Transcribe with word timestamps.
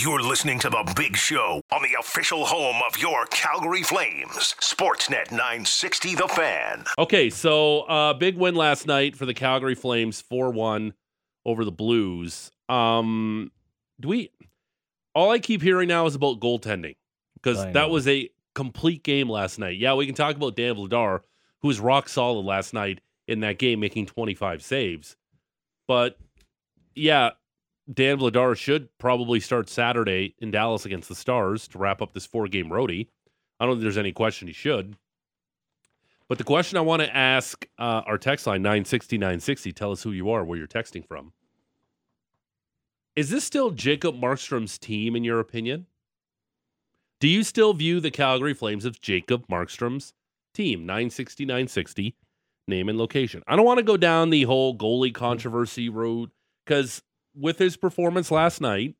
You're 0.00 0.22
listening 0.22 0.60
to 0.60 0.70
The 0.70 0.92
Big 0.94 1.16
Show 1.16 1.60
on 1.72 1.82
the 1.82 1.98
official 1.98 2.44
home 2.44 2.76
of 2.86 2.96
your 2.98 3.26
Calgary 3.26 3.82
Flames. 3.82 4.54
Sportsnet 4.60 5.32
960 5.32 6.14
The 6.14 6.28
Fan. 6.28 6.84
Okay, 6.96 7.30
so 7.30 7.80
uh, 7.80 8.14
big 8.14 8.36
win 8.36 8.54
last 8.54 8.86
night 8.86 9.16
for 9.16 9.26
the 9.26 9.34
Calgary 9.34 9.74
Flames, 9.74 10.20
four 10.20 10.52
one 10.52 10.94
over 11.44 11.64
the 11.64 11.72
Blues. 11.72 12.52
Um, 12.68 13.50
do 13.98 14.06
we? 14.06 14.30
All 15.16 15.32
I 15.32 15.40
keep 15.40 15.62
hearing 15.62 15.88
now 15.88 16.06
is 16.06 16.14
about 16.14 16.38
goaltending 16.38 16.94
because 17.34 17.64
that 17.72 17.90
was 17.90 18.06
a 18.06 18.30
complete 18.54 19.02
game 19.02 19.28
last 19.28 19.58
night. 19.58 19.78
Yeah, 19.78 19.94
we 19.94 20.06
can 20.06 20.14
talk 20.14 20.36
about 20.36 20.54
Dan 20.54 20.76
Vladar, 20.76 21.22
who 21.62 21.66
was 21.66 21.80
rock 21.80 22.08
solid 22.08 22.44
last 22.44 22.72
night 22.72 23.00
in 23.26 23.40
that 23.40 23.58
game, 23.58 23.80
making 23.80 24.06
twenty 24.06 24.34
five 24.34 24.62
saves. 24.62 25.16
But 25.88 26.16
yeah, 26.94 27.30
Dan 27.92 28.18
Vladar 28.18 28.56
should 28.56 28.88
probably 28.98 29.40
start 29.40 29.68
Saturday 29.68 30.34
in 30.38 30.50
Dallas 30.50 30.84
against 30.84 31.08
the 31.08 31.14
Stars 31.14 31.66
to 31.68 31.78
wrap 31.78 32.02
up 32.02 32.12
this 32.12 32.26
four 32.26 32.46
game 32.46 32.68
roadie. 32.68 33.08
I 33.58 33.64
don't 33.64 33.76
think 33.76 33.82
there's 33.82 33.98
any 33.98 34.12
question 34.12 34.46
he 34.46 34.54
should. 34.54 34.96
But 36.28 36.36
the 36.36 36.44
question 36.44 36.76
I 36.76 36.82
want 36.82 37.00
to 37.00 37.16
ask 37.16 37.66
uh, 37.78 38.02
our 38.06 38.18
text 38.18 38.46
line 38.46 38.60
960 38.60 39.16
960, 39.16 39.72
tell 39.72 39.92
us 39.92 40.02
who 40.02 40.12
you 40.12 40.30
are, 40.30 40.44
where 40.44 40.58
you're 40.58 40.66
texting 40.66 41.06
from. 41.06 41.32
Is 43.16 43.30
this 43.30 43.44
still 43.44 43.70
Jacob 43.70 44.14
Markstrom's 44.14 44.78
team, 44.78 45.16
in 45.16 45.24
your 45.24 45.40
opinion? 45.40 45.86
Do 47.20 47.26
you 47.26 47.42
still 47.42 47.72
view 47.72 47.98
the 47.98 48.10
Calgary 48.10 48.54
Flames 48.54 48.84
as 48.84 48.98
Jacob 48.98 49.48
Markstrom's 49.48 50.12
team? 50.52 50.80
960 50.80 51.46
960, 51.46 52.14
name 52.68 52.88
and 52.90 52.98
location. 52.98 53.42
I 53.48 53.56
don't 53.56 53.64
want 53.64 53.78
to 53.78 53.84
go 53.84 53.96
down 53.96 54.28
the 54.28 54.42
whole 54.42 54.76
goalie 54.76 55.14
controversy 55.14 55.88
road 55.88 56.30
because 56.64 57.02
with 57.38 57.58
his 57.58 57.76
performance 57.76 58.30
last 58.30 58.60
night, 58.60 58.94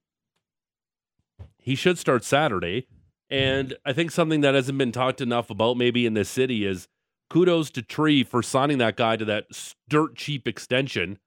he 1.58 1.74
should 1.74 1.98
start 1.98 2.24
Saturday. 2.24 2.86
And 3.30 3.76
I 3.84 3.92
think 3.92 4.10
something 4.10 4.40
that 4.40 4.54
hasn't 4.54 4.78
been 4.78 4.92
talked 4.92 5.20
enough 5.20 5.50
about 5.50 5.76
maybe 5.76 6.06
in 6.06 6.14
this 6.14 6.30
city 6.30 6.64
is 6.64 6.88
kudos 7.28 7.70
to 7.72 7.82
Tree 7.82 8.24
for 8.24 8.42
signing 8.42 8.78
that 8.78 8.96
guy 8.96 9.16
to 9.16 9.24
that 9.26 9.46
dirt 9.88 10.16
cheap 10.16 10.48
extension. 10.48 11.18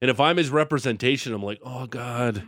And 0.00 0.10
if 0.10 0.20
I'm 0.20 0.36
his 0.36 0.50
representation, 0.50 1.32
I'm 1.34 1.42
like, 1.42 1.58
oh 1.64 1.86
God, 1.86 2.46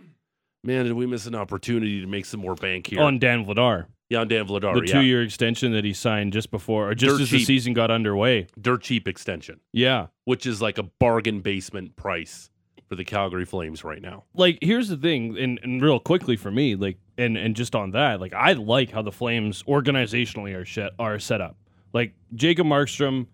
man, 0.63 0.85
did 0.85 0.93
we 0.93 1.07
miss 1.07 1.27
an 1.27 1.35
opportunity 1.35 2.01
to 2.01 2.07
make 2.07 2.25
some 2.25 2.39
more 2.41 2.55
bank 2.55 2.87
here? 2.87 3.01
on 3.03 3.19
Dan 3.19 3.45
Vladar. 3.45 3.87
yeah, 4.09 4.21
on 4.21 4.29
Dan 4.29 4.47
Vladar. 4.47 4.75
the 4.75 4.87
yeah. 4.87 5.01
two 5.01 5.05
year 5.05 5.23
extension 5.25 5.73
that 5.73 5.85
he 5.85 5.93
signed 5.93 6.33
just 6.33 6.53
before, 6.53 6.89
or 6.91 6.95
just 6.95 7.17
Dirt 7.17 7.23
as 7.23 7.29
cheap. 7.31 7.39
the 7.41 7.45
season 7.47 7.73
got 7.73 7.91
underway. 7.91 8.47
dirt 8.61 8.83
cheap 8.83 9.09
extension, 9.09 9.59
Yeah. 9.73 10.07
which 10.25 10.47
is 10.47 10.63
like 10.63 10.79
a 10.79 10.85
bargain 10.85 11.41
basement 11.41 11.97
price 11.97 12.49
for 12.91 12.97
the 12.97 13.05
Calgary 13.05 13.45
Flames 13.45 13.85
right 13.85 14.03
now. 14.03 14.25
Like, 14.35 14.59
here's 14.61 14.89
the 14.89 14.97
thing, 14.97 15.39
and, 15.39 15.61
and 15.63 15.81
real 15.81 16.01
quickly 16.01 16.37
for 16.37 16.51
me, 16.51 16.75
like, 16.75 16.99
and, 17.17 17.39
and 17.39 17.55
just 17.55 17.77
on 17.77 17.93
that, 17.93 18.21
like, 18.21 18.35
I 18.35 18.55
like 18.55 18.91
how 18.91 19.01
the 19.01 19.13
Flames 19.13 19.63
organizationally 19.63 20.61
are, 20.61 20.65
set 20.65 20.91
are 20.99 21.21
set 21.21 21.41
up. 21.41 21.57
Like, 21.93 22.15
Jacob 22.35 22.67
Markstrom, 22.67 23.29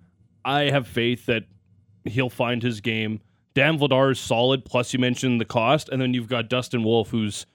I 0.44 0.64
have 0.64 0.86
faith 0.86 1.24
that 1.24 1.44
he'll 2.04 2.28
find 2.28 2.62
his 2.62 2.82
game. 2.82 3.22
Dan 3.54 3.78
Vladar 3.78 4.12
is 4.12 4.20
solid, 4.20 4.62
plus 4.66 4.92
you 4.92 4.98
mentioned 4.98 5.40
the 5.40 5.46
cost, 5.46 5.88
and 5.88 6.02
then 6.02 6.12
you've 6.12 6.28
got 6.28 6.50
Dustin 6.50 6.84
Wolf, 6.84 7.08
who's 7.08 7.46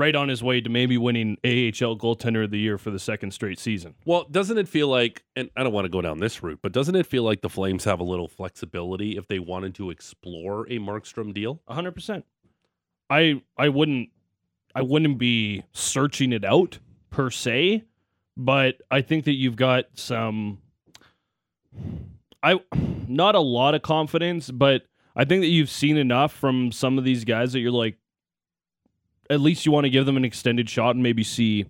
right 0.00 0.16
on 0.16 0.30
his 0.30 0.42
way 0.42 0.62
to 0.62 0.70
maybe 0.70 0.96
winning 0.96 1.36
AHL 1.44 1.94
goaltender 1.94 2.44
of 2.44 2.50
the 2.50 2.58
year 2.58 2.78
for 2.78 2.90
the 2.90 2.98
second 2.98 3.32
straight 3.32 3.58
season. 3.58 3.94
Well, 4.06 4.24
doesn't 4.30 4.56
it 4.56 4.66
feel 4.66 4.88
like, 4.88 5.22
and 5.36 5.50
I 5.54 5.62
don't 5.62 5.74
want 5.74 5.84
to 5.84 5.90
go 5.90 6.00
down 6.00 6.20
this 6.20 6.42
route, 6.42 6.60
but 6.62 6.72
doesn't 6.72 6.96
it 6.96 7.06
feel 7.06 7.22
like 7.22 7.42
the 7.42 7.50
Flames 7.50 7.84
have 7.84 8.00
a 8.00 8.04
little 8.04 8.26
flexibility 8.26 9.18
if 9.18 9.28
they 9.28 9.38
wanted 9.38 9.74
to 9.74 9.90
explore 9.90 10.62
a 10.68 10.78
Markstrom 10.78 11.34
deal? 11.34 11.60
A 11.68 11.74
hundred 11.74 11.92
percent. 11.92 12.24
I 13.10 13.42
I 13.58 13.68
wouldn't 13.68 14.08
I 14.74 14.80
wouldn't 14.80 15.18
be 15.18 15.64
searching 15.72 16.32
it 16.32 16.46
out 16.46 16.78
per 17.10 17.30
se, 17.30 17.84
but 18.38 18.76
I 18.90 19.02
think 19.02 19.26
that 19.26 19.34
you've 19.34 19.56
got 19.56 19.84
some 19.94 20.60
I 22.42 22.58
not 23.06 23.34
a 23.34 23.40
lot 23.40 23.74
of 23.74 23.82
confidence, 23.82 24.50
but 24.50 24.84
I 25.14 25.26
think 25.26 25.42
that 25.42 25.48
you've 25.48 25.68
seen 25.68 25.98
enough 25.98 26.32
from 26.32 26.72
some 26.72 26.96
of 26.96 27.04
these 27.04 27.26
guys 27.26 27.52
that 27.52 27.60
you're 27.60 27.70
like 27.70 27.98
at 29.30 29.40
least 29.40 29.64
you 29.64 29.72
want 29.72 29.84
to 29.84 29.90
give 29.90 30.04
them 30.06 30.16
an 30.16 30.24
extended 30.24 30.68
shot 30.68 30.94
and 30.96 31.02
maybe 31.02 31.22
see 31.22 31.66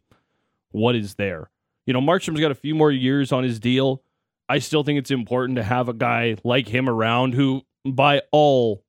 what 0.73 0.95
is 0.97 1.15
there. 1.17 1.51
You 1.87 1.93
know, 1.93 2.01
Markstrom's 2.01 2.41
got 2.41 2.51
a 2.51 2.55
few 2.57 2.75
more 2.75 2.91
years 2.91 3.31
on 3.33 3.45
his 3.45 3.61
deal. 3.61 4.03
I 4.49 4.59
still 4.59 4.83
think 4.83 4.99
it's 4.99 5.11
important 5.11 5.57
to 5.57 5.63
have 5.63 5.89
a 5.89 5.93
guy 5.93 6.37
like 6.43 6.67
him 6.69 6.89
around 6.89 7.35
who 7.35 7.63
by 7.85 8.23
all 8.33 8.83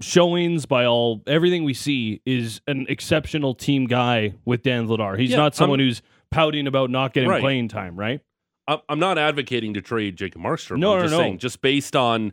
showings 0.00 0.66
by 0.66 0.84
all 0.84 1.22
everything 1.26 1.62
we 1.64 1.74
see 1.74 2.20
is 2.26 2.60
an 2.66 2.86
exceptional 2.88 3.54
team 3.54 3.86
guy 3.86 4.34
with 4.44 4.62
Dan 4.62 4.88
Vladar. 4.88 5.18
He's 5.18 5.30
Yeah, 5.30 5.36
not 5.36 5.54
someone 5.54 5.78
I'm- 5.80 5.88
who's 5.88 6.02
pouting 6.30 6.66
about 6.66 6.90
not 6.90 7.12
getting 7.12 7.28
Right. 7.30 7.40
playing 7.40 7.68
time, 7.68 7.96
right? 7.96 8.20
I'm 8.66 8.78
I'm 8.88 8.98
not 8.98 9.18
advocating 9.18 9.74
to 9.74 9.82
trade 9.82 10.16
Jacob 10.16 10.42
Markstrom. 10.42 10.78
No, 10.78 10.92
I'm 10.94 10.98
no, 10.98 11.02
just 11.04 11.12
no. 11.12 11.18
saying, 11.18 11.38
just 11.38 11.60
based 11.60 11.94
on 11.94 12.32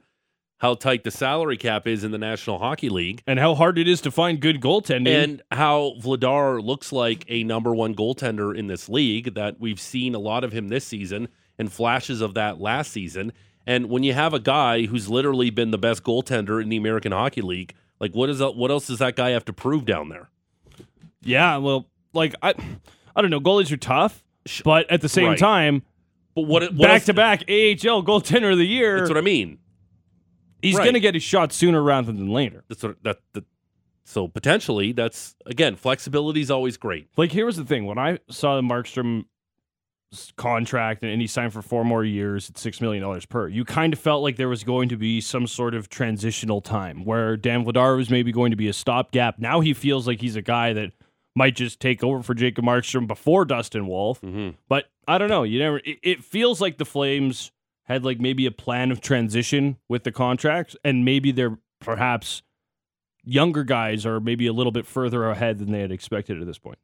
how 0.61 0.75
tight 0.75 1.03
the 1.03 1.09
salary 1.11 1.57
cap 1.57 1.87
is 1.87 2.03
in 2.03 2.11
the 2.11 2.17
National 2.19 2.59
Hockey 2.59 2.87
League 2.89 3.23
And 3.25 3.39
how 3.39 3.55
hard 3.55 3.77
it 3.79 3.87
is 3.87 3.99
to 4.01 4.11
find 4.11 4.39
good 4.39 4.61
goaltending. 4.61 5.07
and 5.23 5.41
how 5.51 5.93
Vladar 5.99 6.63
looks 6.63 6.91
like 6.91 7.25
a 7.27 7.43
number 7.43 7.73
one 7.73 7.95
goaltender 7.95 8.55
in 8.55 8.67
this 8.67 8.87
league, 8.87 9.33
that 9.33 9.59
we've 9.59 9.79
seen 9.79 10.13
a 10.15 10.19
lot 10.19 10.43
of 10.43 10.51
him 10.51 10.69
this 10.69 10.85
season 10.85 11.27
and 11.57 11.71
flashes 11.71 12.21
of 12.21 12.35
that 12.35 12.61
last 12.61 12.91
season. 12.91 13.33
And 13.65 13.89
when 13.89 14.03
you 14.03 14.13
have 14.13 14.33
a 14.33 14.39
guy 14.39 14.83
who's 14.85 15.09
literally 15.09 15.49
been 15.49 15.71
the 15.71 15.77
best 15.77 16.03
goaltender 16.03 16.61
in 16.61 16.69
the 16.69 16.77
American 16.77 17.11
Hockey 17.11 17.41
League, 17.41 17.73
like 17.99 18.13
what 18.13 18.29
is 18.29 18.39
that, 18.39 18.55
what 18.55 18.69
else 18.71 18.87
does 18.87 18.99
that 18.99 19.15
guy 19.15 19.31
have 19.31 19.45
to 19.45 19.53
prove 19.53 19.85
down 19.85 20.09
there? 20.09 20.29
yeah, 21.23 21.57
well, 21.57 21.87
like 22.13 22.33
I 22.41 22.53
I 23.15 23.21
don't 23.21 23.29
know, 23.31 23.39
goalies 23.39 23.71
are 23.71 23.77
tough, 23.77 24.23
but 24.63 24.89
at 24.91 25.01
the 25.01 25.09
same 25.09 25.29
Right. 25.29 25.37
time, 25.39 25.83
But 26.35 26.43
what, 26.43 26.63
what 26.73 26.77
back 26.87 26.89
else- 26.93 27.05
to 27.05 27.13
back 27.13 27.41
AHL 27.49 28.03
goaltender 28.03 28.51
of 28.51 28.57
the 28.57 28.65
year, 28.67 28.97
That's 28.99 29.09
what 29.09 29.17
I 29.17 29.21
mean. 29.21 29.57
He's 30.61 30.75
right. 30.75 30.83
going 30.83 30.93
to 30.93 30.99
get 30.99 31.13
his 31.13 31.23
shot 31.23 31.51
sooner 31.53 31.81
rather 31.81 32.11
than 32.11 32.29
later. 32.29 32.63
That's 32.67 32.83
what 32.83 33.03
that, 33.03 33.19
that 33.33 33.45
so 34.03 34.27
potentially 34.27 34.91
that's 34.91 35.35
again 35.45 35.75
flexibility 35.75 36.41
is 36.41 36.51
always 36.51 36.77
great. 36.77 37.09
Like 37.17 37.31
here 37.31 37.45
was 37.45 37.57
the 37.57 37.65
thing: 37.65 37.85
when 37.85 37.97
I 37.97 38.19
saw 38.29 38.55
the 38.55 38.61
Markstrom 38.61 39.25
contract 40.35 41.03
and 41.03 41.21
he 41.21 41.27
signed 41.27 41.53
for 41.53 41.61
four 41.61 41.85
more 41.85 42.03
years 42.03 42.49
at 42.49 42.57
six 42.57 42.81
million 42.81 43.01
dollars 43.01 43.25
per, 43.25 43.47
you 43.47 43.63
kind 43.63 43.93
of 43.93 43.99
felt 43.99 44.23
like 44.23 44.35
there 44.35 44.49
was 44.49 44.63
going 44.63 44.89
to 44.89 44.97
be 44.97 45.21
some 45.21 45.47
sort 45.47 45.73
of 45.73 45.89
transitional 45.89 46.61
time 46.61 47.05
where 47.05 47.37
Dan 47.37 47.63
Vladar 47.63 47.95
was 47.95 48.09
maybe 48.09 48.31
going 48.31 48.51
to 48.51 48.57
be 48.57 48.67
a 48.67 48.73
stopgap. 48.73 49.39
Now 49.39 49.61
he 49.61 49.73
feels 49.73 50.07
like 50.07 50.19
he's 50.19 50.35
a 50.35 50.41
guy 50.41 50.73
that 50.73 50.91
might 51.35 51.55
just 51.55 51.79
take 51.79 52.03
over 52.03 52.21
for 52.21 52.33
Jacob 52.33 52.65
Markstrom 52.65 53.07
before 53.07 53.45
Dustin 53.45 53.87
Wolf. 53.87 54.19
Mm-hmm. 54.21 54.57
But 54.67 54.89
I 55.07 55.17
don't 55.17 55.29
know. 55.29 55.43
You 55.43 55.59
never. 55.59 55.77
It, 55.77 55.99
it 56.03 56.23
feels 56.23 56.59
like 56.59 56.77
the 56.77 56.85
Flames 56.85 57.51
had 57.91 58.05
like 58.05 58.19
maybe 58.19 58.45
a 58.45 58.51
plan 58.51 58.91
of 58.91 59.01
transition 59.01 59.77
with 59.87 60.03
the 60.03 60.11
contracts, 60.11 60.75
and 60.83 61.05
maybe 61.05 61.31
they're 61.31 61.57
perhaps 61.79 62.41
younger 63.23 63.63
guys 63.63 64.05
are 64.05 64.19
maybe 64.19 64.47
a 64.47 64.53
little 64.53 64.71
bit 64.71 64.85
further 64.85 65.25
ahead 65.25 65.59
than 65.59 65.71
they 65.71 65.81
had 65.81 65.91
expected 65.91 66.39
at 66.39 66.47
this 66.47 66.57
point. 66.57 66.79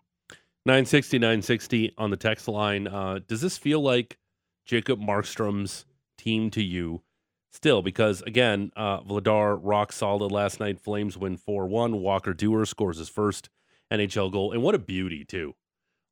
960 0.66 1.20
960 1.20 1.94
on 1.98 2.10
the 2.10 2.18
text 2.18 2.48
line. 2.48 2.88
Uh, 2.88 3.20
does 3.28 3.42
this 3.42 3.58
feel 3.58 3.82
like 3.82 4.18
Jacob 4.66 5.00
Markstrom's 5.00 5.86
team 6.18 6.50
to 6.52 6.62
you 6.62 7.02
still? 7.52 7.82
Because 7.82 8.22
again, 8.24 8.72
uh, 8.76 9.00
Vladar 9.02 9.58
rock 9.62 9.94
solid 9.94 10.32
last 10.32 10.60
night. 10.60 10.80
Flames 10.80 11.18
win 11.18 11.38
4 11.38 11.68
1. 11.68 12.02
Walker 12.02 12.34
Duehr 12.34 12.68
scores 12.68 12.98
his 12.98 13.10
first 13.10 13.50
NHL 13.92 14.32
goal. 14.32 14.52
And 14.52 14.62
what 14.62 14.76
a 14.76 14.80
beauty, 14.80 15.24
too. 15.24 15.56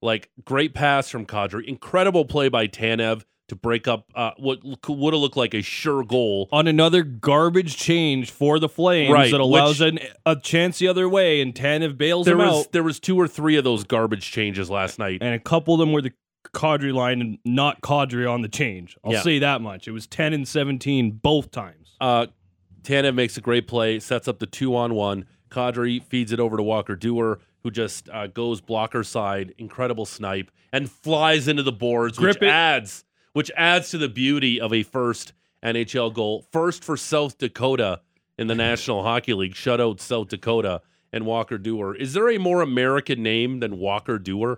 Like, 0.01 0.29
great 0.43 0.73
pass 0.73 1.09
from 1.09 1.25
Kadri. 1.25 1.65
Incredible 1.65 2.25
play 2.25 2.47
by 2.47 2.67
Tanev 2.67 3.23
to 3.47 3.55
break 3.55 3.87
up 3.87 4.05
uh, 4.15 4.31
what 4.37 4.59
would 4.63 5.13
have 5.13 5.21
looked 5.21 5.37
like 5.37 5.53
a 5.53 5.61
sure 5.61 6.03
goal. 6.03 6.49
on 6.51 6.67
another 6.67 7.03
garbage 7.03 7.77
change 7.77 8.31
for 8.31 8.57
the 8.59 8.67
Flames 8.69 9.13
Right, 9.13 9.31
that 9.31 9.39
allows 9.39 9.79
which- 9.79 9.93
an, 9.93 9.99
a 10.25 10.35
chance 10.35 10.79
the 10.79 10.87
other 10.87 11.07
way, 11.07 11.41
and 11.41 11.53
Tanev 11.53 11.97
bails 11.97 12.25
There 12.25 12.33
him 12.33 12.39
was, 12.47 12.65
out. 12.65 12.71
there 12.71 12.83
was 12.83 12.99
two 12.99 13.19
or 13.19 13.27
three 13.27 13.55
of 13.55 13.63
those 13.63 13.83
garbage 13.83 14.31
changes 14.31 14.69
last 14.69 14.97
night. 14.99 15.19
And 15.21 15.33
a 15.35 15.39
couple 15.39 15.73
of 15.75 15.79
them 15.79 15.91
were 15.91 16.01
the 16.01 16.11
Kadri 16.53 16.93
line 16.93 17.21
and 17.21 17.37
not 17.45 17.81
Kadri 17.81 18.31
on 18.31 18.41
the 18.41 18.47
change. 18.49 18.97
I'll 19.03 19.13
Yeah. 19.13 19.21
say 19.21 19.39
that 19.39 19.61
much. 19.61 19.87
It 19.87 19.91
was 19.91 20.07
10 20.07 20.33
and 20.33 20.47
17 20.47 21.11
both 21.11 21.51
times. 21.51 21.95
Uh, 22.01 22.27
Tanev 22.83 23.15
makes 23.15 23.35
a 23.37 23.41
great 23.41 23.67
play, 23.67 23.99
sets 23.99 24.27
up 24.27 24.39
the 24.39 24.45
two 24.45 24.75
on 24.75 24.93
one. 24.93 25.25
Kadri 25.49 26.03
feeds 26.03 26.31
it 26.31 26.39
over 26.39 26.57
to 26.57 26.63
Walker 26.63 26.95
Duehr, 26.95 27.37
who 27.63 27.71
just 27.71 28.09
uh, 28.09 28.27
goes 28.27 28.61
blocker 28.61 29.03
side, 29.03 29.53
incredible 29.57 30.05
snipe, 30.05 30.51
and 30.73 30.89
flies 30.91 31.47
into 31.47 31.63
the 31.63 31.71
boards, 31.71 32.17
Grip 32.17 32.35
which 32.41 32.43
it. 32.43 32.51
adds 32.51 33.04
which 33.35 33.51
adds 33.57 33.89
to 33.89 33.97
the 33.97 34.07
beauty 34.07 34.61
of 34.61 34.71
a 34.71 34.81
first 34.81 35.33
NHL 35.61 36.13
goal. 36.13 36.45
First 36.53 36.85
for 36.85 36.95
South 36.95 37.37
Dakota 37.37 37.99
in 38.37 38.47
the 38.47 38.55
National 38.55 39.03
Hockey 39.03 39.33
League. 39.33 39.55
shut 39.55 39.81
out 39.81 39.99
South 39.99 40.29
Dakota 40.29 40.81
and 41.11 41.25
Walker 41.25 41.57
Duehr. 41.57 41.97
Is 41.97 42.13
there 42.13 42.29
a 42.29 42.37
more 42.37 42.61
American 42.61 43.21
name 43.21 43.59
than 43.59 43.77
Walker 43.77 44.17
Duehr? 44.17 44.57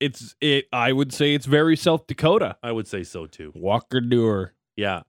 It's 0.00 0.34
it. 0.40 0.64
I 0.72 0.92
would 0.92 1.12
say 1.12 1.34
it's 1.34 1.44
very 1.44 1.76
South 1.76 2.06
Dakota. 2.06 2.56
I 2.62 2.72
would 2.72 2.88
say 2.88 3.02
so 3.02 3.26
too. 3.26 3.52
Walker 3.54 4.00
Duehr. 4.00 4.50
Yeah. 4.74 5.02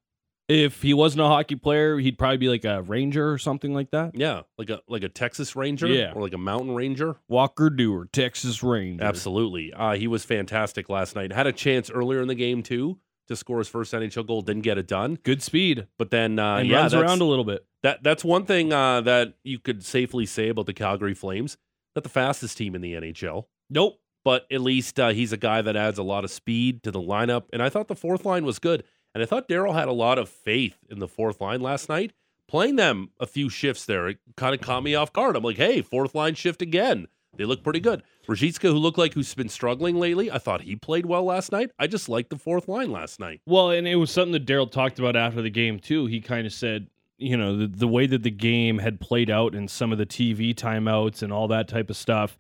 If 0.47 0.81
he 0.83 0.93
wasn't 0.93 1.21
a 1.21 1.27
hockey 1.27 1.55
player, 1.55 1.97
he'd 1.97 2.19
probably 2.19 2.37
be 2.37 2.49
like 2.49 2.65
a 2.65 2.81
ranger 2.83 3.31
or 3.31 3.39
something 3.39 3.73
like 3.73 3.89
that. 3.91 4.11
Yeah, 4.13 4.41
like 4.59 4.69
a 4.69 4.79
like 4.87 5.03
a 5.03 5.09
Texas 5.09 5.55
Ranger, 5.55 5.87
Yeah. 5.87 6.11
or 6.13 6.21
like 6.21 6.33
a 6.33 6.37
Mountain 6.37 6.75
Ranger. 6.75 7.15
Walker 7.27 7.71
Duehr, 7.71 8.11
Texas 8.11 8.61
Ranger. 8.61 9.03
Absolutely, 9.03 9.73
uh, 9.73 9.93
he 9.93 10.07
was 10.07 10.23
fantastic 10.23 10.87
last 10.87 11.15
night. 11.15 11.31
Had 11.33 11.47
a 11.47 11.51
chance 11.51 11.89
earlier 11.89 12.21
in 12.21 12.27
the 12.27 12.35
game 12.35 12.61
too 12.61 12.99
to 13.27 13.35
score 13.35 13.59
his 13.59 13.67
first 13.67 13.93
NHL 13.93 14.25
goal, 14.27 14.41
didn't 14.41 14.63
get 14.63 14.77
it 14.77 14.87
done. 14.87 15.17
Good 15.23 15.41
speed. 15.41 15.87
But 15.97 16.11
then, 16.11 16.39
uh, 16.39 16.57
and 16.57 16.67
yeah, 16.67 16.81
runs 16.81 16.93
around 16.93 17.21
a 17.21 17.25
little 17.25 17.43
bit. 17.45 17.65
That 17.83 18.03
that's 18.03 18.23
one 18.23 18.45
thing 18.45 18.73
uh, 18.73 19.01
that 19.01 19.35
you 19.43 19.59
could 19.59 19.83
safely 19.83 20.25
say 20.25 20.49
about 20.49 20.65
the 20.65 20.73
Calgary 20.73 21.13
Flames. 21.13 21.57
Not 21.95 22.03
the 22.03 22.09
fastest 22.09 22.57
team 22.57 22.75
in 22.75 22.81
the 22.81 22.93
NHL, 22.93 23.45
Nope. 23.69 23.99
but 24.25 24.45
at 24.51 24.59
least 24.59 24.99
uh, 24.99 25.09
he's 25.09 25.31
a 25.31 25.37
guy 25.37 25.61
that 25.61 25.75
adds 25.77 25.97
a 25.97 26.03
lot 26.03 26.23
of 26.25 26.31
speed 26.31 26.83
to 26.83 26.91
the 26.91 26.99
lineup. 26.99 27.43
And 27.53 27.61
I 27.63 27.69
thought 27.69 27.87
the 27.87 27.95
fourth 27.95 28.25
line 28.25 28.43
was 28.45 28.59
good. 28.59 28.83
And 29.13 29.23
I 29.23 29.25
thought 29.25 29.47
Darryl 29.47 29.73
had 29.73 29.87
a 29.87 29.93
lot 29.93 30.17
of 30.17 30.27
faith 30.27 30.77
in 30.89 30.99
the 30.99 31.07
fourth 31.07 31.39
line 31.39 31.61
last 31.61 31.87
night. 31.87 32.11
Playing 32.49 32.75
them 32.75 33.11
a 33.19 33.25
few 33.25 33.49
shifts 33.49 33.85
there, 33.85 34.09
it 34.09 34.17
kind 34.35 34.53
of 34.53 34.59
caught 34.59 34.83
me 34.83 34.93
off 34.93 35.13
guard. 35.13 35.35
I'm 35.37 35.43
like, 35.43 35.55
hey, 35.57 35.81
fourth 35.81 36.13
line 36.13 36.35
shift 36.35 36.61
again. 36.61 37.07
They 37.37 37.45
look 37.45 37.63
pretty 37.63 37.79
good. 37.79 38.03
Ruzicka, 38.27 38.69
who 38.69 38.77
looked 38.77 38.97
like 38.97 39.13
who's 39.13 39.33
been 39.33 39.49
struggling 39.49 39.97
lately, 39.97 40.31
I 40.31 40.37
thought 40.37 40.61
he 40.61 40.75
played 40.75 41.05
well 41.05 41.23
last 41.23 41.51
night. 41.51 41.71
I 41.77 41.87
just 41.87 42.09
liked 42.09 42.29
the 42.29 42.37
fourth 42.37 42.67
line 42.67 42.91
last 42.91 43.19
night. 43.19 43.41
Well, 43.45 43.71
and 43.71 43.87
it 43.87 43.95
was 43.95 44.11
something 44.11 44.33
that 44.33 44.45
Darryl 44.45 44.71
talked 44.71 44.99
about 44.99 45.15
after 45.15 45.41
the 45.41 45.49
game 45.49 45.79
too. 45.79 46.05
He 46.05 46.21
kind 46.21 46.47
of 46.47 46.53
said, 46.53 46.87
you 47.17 47.37
know, 47.37 47.57
the, 47.57 47.67
the 47.67 47.87
way 47.87 48.07
that 48.07 48.23
the 48.23 48.31
game 48.31 48.79
had 48.79 48.99
played 48.99 49.29
out 49.29 49.55
and 49.55 49.69
some 49.69 49.91
of 49.91 49.97
the 49.97 50.05
TV 50.05 50.53
timeouts 50.53 51.21
and 51.21 51.31
all 51.31 51.47
that 51.49 51.67
type 51.67 51.89
of 51.89 51.97
stuff, 51.97 52.37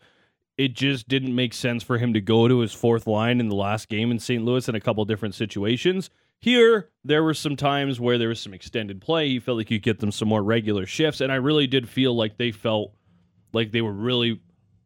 it 0.57 0.73
just 0.73 1.07
didn't 1.07 1.35
make 1.35 1.53
sense 1.53 1.83
for 1.83 1.97
him 1.97 2.13
to 2.13 2.21
go 2.21 2.47
to 2.47 2.59
his 2.59 2.73
fourth 2.73 3.07
line 3.07 3.39
in 3.39 3.49
the 3.49 3.55
last 3.55 3.89
game 3.89 4.11
in 4.11 4.19
St. 4.19 4.43
Louis 4.43 4.67
in 4.67 4.75
a 4.75 4.79
couple 4.79 5.03
different 5.05 5.35
situations. 5.35 6.09
Here, 6.39 6.89
there 7.03 7.23
were 7.23 7.33
some 7.33 7.55
times 7.55 7.99
where 7.99 8.17
there 8.17 8.29
was 8.29 8.39
some 8.39 8.53
extended 8.53 9.01
play. 9.01 9.29
He 9.29 9.39
felt 9.39 9.57
like 9.57 9.71
you 9.71 9.79
get 9.79 9.99
them 9.99 10.11
some 10.11 10.27
more 10.27 10.43
regular 10.43 10.85
shifts, 10.85 11.21
and 11.21 11.31
I 11.31 11.35
really 11.35 11.67
did 11.67 11.89
feel 11.89 12.15
like 12.15 12.37
they 12.37 12.51
felt 12.51 12.93
like 13.53 13.71
they 13.71 13.81
were 13.81 13.93
really 13.93 14.41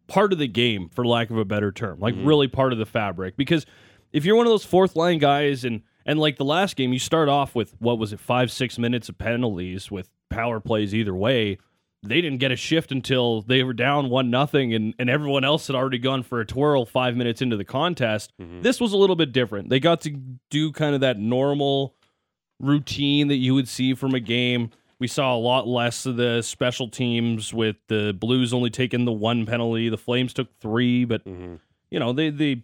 part 0.10 0.34
of 0.34 0.40
the 0.40 0.48
game, 0.48 0.90
for 0.90 1.06
lack 1.06 1.30
of 1.30 1.38
a 1.38 1.46
better 1.46 1.72
term, 1.72 2.00
like 2.00 2.16
Mhm. 2.16 2.26
really 2.26 2.48
part 2.50 2.74
of 2.74 2.80
the 2.80 2.86
fabric. 2.86 3.38
Because 3.38 3.66
if 4.12 4.26
you're 4.26 4.36
one 4.36 4.46
of 4.46 4.52
those 4.52 4.66
fourth 4.66 4.96
line 4.98 5.20
guys, 5.20 5.64
and 5.64 5.82
and 6.06 6.20
like 6.20 6.38
the 6.38 6.46
last 6.46 6.76
game, 6.76 6.92
you 6.92 7.00
start 7.00 7.30
off 7.30 7.54
with 7.56 7.76
what 7.80 8.00
was 8.00 8.12
it, 8.12 8.20
five 8.20 8.52
six 8.52 8.78
minutes 8.80 9.08
of 9.10 9.18
penalties 9.18 9.90
with 9.92 10.10
power 10.30 10.60
plays 10.60 10.94
either 10.96 11.14
way. 11.16 11.58
They 12.02 12.22
didn't 12.22 12.40
get 12.40 12.52
a 12.52 12.56
shift 12.56 12.92
until 12.94 13.42
they 13.42 13.62
were 13.64 13.74
down 13.74 14.10
one 14.10 14.30
nothing, 14.30 14.74
and 14.74 14.94
and 14.98 15.10
everyone 15.10 15.44
else 15.44 15.68
had 15.68 15.76
already 15.76 16.00
gone 16.00 16.24
for 16.24 16.40
a 16.40 16.46
twirl 16.46 16.86
five 16.86 17.16
minutes 17.16 17.42
into 17.42 17.58
the 17.58 17.66
contest. 17.66 18.32
Mhm. 18.42 18.64
This 18.64 18.80
was 18.82 18.94
a 18.94 18.98
little 18.98 19.16
bit 19.18 19.32
different. 19.32 19.70
They 19.70 19.80
got 19.80 20.02
to 20.02 20.12
do 20.50 20.72
kind 20.72 20.96
of 20.96 21.02
that 21.02 21.20
normal 21.20 21.94
routine 22.60 23.28
that 23.28 23.38
you 23.38 23.54
would 23.54 23.68
see 23.68 23.94
from 23.94 24.14
a 24.14 24.20
game. 24.20 24.70
We 25.00 25.08
saw 25.08 25.34
a 25.36 25.40
lot 25.40 25.68
less 25.68 26.06
of 26.06 26.18
the 26.18 26.42
special 26.42 26.90
teams 26.90 27.54
with 27.54 27.78
the 27.88 28.14
Blues 28.20 28.54
only 28.54 28.70
taking 28.70 29.06
the 29.06 29.12
one 29.14 29.46
penalty. 29.46 29.88
The 29.90 29.98
Flames 29.98 30.34
took 30.34 30.54
three, 30.60 31.06
but 31.06 31.24
Mhm. 31.26 31.60
you 31.90 32.00
know 32.00 32.12
they 32.14 32.30
they 32.30 32.64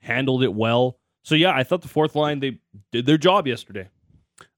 handled 0.00 0.42
it 0.42 0.54
well. 0.54 0.98
So 1.24 1.34
yeah, 1.34 1.52
I 1.54 1.62
thought 1.64 1.82
the 1.82 1.88
fourth 1.88 2.14
line 2.14 2.40
they 2.40 2.60
did 2.92 3.04
their 3.06 3.18
job 3.18 3.46
yesterday. 3.46 3.88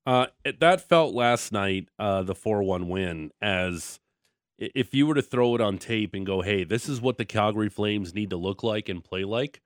Uh, 0.06 0.26
it- 0.44 0.60
that 0.60 0.80
felt 0.80 1.14
last 1.14 1.52
night, 1.52 1.88
uh, 1.98 2.22
the 2.22 2.34
4 2.34 2.62
1 2.62 2.88
win, 2.88 3.32
as 3.40 4.00
if 4.58 4.94
you 4.94 5.06
were 5.06 5.14
to 5.14 5.22
throw 5.22 5.54
it 5.54 5.60
on 5.60 5.78
tape 5.78 6.14
and 6.14 6.24
go, 6.26 6.42
hey, 6.42 6.64
this 6.64 6.88
is 6.88 7.00
what 7.00 7.16
the 7.18 7.24
Calgary 7.24 7.68
Flames 7.68 8.14
need 8.14 8.30
to 8.30 8.36
look 8.36 8.62
like 8.62 8.88
and 8.88 9.02
play 9.02 9.24
like, 9.24 9.60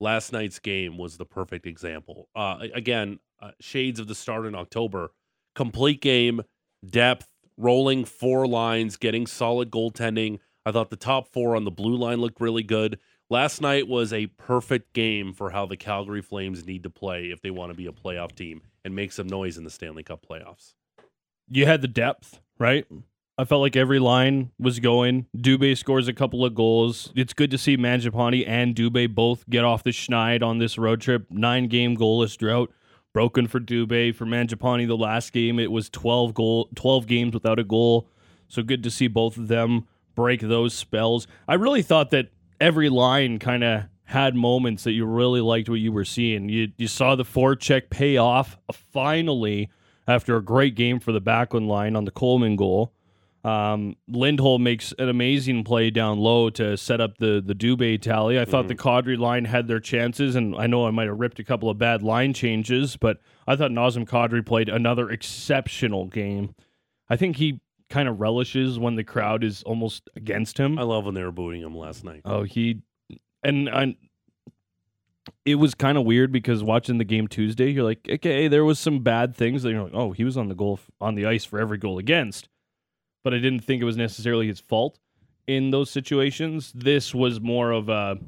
last 0.00 0.32
night's 0.32 0.58
game 0.58 0.96
was 0.98 1.16
the 1.16 1.24
perfect 1.24 1.66
example. 1.66 2.28
Uh, 2.34 2.66
again, 2.74 3.18
uh, 3.40 3.52
shades 3.60 3.98
of 4.00 4.06
the 4.06 4.14
start 4.14 4.44
in 4.46 4.54
October, 4.54 5.12
complete 5.54 6.00
game, 6.02 6.42
depth, 6.90 7.28
rolling 7.56 8.04
four 8.04 8.46
lines, 8.46 8.96
getting 8.96 9.26
solid 9.26 9.70
goaltending. 9.70 10.38
I 10.66 10.72
thought 10.72 10.90
the 10.90 10.96
top 10.96 11.28
four 11.32 11.56
on 11.56 11.64
the 11.64 11.70
blue 11.70 11.96
line 11.96 12.20
looked 12.20 12.40
really 12.40 12.62
good. 12.62 12.98
Last 13.30 13.60
night 13.60 13.88
was 13.88 14.12
a 14.12 14.26
perfect 14.26 14.92
game 14.92 15.32
for 15.32 15.50
how 15.50 15.66
the 15.66 15.76
Calgary 15.76 16.22
Flames 16.22 16.66
need 16.66 16.82
to 16.82 16.90
play 16.90 17.30
if 17.30 17.40
they 17.40 17.50
want 17.50 17.70
to 17.70 17.76
be 17.76 17.86
a 17.86 17.92
playoff 17.92 18.34
team 18.34 18.62
and 18.84 18.94
make 18.94 19.12
some 19.12 19.26
noise 19.26 19.56
in 19.56 19.64
the 19.64 19.70
Stanley 19.70 20.02
Cup 20.02 20.24
playoffs. 20.28 20.74
You 21.48 21.66
had 21.66 21.82
the 21.82 21.88
depth, 21.88 22.40
right? 22.58 22.86
I 23.36 23.44
felt 23.44 23.62
like 23.62 23.76
every 23.76 23.98
line 23.98 24.52
was 24.58 24.78
going. 24.78 25.26
Dubé 25.36 25.76
scores 25.76 26.06
a 26.06 26.12
couple 26.12 26.44
of 26.44 26.54
goals. 26.54 27.12
It's 27.16 27.32
good 27.32 27.50
to 27.50 27.58
see 27.58 27.76
Mangiapane 27.76 28.46
and 28.46 28.74
Dubé 28.76 29.12
both 29.12 29.48
get 29.50 29.64
off 29.64 29.82
the 29.82 29.90
schneid 29.90 30.42
on 30.42 30.58
this 30.58 30.78
road 30.78 31.00
trip. 31.00 31.26
Nine 31.30 31.66
game 31.66 31.96
goalless 31.96 32.36
drought 32.36 32.70
broken 33.14 33.46
for 33.46 33.60
Dubé. 33.60 34.14
For 34.14 34.26
Mangiapane, 34.26 34.86
the 34.86 34.96
last 34.96 35.32
game 35.32 35.58
it 35.58 35.72
was 35.72 35.88
twelve 35.88 36.34
goal, 36.34 36.68
twelve 36.74 37.06
games 37.06 37.32
without 37.32 37.58
a 37.58 37.64
goal. 37.64 38.10
So 38.48 38.62
good 38.62 38.82
to 38.82 38.90
see 38.90 39.06
both 39.06 39.38
of 39.38 39.48
them 39.48 39.86
break 40.14 40.40
those 40.40 40.74
spells. 40.74 41.26
I 41.48 41.54
really 41.54 41.82
thought 41.82 42.10
that 42.10 42.28
every 42.60 42.90
line 42.90 43.38
kind 43.38 43.64
of 43.64 43.84
had 44.04 44.34
moments 44.34 44.84
that 44.84 44.92
you 44.92 45.06
really 45.06 45.40
liked 45.40 45.68
what 45.68 45.80
you 45.80 45.90
were 45.90 46.04
seeing. 46.04 46.48
You 46.50 46.72
you 46.76 46.88
saw 46.88 47.16
the 47.16 47.24
forecheck 47.24 47.88
pay 47.88 48.18
off 48.18 48.58
finally 48.72 49.70
after 50.06 50.36
a 50.36 50.42
great 50.42 50.74
game 50.74 51.00
for 51.00 51.12
the 51.12 51.20
Backlund 51.20 51.66
line 51.66 51.96
on 51.96 52.04
the 52.04 52.10
Coleman 52.10 52.56
goal. 52.56 52.92
Um, 53.44 53.96
Lindholm 54.08 54.62
makes 54.62 54.94
an 54.98 55.10
amazing 55.10 55.64
play 55.64 55.90
down 55.90 56.18
low 56.18 56.48
to 56.50 56.78
set 56.78 57.00
up 57.00 57.18
the 57.18 57.42
the 57.44 57.54
Dubé 57.54 58.00
tally. 58.00 58.40
I 58.40 58.46
thought 58.46 58.68
the 58.68 58.74
Kadri 58.74 59.18
line 59.18 59.44
had 59.44 59.68
their 59.68 59.80
chances, 59.80 60.34
and 60.34 60.56
I 60.56 60.66
know 60.66 60.86
I 60.86 60.90
might 60.90 61.08
have 61.08 61.20
ripped 61.20 61.38
a 61.38 61.44
couple 61.44 61.68
of 61.68 61.76
bad 61.76 62.02
line 62.02 62.32
changes, 62.32 62.96
but 62.96 63.20
I 63.46 63.54
thought 63.54 63.70
Nazem 63.70 64.08
Kadri 64.08 64.44
played 64.44 64.70
another 64.70 65.10
exceptional 65.10 66.06
game. 66.06 66.54
I 67.10 67.16
think 67.16 67.36
he 67.36 67.60
kind 67.90 68.08
of 68.08 68.18
relishes 68.18 68.78
when 68.78 68.96
the 68.96 69.04
crowd 69.04 69.44
is 69.44 69.62
almost 69.64 70.08
against 70.16 70.56
him. 70.56 70.78
I 70.78 70.82
love 70.82 71.04
when 71.04 71.14
they 71.14 71.22
were 71.22 71.30
booting 71.30 71.60
him 71.60 71.76
last 71.76 72.02
night. 72.02 72.22
Oh, 72.24 72.44
he 72.44 72.80
and 73.42 73.68
I. 73.68 73.96
It 75.44 75.56
was 75.56 75.74
kind 75.74 75.96
of 75.98 76.04
weird 76.04 76.32
because 76.32 76.62
watching 76.62 76.98
the 76.98 77.04
game 77.04 77.28
Tuesday, 77.28 77.70
you're 77.70 77.84
like, 77.84 78.06
okay, 78.08 78.48
there 78.48 78.64
was 78.64 78.78
some 78.78 79.00
bad 79.00 79.34
things. 79.36 79.62
That 79.62 79.70
you're 79.70 79.84
like, 79.84 79.94
oh, 79.94 80.12
he 80.12 80.24
was 80.24 80.38
on 80.38 80.48
the 80.48 80.54
goal 80.54 80.80
on 81.00 81.14
the 81.14 81.26
ice 81.26 81.44
for 81.44 81.58
every 81.58 81.76
goal 81.76 81.98
against, 81.98 82.48
but 83.24 83.34
I 83.34 83.38
didn't 83.38 83.60
think 83.64 83.82
it 83.82 83.84
was 83.86 83.96
necessarily 83.96 84.46
his 84.46 84.60
fault 84.60 84.98
in 85.46 85.70
those 85.70 85.90
situations. 85.90 86.72
This 86.74 87.14
was 87.14 87.40
more 87.40 87.72
of 87.72 87.88
a 87.88 88.18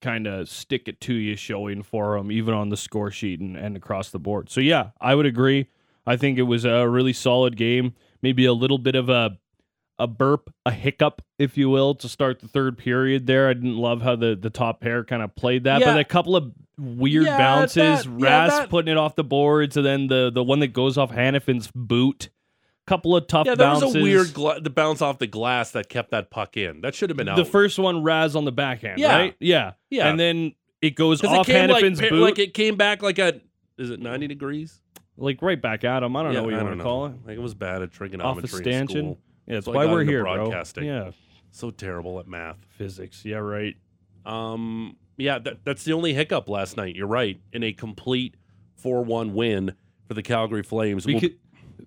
kind 0.00 0.26
of 0.26 0.48
stick 0.48 0.88
it 0.88 1.00
to 1.02 1.14
you 1.14 1.36
showing 1.36 1.82
for 1.82 2.16
him, 2.16 2.30
even 2.32 2.54
on 2.54 2.68
the 2.68 2.76
score 2.76 3.10
sheet 3.10 3.40
and, 3.40 3.56
and 3.56 3.76
across 3.76 4.10
the 4.10 4.18
board. 4.18 4.50
So 4.50 4.60
yeah, 4.60 4.90
I 5.00 5.14
would 5.14 5.26
agree. 5.26 5.66
I 6.06 6.16
think 6.16 6.38
it 6.38 6.42
was 6.42 6.64
a 6.64 6.88
really 6.88 7.12
solid 7.12 7.56
game. 7.56 7.94
Maybe 8.22 8.44
a 8.46 8.52
little 8.52 8.78
bit 8.78 8.94
of 8.94 9.08
a 9.08 9.38
a 9.96 10.08
burp, 10.08 10.52
a 10.66 10.72
hiccup, 10.72 11.22
if 11.38 11.56
you 11.56 11.70
will, 11.70 11.94
to 11.94 12.08
start 12.08 12.40
the 12.40 12.48
third 12.48 12.76
period 12.76 13.28
there. 13.28 13.48
I 13.48 13.52
didn't 13.54 13.76
love 13.76 14.02
how 14.02 14.16
the, 14.16 14.34
the 14.34 14.50
top 14.50 14.80
pair 14.80 15.04
kind 15.04 15.22
of 15.22 15.36
played 15.36 15.64
that, 15.64 15.78
Yeah. 15.80 15.92
but 15.92 16.00
a 16.00 16.04
couple 16.04 16.34
of 16.34 16.50
weird 16.76 17.26
Yeah, 17.26 17.38
bounces, 17.38 18.02
that- 18.04 18.10
yeah, 18.18 18.26
Ras 18.46 18.50
that- 18.58 18.70
putting 18.70 18.90
it 18.90 18.96
off 18.98 19.14
the 19.14 19.22
boards, 19.22 19.76
and 19.76 19.86
then 19.86 20.08
the, 20.08 20.32
the 20.34 20.42
one 20.42 20.58
that 20.58 20.72
goes 20.72 20.98
off 20.98 21.12
Hanifin's 21.12 21.70
boot. 21.76 22.28
Couple 22.86 23.16
of 23.16 23.26
tough 23.26 23.46
Yeah, 23.46 23.54
there 23.54 23.66
bounces. 23.68 23.86
was 23.86 23.96
a 23.96 24.02
weird 24.02 24.34
gla- 24.34 24.60
the 24.60 24.68
bounce 24.68 25.00
off 25.00 25.18
the 25.18 25.26
glass 25.26 25.70
that 25.70 25.88
kept 25.88 26.10
that 26.10 26.30
puck 26.30 26.56
in. 26.58 26.82
That 26.82 26.94
should 26.94 27.08
have 27.08 27.16
been 27.16 27.28
out. 27.28 27.36
The 27.36 27.44
first 27.46 27.78
one, 27.78 28.02
Raz 28.02 28.36
on 28.36 28.44
the 28.44 28.52
backhand, 28.52 29.00
Yeah. 29.00 29.16
right? 29.16 29.34
Yeah. 29.40 29.72
Yeah. 29.88 30.08
And 30.08 30.20
then 30.20 30.52
it 30.82 30.90
goes 30.94 31.24
off 31.24 31.48
it 31.48 31.70
like, 31.70 31.82
boot, 31.98 32.12
like 32.12 32.38
it 32.38 32.52
came 32.52 32.76
back 32.76 33.02
like 33.02 33.18
a 33.18 33.40
is 33.78 33.88
it 33.90 34.00
ninety 34.00 34.26
degrees? 34.26 34.80
Like 35.16 35.40
right 35.40 35.60
back 35.60 35.82
at 35.84 36.02
him. 36.02 36.14
I 36.14 36.22
don't 36.24 36.32
Yeah, 36.32 36.38
know 36.40 36.44
what 36.44 36.52
you 36.52 36.58
I 36.58 36.62
want 36.62 36.76
to 36.76 36.82
call 36.82 37.06
it. 37.06 37.12
Like 37.26 37.36
it 37.36 37.40
was 37.40 37.54
bad 37.54 37.76
at 37.80 37.88
Off 37.88 37.92
a 37.92 37.96
trigonometry 37.96 38.42
in 38.58 38.62
stanchion. 38.64 38.86
school. 39.04 39.18
Yeah, 39.46 39.54
that's 39.54 39.66
So 39.66 39.72
why 39.72 39.86
we're 39.86 40.04
here, 40.04 40.22
broadcasting. 40.22 40.84
bro. 40.84 40.94
Yeah. 41.06 41.10
So 41.52 41.70
terrible 41.70 42.18
at 42.18 42.26
math. 42.28 42.58
Physics. 42.76 43.24
Yeah, 43.24 43.36
right. 43.36 43.76
Um, 44.26 44.96
yeah, 45.16 45.38
that, 45.38 45.64
that's 45.64 45.84
the 45.84 45.92
only 45.92 46.12
hiccup 46.14 46.48
last 46.48 46.76
night. 46.76 46.96
You're 46.96 47.06
right. 47.06 47.40
In 47.52 47.62
a 47.62 47.72
complete 47.72 48.36
four-one 48.76 49.34
win 49.34 49.74
for 50.06 50.14
the 50.14 50.22
Calgary 50.22 50.62
Flames. 50.62 51.06
We'll- 51.06 51.20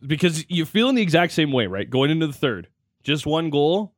Because, 0.06 0.46
you're 0.50 0.66
feeling 0.66 0.96
the 0.96 1.01
exact 1.01 1.34
same 1.34 1.51
way, 1.51 1.68
right? 1.68 1.89
Going 1.89 2.12
into 2.12 2.27
the 2.27 2.34
third, 2.34 2.68
just 3.04 3.25
one 3.25 3.50
goal, 3.50 3.94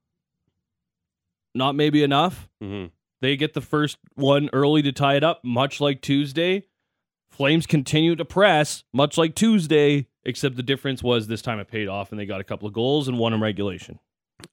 not 1.55 1.75
maybe 1.75 2.03
enough. 2.03 2.49
Mhm. 2.61 2.91
They 3.21 3.35
get 3.35 3.53
the 3.53 3.61
first 3.61 3.97
one 4.15 4.49
early 4.53 4.81
to 4.83 4.91
tie 4.91 5.15
it 5.15 5.23
up, 5.23 5.43
much 5.43 5.81
like 5.81 6.01
Tuesday. 6.01 6.65
Flames 7.29 7.65
continue 7.65 8.15
to 8.15 8.25
press, 8.25 8.83
much 8.93 9.17
like 9.17 9.35
Tuesday, 9.35 10.07
except 10.23 10.55
the 10.55 10.63
difference 10.63 11.03
was 11.03 11.27
this 11.27 11.41
time 11.41 11.59
it 11.59 11.67
paid 11.67 11.87
off 11.87 12.11
and 12.11 12.19
they 12.19 12.25
got 12.25 12.41
a 12.41 12.43
couple 12.43 12.67
of 12.67 12.73
goals 12.73 13.07
and 13.07 13.17
one 13.17 13.33
in 13.33 13.41
regulation. 13.41 13.99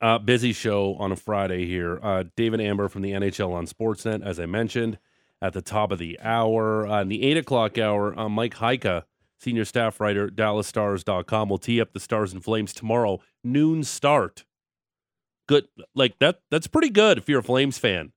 Uh, 0.01 0.19
busy 0.19 0.53
show 0.53 0.95
on 0.97 1.13
a 1.13 1.17
Friday 1.17 1.65
here. 1.67 2.01
Uh, 2.03 2.25
David 2.37 2.61
Amber 2.61 2.89
from 2.89 3.03
the 3.03 3.13
NHL 3.13 3.53
on 3.53 3.67
Sportsnet, 3.67 4.23
as 4.25 4.41
I 4.41 4.47
mentioned, 4.47 4.99
at 5.41 5.53
the 5.53 5.63
top 5.63 5.93
of 5.93 5.99
the 6.01 6.19
hour. 6.21 6.87
Uh, 6.87 7.03
in 7.03 7.09
the 7.09 7.23
8 7.23 7.37
o'clock 7.37 7.79
hour, 7.79 8.19
uh, 8.19 8.29
Mike 8.29 8.55
Heika, 8.57 9.05
senior 9.39 9.65
staff 9.65 10.01
writer, 10.01 10.29
DallasStars.com, 10.29 11.49
will 11.49 11.59
tee 11.59 11.81
up 11.81 11.93
the 11.93 12.01
Stars 12.01 12.33
and 12.33 12.43
Flames 12.43 12.73
tomorrow, 12.73 13.21
noon 13.45 13.85
start. 13.85 14.45
Good. 15.49 15.69
Like, 15.95 16.19
that. 16.19 16.41
that's 16.51 16.67
pretty 16.67 16.91
good 16.91 17.19
if 17.19 17.29
you're 17.29 17.41
a 17.41 17.45
Flames 17.45 17.79
fan. 17.79 18.13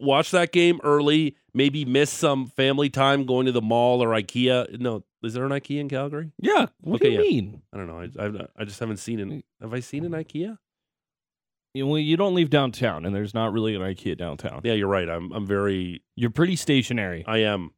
Watch 0.00 0.32
that 0.32 0.50
game 0.50 0.80
early, 0.82 1.36
maybe 1.54 1.84
miss 1.84 2.10
some 2.10 2.46
family 2.48 2.90
time 2.90 3.24
going 3.24 3.46
to 3.46 3.52
the 3.52 3.62
mall 3.62 4.02
or 4.02 4.08
IKEA. 4.08 4.80
No, 4.80 5.04
Is 5.22 5.34
there 5.34 5.44
an 5.44 5.52
IKEA 5.52 5.78
in 5.78 5.88
Calgary? 5.88 6.32
Yeah. 6.42 6.66
What 6.80 6.96
Okay, 6.96 7.10
do 7.10 7.12
you 7.12 7.22
yeah. 7.22 7.30
mean? 7.30 7.62
I 7.72 7.76
don't 7.76 7.86
know. 7.86 8.00
I 8.00 8.24
I've, 8.24 8.48
I 8.58 8.64
just 8.64 8.80
haven't 8.80 8.96
seen 8.96 9.20
an. 9.20 9.44
Have 9.60 9.72
I 9.72 9.78
seen 9.78 10.04
an 10.04 10.10
IKEA? 10.10 10.58
You, 11.72 11.86
well, 11.86 11.98
you 11.98 12.16
don't 12.16 12.34
leave 12.34 12.50
downtown, 12.50 13.04
and 13.06 13.14
there's 13.14 13.34
not 13.34 13.52
really 13.52 13.76
an 13.76 13.82
IKEA 13.82 14.16
downtown. 14.18 14.62
Yeah, 14.64 14.72
you're 14.72 14.88
right. 14.88 15.08
I'm 15.08 15.30
I'm 15.30 15.46
very. 15.46 16.02
You're 16.16 16.30
pretty 16.30 16.56
stationary. 16.56 17.22
I 17.26 17.38
am. 17.38 17.70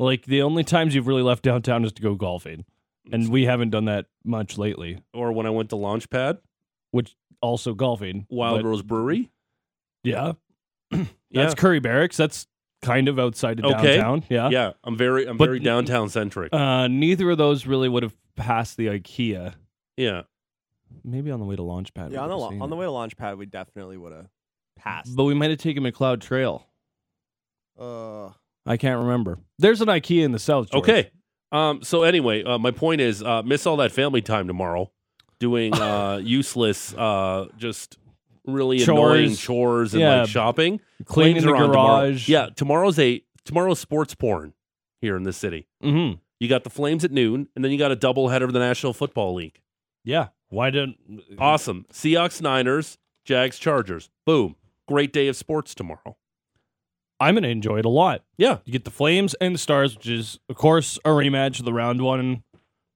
Like 0.00 0.24
the 0.24 0.42
only 0.42 0.64
times 0.64 0.94
you've 0.94 1.06
really 1.06 1.22
left 1.22 1.42
downtown 1.42 1.84
is 1.84 1.92
to 1.92 2.02
go 2.02 2.14
golfing, 2.14 2.64
and 3.12 3.28
we 3.30 3.44
haven't 3.44 3.68
done 3.70 3.84
that 3.84 4.06
much 4.24 4.56
lately. 4.56 5.02
Or 5.12 5.30
when 5.32 5.46
I 5.46 5.50
went 5.50 5.68
to 5.70 5.76
Launchpad, 5.76 6.38
Which 6.90 7.14
also 7.42 7.74
golfing. 7.74 8.26
Wild 8.30 8.62
but- 8.62 8.68
Rose 8.68 8.82
Brewery. 8.82 9.30
Yeah. 10.02 10.32
Yeah. 11.32 11.42
That's 11.42 11.54
Currie 11.54 11.78
Barracks. 11.78 12.16
That's 12.16 12.48
kind 12.82 13.06
of 13.06 13.16
outside 13.20 13.60
of 13.60 13.66
Okay. 13.66 13.98
downtown. 13.98 14.24
Yeah. 14.28 14.48
Yeah, 14.50 14.72
I'm 14.82 14.96
very 14.96 15.26
I'm 15.28 15.36
But- 15.36 15.44
very 15.44 15.60
downtown 15.60 16.08
centric. 16.08 16.52
Uh, 16.52 16.88
neither 16.88 17.30
of 17.30 17.38
those 17.38 17.66
really 17.66 17.88
would 17.88 18.02
have 18.02 18.16
passed 18.34 18.76
the 18.76 18.88
IKEA. 18.88 19.54
yeah. 19.96 20.22
Maybe 21.04 21.30
on 21.30 21.38
the 21.38 21.46
way 21.46 21.54
to 21.54 21.62
Launchpad. 21.62 22.08
we 22.08 22.14
Yeah, 22.14 22.22
on 22.22 22.28
the 22.30 22.34
would've 22.36 22.40
lo- 22.40 22.50
seen 22.50 22.62
on 22.62 22.70
the 22.70 22.74
it. 22.76 22.78
way 22.80 22.86
to 22.86 22.90
Launchpad, 22.90 23.36
we 23.38 23.46
definitely 23.46 23.96
would 23.96 24.12
have 24.12 24.26
passed. 24.76 25.14
But 25.14 25.22
we 25.24 25.34
might 25.34 25.50
have 25.50 25.60
taken 25.60 25.84
Macleod 25.84 26.20
Trail. 26.20 26.66
uh, 27.78 28.30
I 28.70 28.76
can't 28.76 29.00
remember. 29.00 29.38
There's 29.58 29.80
an 29.80 29.88
IKEA 29.88 30.22
in 30.24 30.32
the 30.32 30.38
south. 30.38 30.70
George. 30.70 30.82
Okay. 30.84 31.10
Um. 31.52 31.82
So 31.82 32.04
anyway, 32.04 32.44
uh, 32.44 32.58
my 32.58 32.70
point 32.70 33.00
is, 33.00 33.22
uh, 33.22 33.42
miss 33.42 33.66
all 33.66 33.76
that 33.78 33.90
family 33.92 34.22
time 34.22 34.46
tomorrow, 34.46 34.92
doing 35.40 35.74
uh, 35.80 36.20
useless, 36.22 36.94
uh, 36.94 37.46
just 37.56 37.98
really 38.46 38.82
annoying 38.82 39.28
Chores. 39.34 39.40
chores 39.40 39.94
and 39.94 40.00
Yeah. 40.02 40.20
like 40.20 40.28
shopping. 40.28 40.80
Cleaning 41.04 41.42
Flames 41.42 41.44
the 41.44 41.50
are 41.50 41.56
on 41.56 41.62
tomorrow. 41.70 42.00
garage. 42.10 42.28
Yeah, 42.28 42.48
tomorrow's 42.54 42.98
a 42.98 43.22
tomorrow's 43.44 43.80
sports 43.80 44.14
porn 44.14 44.52
here 45.00 45.16
in 45.16 45.24
the 45.24 45.32
city. 45.32 45.66
Mm-hmm. 45.82 46.18
You 46.38 46.48
got 46.48 46.62
the 46.64 46.70
Flames 46.70 47.04
at 47.04 47.10
noon, 47.10 47.48
and 47.56 47.64
then 47.64 47.72
you 47.72 47.78
got 47.78 47.90
a 47.92 47.96
doubleheader 47.96 48.44
of 48.44 48.52
the 48.52 48.58
National 48.60 48.92
Football 48.92 49.34
League. 49.34 49.60
Yeah. 50.04 50.28
Why 50.50 50.70
didn't? 50.70 50.96
Awesome. 51.38 51.84
Seahawks, 51.92 52.40
Niners, 52.40 52.96
Jags, 53.24 53.58
Chargers. 53.58 54.08
Boom. 54.24 54.56
Great 54.88 55.12
day 55.12 55.28
of 55.28 55.36
sports 55.36 55.74
tomorrow. 55.74 56.16
I'm 57.20 57.34
gonna 57.34 57.48
enjoy 57.48 57.78
it 57.78 57.84
a 57.84 57.90
lot. 57.90 58.22
Yeah. 58.38 58.58
You 58.64 58.72
get 58.72 58.84
the 58.84 58.90
Flames 58.90 59.34
and 59.34 59.54
the 59.54 59.58
Stars, 59.58 59.94
which 59.96 60.08
is 60.08 60.38
of 60.48 60.56
course 60.56 60.98
a 61.04 61.10
rematch 61.10 61.58
of 61.58 61.64
the 61.64 61.72
round 61.72 62.00
one 62.02 62.42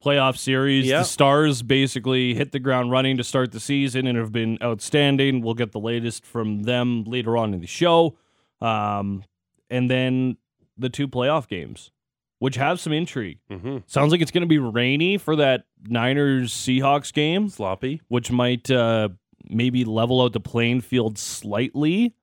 playoff 0.02 0.37
series. 0.37 0.87
Yeah. 0.87 0.99
The 0.99 1.04
Stars 1.04 1.62
basically 1.62 2.35
hit 2.35 2.52
the 2.52 2.59
ground 2.59 2.90
running 2.90 3.16
to 3.16 3.25
start 3.25 3.52
the 3.52 3.61
season 3.61 4.07
and 4.07 4.19
have 4.19 4.33
been 4.33 4.59
outstanding. 4.62 5.40
We'll 5.43 5.54
get 5.54 5.73
the 5.73 5.81
latest 5.81 6.26
from 6.26 6.64
them 6.64 7.04
later 7.04 7.37
on 7.37 7.54
in 7.54 7.61
the 7.61 7.66
show. 7.66 8.16
Um, 8.61 9.25
and 9.71 9.90
then 9.90 10.37
the 10.76 10.90
two 10.90 11.09
playoff 11.09 11.49
games, 11.49 11.90
which 12.38 12.57
have 12.57 12.81
some 12.81 12.93
intrigue. 12.93 13.38
Mm-hmm. 13.50 13.78
Sounds 13.87 14.12
like 14.12 14.21
it's 14.21 14.31
going 14.31 14.43
to 14.43 14.47
be 14.47 14.59
rainy 14.59 15.16
for 15.19 15.37
that 15.37 15.64
Niners 15.87 16.52
Seahawks 16.52 17.12
game, 17.12 17.49
Sloppy. 17.49 18.02
which 18.09 18.31
might 18.31 18.71
uh, 18.71 19.09
maybe 19.49 19.85
level 19.85 20.21
out 20.23 20.33
the 20.33 20.40
playing 20.40 20.81
field 20.83 21.19
slightly. 21.19 22.14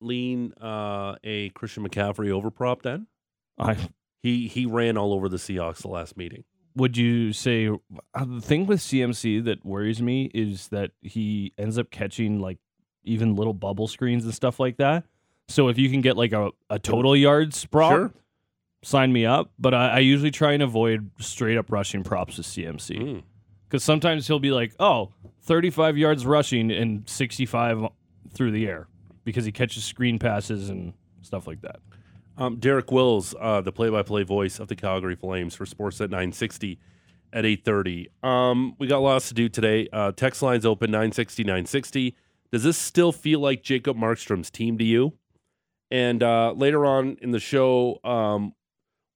Lean 0.00 0.52
uh, 0.60 1.16
a 1.24 1.48
Christian 1.50 1.88
McCaffrey 1.88 2.28
overprop 2.28 2.82
then. 2.82 3.06
I 3.58 3.76
He 4.22 4.48
he 4.48 4.66
ran 4.66 4.96
all 4.96 5.12
over 5.12 5.28
the 5.28 5.36
Seahawks 5.36 5.78
the 5.82 5.88
last 5.88 6.16
meeting. 6.16 6.44
would 6.76 6.96
you 6.96 7.32
say 7.32 7.68
uh, 7.68 8.24
the 8.24 8.40
thing 8.40 8.66
with 8.66 8.80
CMC 8.80 9.44
that 9.44 9.64
worries 9.64 10.00
me 10.02 10.30
is 10.34 10.68
that 10.68 10.92
he 11.02 11.52
ends 11.58 11.78
up 11.78 11.90
catching 11.90 12.38
like 12.40 12.58
even 13.04 13.34
little 13.36 13.54
bubble 13.54 13.88
screens 13.88 14.24
and 14.24 14.34
stuff 14.34 14.60
like 14.60 14.76
that. 14.76 15.04
So 15.48 15.68
if 15.68 15.78
you 15.78 15.88
can 15.90 16.00
get 16.02 16.16
like 16.16 16.32
a, 16.32 16.50
a 16.68 16.78
total 16.78 17.16
yards 17.16 17.64
prop, 17.64 17.92
Sure. 17.92 18.12
sign 18.84 19.12
me 19.12 19.24
up. 19.24 19.50
But 19.58 19.72
I, 19.74 19.88
I 19.88 19.98
usually 20.00 20.30
try 20.30 20.52
and 20.52 20.62
avoid 20.62 21.10
straight 21.20 21.56
up 21.56 21.72
rushing 21.72 22.04
props 22.04 22.36
with 22.36 22.46
CMC 22.46 22.96
Mm. 23.00 23.22
because 23.68 23.82
sometimes 23.82 24.26
he'll 24.26 24.38
be 24.40 24.50
like, 24.52 24.74
oh, 24.78 25.12
35 25.42 25.96
yards 25.96 26.26
rushing 26.26 26.70
and 26.70 27.08
65 27.08 27.86
through 28.34 28.50
the 28.52 28.66
air 28.68 28.86
because 29.28 29.44
he 29.44 29.52
catches 29.52 29.84
screen 29.84 30.18
passes 30.18 30.70
and 30.70 30.94
stuff 31.20 31.46
like 31.46 31.60
that. 31.60 31.80
Um, 32.38 32.56
Derek 32.56 32.90
Wills, 32.90 33.34
uh, 33.38 33.60
the 33.60 33.70
play-by-play 33.72 34.22
voice 34.22 34.58
of 34.58 34.68
the 34.68 34.74
Calgary 34.74 35.16
Flames 35.16 35.54
for 35.54 35.66
Sportsnet 35.66 36.08
960 36.08 36.78
at 37.34 37.44
8:30. 37.44 38.08
Um, 38.22 38.74
we 38.78 38.86
got 38.86 39.02
lots 39.02 39.28
to 39.28 39.34
do 39.34 39.50
today. 39.50 39.86
Uh, 39.92 40.12
text 40.12 40.40
lines 40.40 40.64
open 40.64 40.90
960 40.90 41.44
960. 41.44 42.16
Does 42.50 42.62
this 42.62 42.78
still 42.78 43.12
feel 43.12 43.40
like 43.40 43.62
Jacob 43.62 43.98
Markstrom's 43.98 44.50
team 44.50 44.78
to 44.78 44.84
you? 44.84 45.12
And 45.90 46.22
uh, 46.22 46.52
later 46.52 46.86
on 46.86 47.18
in 47.20 47.32
the 47.32 47.38
show, 47.38 48.00
um, 48.02 48.54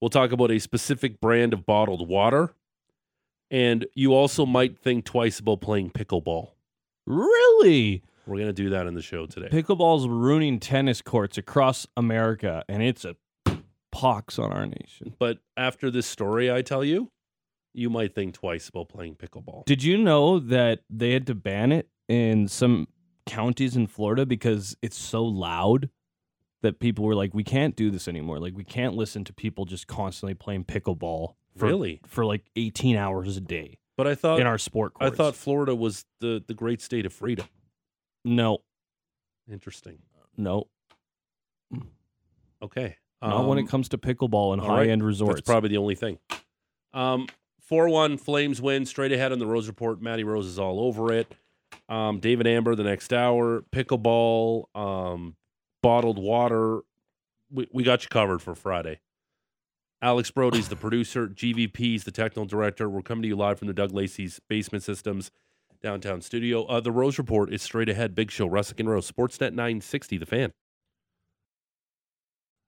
we'll 0.03 0.11
talk 0.11 0.33
about 0.33 0.51
a 0.51 0.59
specific 0.59 1.23
brand 1.23 1.55
of 1.55 1.65
bottled 1.65 2.07
water. 2.07 2.55
And 3.51 3.87
you 3.95 4.13
also 4.13 4.45
might 4.45 4.79
think 4.79 5.07
twice 5.07 5.39
about 5.39 5.63
playing 5.63 5.93
pickleball. 5.93 6.51
Really? 7.07 8.03
We're 8.27 8.37
going 8.37 8.49
to 8.49 8.53
do 8.53 8.71
that 8.71 8.87
in 8.87 8.95
the 8.95 9.03
show 9.03 9.27
today. 9.27 9.49
Pickleball's 9.49 10.07
ruining 10.07 10.61
tennis 10.61 11.03
courts 11.03 11.39
across 11.39 11.87
America, 11.97 12.65
and 12.69 12.83
it's 12.83 13.05
a 13.05 13.17
pox 13.91 14.39
on 14.39 14.53
our 14.53 14.67
nation. 14.67 15.15
But 15.19 15.39
after 15.57 15.91
this 15.91 16.07
story 16.07 16.51
I 16.51 16.63
tell 16.63 16.85
you, 16.85 17.11
you 17.75 17.91
might 17.91 18.15
think 18.15 18.35
twice 18.35 18.69
about 18.69 18.89
playing 18.89 19.17
pickleball. 19.17 19.65
Did 19.65 19.83
you 19.83 19.99
know 19.99 20.39
that 20.39 20.81
they 20.89 21.13
had 21.13 21.27
to 21.27 21.35
ban 21.35 21.73
it 21.73 21.89
in 22.09 22.49
some 22.49 22.89
counties 23.27 23.77
in 23.77 23.87
Florida 23.87 24.27
because 24.27 24.77
it's 24.83 24.97
so 24.99 25.25
loud 25.25 25.89
that 26.63 26.79
people 26.79 27.05
were 27.05 27.15
like, 27.15 27.35
"We 27.35 27.45
can't 27.45 27.75
do 27.75 27.91
this 27.91 28.07
anymore. 28.07 28.39
Like, 28.39 28.57
we 28.57 28.65
can't 28.65 28.95
listen 28.95 29.25
to 29.25 29.33
people 29.33 29.65
just 29.65 29.87
constantly 29.89 30.35
playing 30.35 30.65
pickleball 30.65 31.35
for 31.57 31.67
Really? 31.67 32.01
for 32.07 32.25
like 32.25 32.45
18 32.57 32.97
hours 32.97 33.37
a 33.37 33.41
day 33.41 33.79
But 33.97 34.07
I 34.07 34.15
thought 34.15 34.41
in 34.41 34.47
our 34.47 34.59
sport 34.59 34.93
I 35.01 35.11
thought 35.11 35.35
Florida 35.35 35.75
was 35.75 36.05
the 36.21 36.43
the 36.47 36.55
great 36.55 36.81
state 36.81 37.05
of 37.05 37.13
freedom. 37.13 37.47
No, 38.25 38.59
Interesting. 39.51 39.99
no, 40.37 40.69
Okay. 42.63 42.97
not 43.21 43.47
when 43.49 43.59
Um, 43.59 43.65
it 43.65 43.69
comes 43.69 43.89
to 43.91 43.99
pickleball 43.99 44.53
and 44.53 44.63
high 44.63 44.87
end 44.89 45.03
resorts. 45.05 45.37
That's 45.37 45.47
probably 45.47 45.69
the 45.71 45.77
only 45.79 45.95
thing. 45.95 46.19
Um, 46.93 47.27
four 47.61 47.89
one 47.89 48.19
Flames 48.19 48.61
win 48.63 48.87
straight 48.87 49.13
ahead 49.13 49.33
on 49.33 49.39
the 49.39 49.47
Rose 49.47 49.67
Report. 49.67 50.01
Matty 50.01 50.25
Rose 50.25 50.47
is 50.47 50.59
all 50.59 50.81
over 50.81 51.13
it. 51.13 51.35
Um, 51.89 52.21
David 52.21 52.47
Amber 52.47 52.75
the 52.75 52.85
next 52.85 53.13
hour. 53.13 53.63
Pickleball. 53.73 54.65
Um, 54.77 55.37
bottled 55.83 56.19
water. 56.19 56.81
We 57.51 57.67
we 57.73 57.83
got 57.83 58.03
you 58.05 58.09
covered 58.09 58.41
for 58.43 58.55
Friday. 58.55 59.01
Alex 60.01 60.31
Brody's 60.31 60.69
the 60.69 60.77
producer. 60.77 61.29
GVP's 61.29 62.05
the 62.05 62.11
technical 62.11 62.45
director. 62.45 62.89
We're 62.89 63.03
coming 63.03 63.23
to 63.23 63.29
you 63.29 63.37
live 63.37 63.59
from 63.59 63.69
the 63.69 63.75
Doug 63.75 63.93
Lacey's 63.93 64.41
Basement 64.49 64.83
Systems 64.85 65.31
downtown 65.83 66.21
studio. 66.21 66.65
Uh, 66.65 66.81
the 66.81 66.93
Rose 66.93 67.19
Report 67.19 67.53
is 67.53 67.63
straight 67.63 67.89
ahead. 67.89 68.15
Big 68.15 68.31
show. 68.31 68.49
Russick 68.49 68.81
and 68.81 68.89
Rose. 68.89 69.11
Sportsnet 69.11 69.53
960. 69.53 70.19
The 70.19 70.27
fan. 70.27 70.53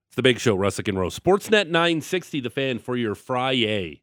It's 0.09 0.15
the 0.15 0.23
big 0.23 0.39
show, 0.39 0.55
Russick 0.55 0.87
and 0.87 0.97
Rose. 0.97 1.19
Sportsnet 1.19 1.67
960, 1.67 2.39
the 2.39 2.49
fan 2.49 2.79
for 2.79 2.95
your 2.95 3.15
Friday. 3.15 4.01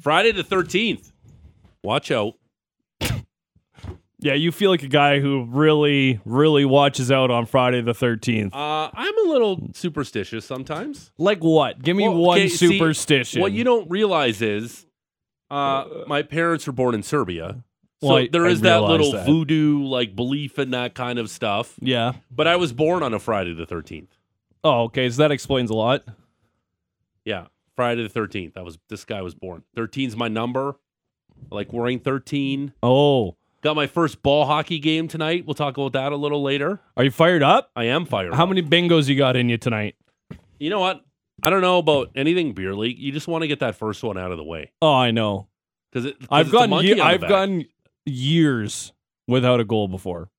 Friday 0.00 0.32
the 0.32 0.42
13th. 0.42 1.12
Watch 1.84 2.10
out. 2.10 2.34
yeah, 4.18 4.34
you 4.34 4.50
feel 4.50 4.70
like 4.70 4.82
a 4.82 4.88
guy 4.88 5.20
who 5.20 5.44
really, 5.44 6.20
really 6.24 6.64
watches 6.64 7.12
out 7.12 7.30
on 7.30 7.46
Friday 7.46 7.80
the 7.80 7.92
13th. 7.92 8.52
Uh, 8.52 8.90
I'm 8.92 9.18
a 9.18 9.30
little 9.30 9.68
superstitious 9.72 10.44
sometimes. 10.44 11.12
Like 11.16 11.44
what? 11.44 11.80
Give 11.80 11.96
me 11.96 12.08
Well, 12.08 12.18
one 12.18 12.38
okay, 12.38 12.48
see, 12.48 12.78
superstition. 12.78 13.40
What 13.40 13.52
you 13.52 13.62
don't 13.62 13.88
realize 13.88 14.42
is 14.42 14.86
uh, 15.48 15.84
my 16.08 16.22
parents 16.22 16.66
were 16.66 16.72
born 16.72 16.94
in 16.94 17.04
Serbia. 17.04 17.62
So 18.02 18.08
Well, 18.08 18.16
I- 18.18 18.28
there 18.30 18.46
I 18.46 18.50
is 18.50 18.60
that 18.62 18.82
little 18.82 19.12
that. 19.12 19.24
voodoo 19.26 19.82
like 19.84 20.14
belief 20.14 20.58
in 20.58 20.70
that 20.72 20.94
kind 20.94 21.18
of 21.18 21.30
stuff. 21.30 21.76
Yeah. 21.80 22.12
But 22.30 22.46
I 22.46 22.56
was 22.56 22.72
born 22.74 23.02
on 23.02 23.14
a 23.14 23.18
Friday 23.18 23.54
the 23.54 23.64
13th. 23.66 24.08
Oh, 24.64 24.82
okay. 24.84 25.08
So 25.08 25.22
that 25.22 25.30
explains 25.30 25.70
a 25.70 25.74
lot. 25.74 26.02
Yeah, 27.24 27.46
Friday 27.76 28.02
the 28.06 28.08
13th. 28.08 28.56
I 28.56 28.62
was 28.62 28.78
this 28.88 29.04
guy 29.04 29.22
was 29.22 29.34
born. 29.34 29.62
13's 29.76 30.16
my 30.16 30.28
number. 30.28 30.76
I 31.50 31.54
like 31.54 31.72
wearing 31.72 31.98
13. 32.00 32.72
Oh, 32.82 33.36
Got 33.62 33.76
my 33.76 33.86
first 33.86 34.24
ball 34.24 34.46
hockey 34.46 34.80
game 34.80 35.06
tonight. 35.06 35.46
We'll 35.46 35.54
talk 35.54 35.76
about 35.78 35.92
that 35.92 36.10
a 36.10 36.16
little 36.16 36.42
later. 36.42 36.80
are 36.96 37.04
you 37.04 37.12
fired 37.12 37.44
up? 37.44 37.70
I 37.76 37.84
am 37.84 38.04
fired. 38.06 38.34
How 38.34 38.42
up. 38.42 38.48
many 38.48 38.60
bingos 38.60 39.08
you 39.08 39.14
got 39.14 39.36
in 39.36 39.48
you 39.48 39.56
tonight? 39.56 39.94
You 40.58 40.68
know 40.70 40.80
what? 40.80 41.04
I 41.44 41.50
don't 41.50 41.60
know 41.60 41.78
about 41.78 42.10
anything 42.16 42.54
beer 42.54 42.74
league. 42.74 42.98
You 42.98 43.12
just 43.12 43.28
want 43.28 43.42
to 43.42 43.48
get 43.48 43.60
that 43.60 43.76
first 43.76 44.02
one 44.02 44.18
out 44.18 44.32
of 44.32 44.36
the 44.38 44.42
way 44.44 44.72
Oh, 44.82 44.92
I 44.92 45.12
know. 45.12 45.46
because 45.92 46.12
I've 46.28 46.48
it's 46.48 46.54
a 46.54 46.58
Ye- 46.84 46.92
on 46.92 46.98
the 46.98 47.04
I've 47.04 47.20
back. 47.20 47.30
gone 47.30 47.64
years 48.06 48.92
without 49.28 49.60
a 49.60 49.64
goal 49.64 49.88
before. 49.88 50.30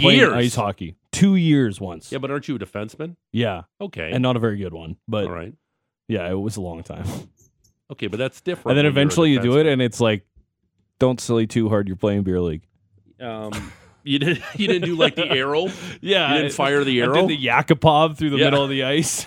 playing 0.00 0.18
years. 0.20 0.32
ice 0.32 0.54
hockey. 0.54 0.96
Two 1.12 1.34
years 1.36 1.80
once. 1.80 2.12
Yeah, 2.12 2.18
but 2.18 2.30
aren't 2.30 2.46
you 2.48 2.54
a 2.56 2.58
defenseman? 2.58 3.16
Yeah, 3.32 3.62
Okay, 3.80 4.10
and 4.12 4.22
not 4.22 4.36
a 4.36 4.38
very 4.38 4.56
good 4.58 4.72
one, 4.72 4.96
but 5.08 5.24
all 5.24 5.32
right. 5.32 5.52
yeah, 6.08 6.30
it 6.30 6.34
was 6.38 6.56
a 6.56 6.60
long 6.60 6.82
time. 6.82 7.04
Okay, 7.92 8.06
but 8.06 8.18
that's 8.18 8.40
different. 8.40 8.70
and 8.70 8.78
then 8.78 8.84
when 8.84 8.92
you're 8.94 9.00
a 9.00 9.02
eventually 9.02 9.30
you 9.32 9.40
do 9.40 9.58
it, 9.58 9.66
and 9.66 9.82
it's 9.82 10.00
like, 10.00 10.24
don't 11.00 11.20
silly 11.20 11.48
too 11.48 11.68
hard. 11.68 11.88
You're 11.88 11.96
playing 11.96 12.22
beer 12.22 12.40
league. 12.40 12.62
Um, 13.18 13.50
you 14.04 14.20
didn't. 14.20 14.44
You 14.54 14.68
didn't 14.68 14.86
do 14.86 14.94
like 14.94 15.16
the 15.16 15.26
arrow. 15.28 15.66
Yeah, 16.00 16.32
You 16.36 16.42
didn't 16.42 16.52
fire 16.54 16.84
the 16.84 17.02
I 17.02 17.06
arrow. 17.06 17.26
did 17.26 17.30
the 17.30 17.46
Yakupov 17.46 18.16
through 18.16 18.30
the 18.30 18.36
Yeah. 18.36 18.44
middle 18.44 18.62
of 18.62 18.70
the 18.70 18.84
ice. 18.84 19.26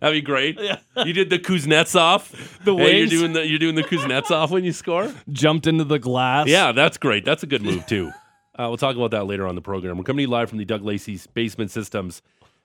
That'd 0.00 0.16
be 0.16 0.20
great. 0.20 0.58
You 1.04 1.12
did 1.12 1.30
the 1.30 1.38
Kuznetsov. 1.38 2.32
The 2.64 2.74
Hey, 2.74 2.98
you're 2.98 3.06
doing 3.06 3.32
the 3.32 3.46
you're 3.46 3.58
doing 3.58 3.76
the 3.76 3.84
Kuznetsov 3.84 4.50
when 4.50 4.64
you 4.64 4.72
score. 4.72 5.12
Jumped 5.30 5.66
into 5.66 5.84
the 5.84 5.98
glass. 5.98 6.48
Yeah, 6.48 6.72
that's 6.72 6.96
great. 6.98 7.24
That's 7.24 7.42
a 7.42 7.46
good 7.46 7.62
move 7.62 7.86
too. 7.86 8.10
Uh, 8.58 8.66
we'll 8.68 8.76
talk 8.76 8.96
about 8.96 9.10
that 9.12 9.26
later 9.26 9.46
on 9.46 9.54
the 9.54 9.60
program. 9.60 9.98
We're 9.98 10.04
coming 10.04 10.18
to 10.18 10.22
you 10.22 10.28
live 10.28 10.48
from 10.48 10.58
the 10.58 10.64
Doug 10.64 10.82
Lacey's 10.82 11.26
Basement 11.26 11.70
Systems 11.70 12.22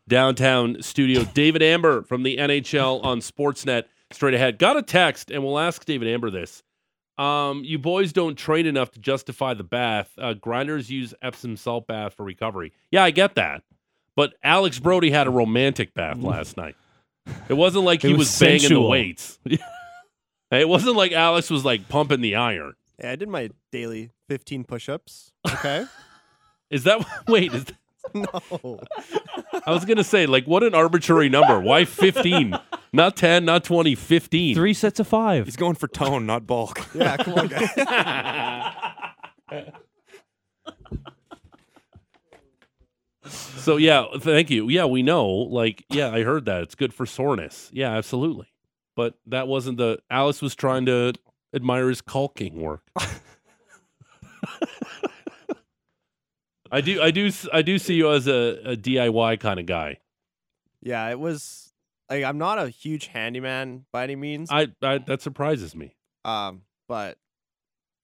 downtown 0.08 0.82
studio. 0.82 1.24
David 1.34 1.62
Amber 1.62 2.04
from 2.04 2.24
the 2.24 2.38
NHL 2.38 3.04
on 3.04 3.20
Sportsnet. 3.20 3.84
Straight 4.12 4.34
ahead. 4.34 4.58
Got 4.58 4.78
a 4.78 4.82
text, 4.82 5.32
and 5.32 5.44
we'll 5.44 5.60
ask 5.60 5.86
David 5.86 6.08
Amber 6.08 6.30
this. 6.30 6.64
Um, 7.18 7.64
you 7.64 7.78
boys 7.78 8.14
don't 8.14 8.36
train 8.36 8.66
enough 8.66 8.92
to 8.92 9.00
justify 9.00 9.54
the 9.54 9.64
bath. 9.64 10.10
Uh, 10.18 10.34
grinders 10.34 10.90
use 10.90 11.14
Epsom 11.22 11.56
salt 11.56 11.88
bath 11.88 12.14
for 12.16 12.24
recovery. 12.24 12.74
Yeah, 12.90 13.04
I 13.04 13.12
get 13.12 13.36
that. 13.36 13.64
But 14.16 14.34
Alex 14.44 14.80
Brody 14.80 15.12
had 15.12 15.28
a 15.28 15.30
romantic 15.30 15.94
bath 15.94 16.18
last 16.22 16.58
night. 16.58 16.76
It 17.50 17.54
wasn't 17.54 17.86
like 17.86 18.04
It 18.04 18.08
he 18.10 18.14
was 18.14 18.28
was, 18.28 18.40
banging 18.40 18.60
sensual. 18.60 18.84
the 18.84 18.90
weights. 18.90 19.40
it 20.52 20.68
wasn't 20.70 20.96
like 20.96 21.12
Alex 21.12 21.50
was 21.50 21.64
like 21.66 21.88
pumping 21.90 22.22
the 22.22 22.36
iron. 22.36 22.74
Yeah, 23.00 23.12
I 23.12 23.16
did 23.16 23.30
my 23.30 23.50
daily 23.72 24.12
15 24.30 24.64
push-ups. 24.64 25.32
Okay. 25.48 25.86
Is 26.70 26.84
that 26.86 27.06
wait? 27.28 27.54
Is 27.54 27.66
that, 27.66 27.76
no. 28.14 28.80
I 29.66 29.72
was 29.72 29.84
gonna 29.86 30.04
say 30.06 30.26
like 30.26 30.46
what 30.46 30.64
an 30.64 30.74
arbitrary 30.74 31.28
number. 31.30 31.60
Why 31.60 31.84
fifteen? 31.86 32.58
Not 32.94 33.16
ten, 33.18 33.44
not 33.46 33.64
20, 33.66 33.94
15. 33.96 34.56
Three 34.56 34.74
sets 34.74 35.00
of 35.00 35.08
five. 35.08 35.46
He's 35.46 35.56
going 35.58 35.76
for 35.76 35.88
tone, 35.88 36.26
not 36.26 36.48
bulk. 36.48 36.80
Yeah, 36.96 37.18
come 37.18 37.34
on, 37.36 37.48
guys. 37.48 37.70
So 43.32 43.78
yeah, 43.78 44.06
thank 44.20 44.50
you. 44.50 44.70
Yeah, 44.70 44.86
we 44.86 45.04
know. 45.04 45.28
Like, 45.28 45.86
yeah, 45.90 46.10
I 46.10 46.24
heard 46.24 46.46
that. 46.46 46.64
It's 46.64 46.76
good 46.76 46.94
for 46.94 47.06
soreness. 47.06 47.70
Yeah, 47.74 47.92
absolutely. 47.92 48.48
But 48.96 49.16
that 49.28 49.48
wasn't 49.48 49.78
the 49.78 50.00
Alice 50.10 50.42
was 50.42 50.56
trying 50.56 50.86
to 50.88 51.14
admire 51.54 51.90
his 51.90 52.02
caulking 52.02 52.62
work. 52.62 52.82
I 56.72 56.80
do 56.82 57.02
I 57.02 57.12
do 57.12 57.30
I 57.52 57.62
do 57.62 57.78
see 57.78 57.96
you 57.96 58.12
as 58.12 58.28
a, 58.28 58.62
a 58.64 58.76
DIY 58.78 59.40
kind 59.40 59.60
of 59.60 59.66
guy. 59.66 59.98
Yeah, 60.82 61.10
it 61.10 61.20
was 61.20 61.74
like 62.10 62.24
I'm 62.24 62.38
not 62.38 62.60
a 62.60 62.70
huge 62.70 63.08
handyman 63.08 63.86
by 63.92 64.04
any 64.04 64.16
means. 64.16 64.50
I, 64.52 64.68
I 64.82 65.00
that 65.00 65.22
surprises 65.22 65.76
me. 65.76 65.96
um, 66.26 66.62
but 66.88 67.18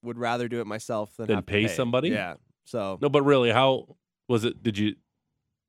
would 0.04 0.18
rather 0.18 0.48
do 0.48 0.62
it 0.62 0.68
myself 0.68 1.16
than, 1.18 1.28
Than 1.28 1.38
to 1.38 1.42
pay 1.42 1.68
somebody? 1.68 2.10
Yeah. 2.10 2.36
So 2.66 2.98
No, 3.02 3.10
but 3.10 3.24
really, 3.24 3.52
how 3.52 3.96
was 4.28 4.44
it? 4.46 4.62
Did 4.64 4.78
you 4.78 4.96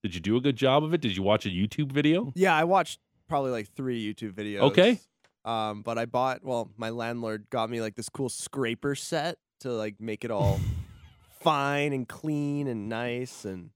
did 0.03 0.15
you 0.15 0.21
do 0.21 0.37
a 0.37 0.41
good 0.41 0.57
job 0.57 0.85
of 0.85 0.95
it? 0.95 1.01
Did 1.01 1.17
you 1.17 1.23
watch 1.23 1.47
a 1.47 1.51
YouTube 1.51 1.93
video? 1.93 2.33
yeah, 2.37 2.55
I 2.55 2.65
watched 2.65 3.01
probably 3.29 3.51
like 3.51 3.69
three 3.75 4.03
YouTube 4.15 4.33
videos. 4.33 4.61
Okay. 4.61 5.01
Um, 5.45 5.83
but 5.83 5.99
I 5.99 6.05
bought 6.07 6.45
well, 6.45 6.71
my 6.77 6.91
landlord 6.91 7.47
got 7.51 7.71
me 7.71 7.81
like 7.81 7.95
this 7.95 8.09
cool 8.09 8.29
scraper 8.29 8.95
set 8.95 9.39
to 9.61 9.71
like 9.73 10.01
make 10.01 10.25
it 10.25 10.31
all 10.31 10.61
fine 11.41 11.93
and 11.93 12.07
clean 12.09 12.67
and 12.69 12.89
nice 12.89 13.45
and 13.45 13.71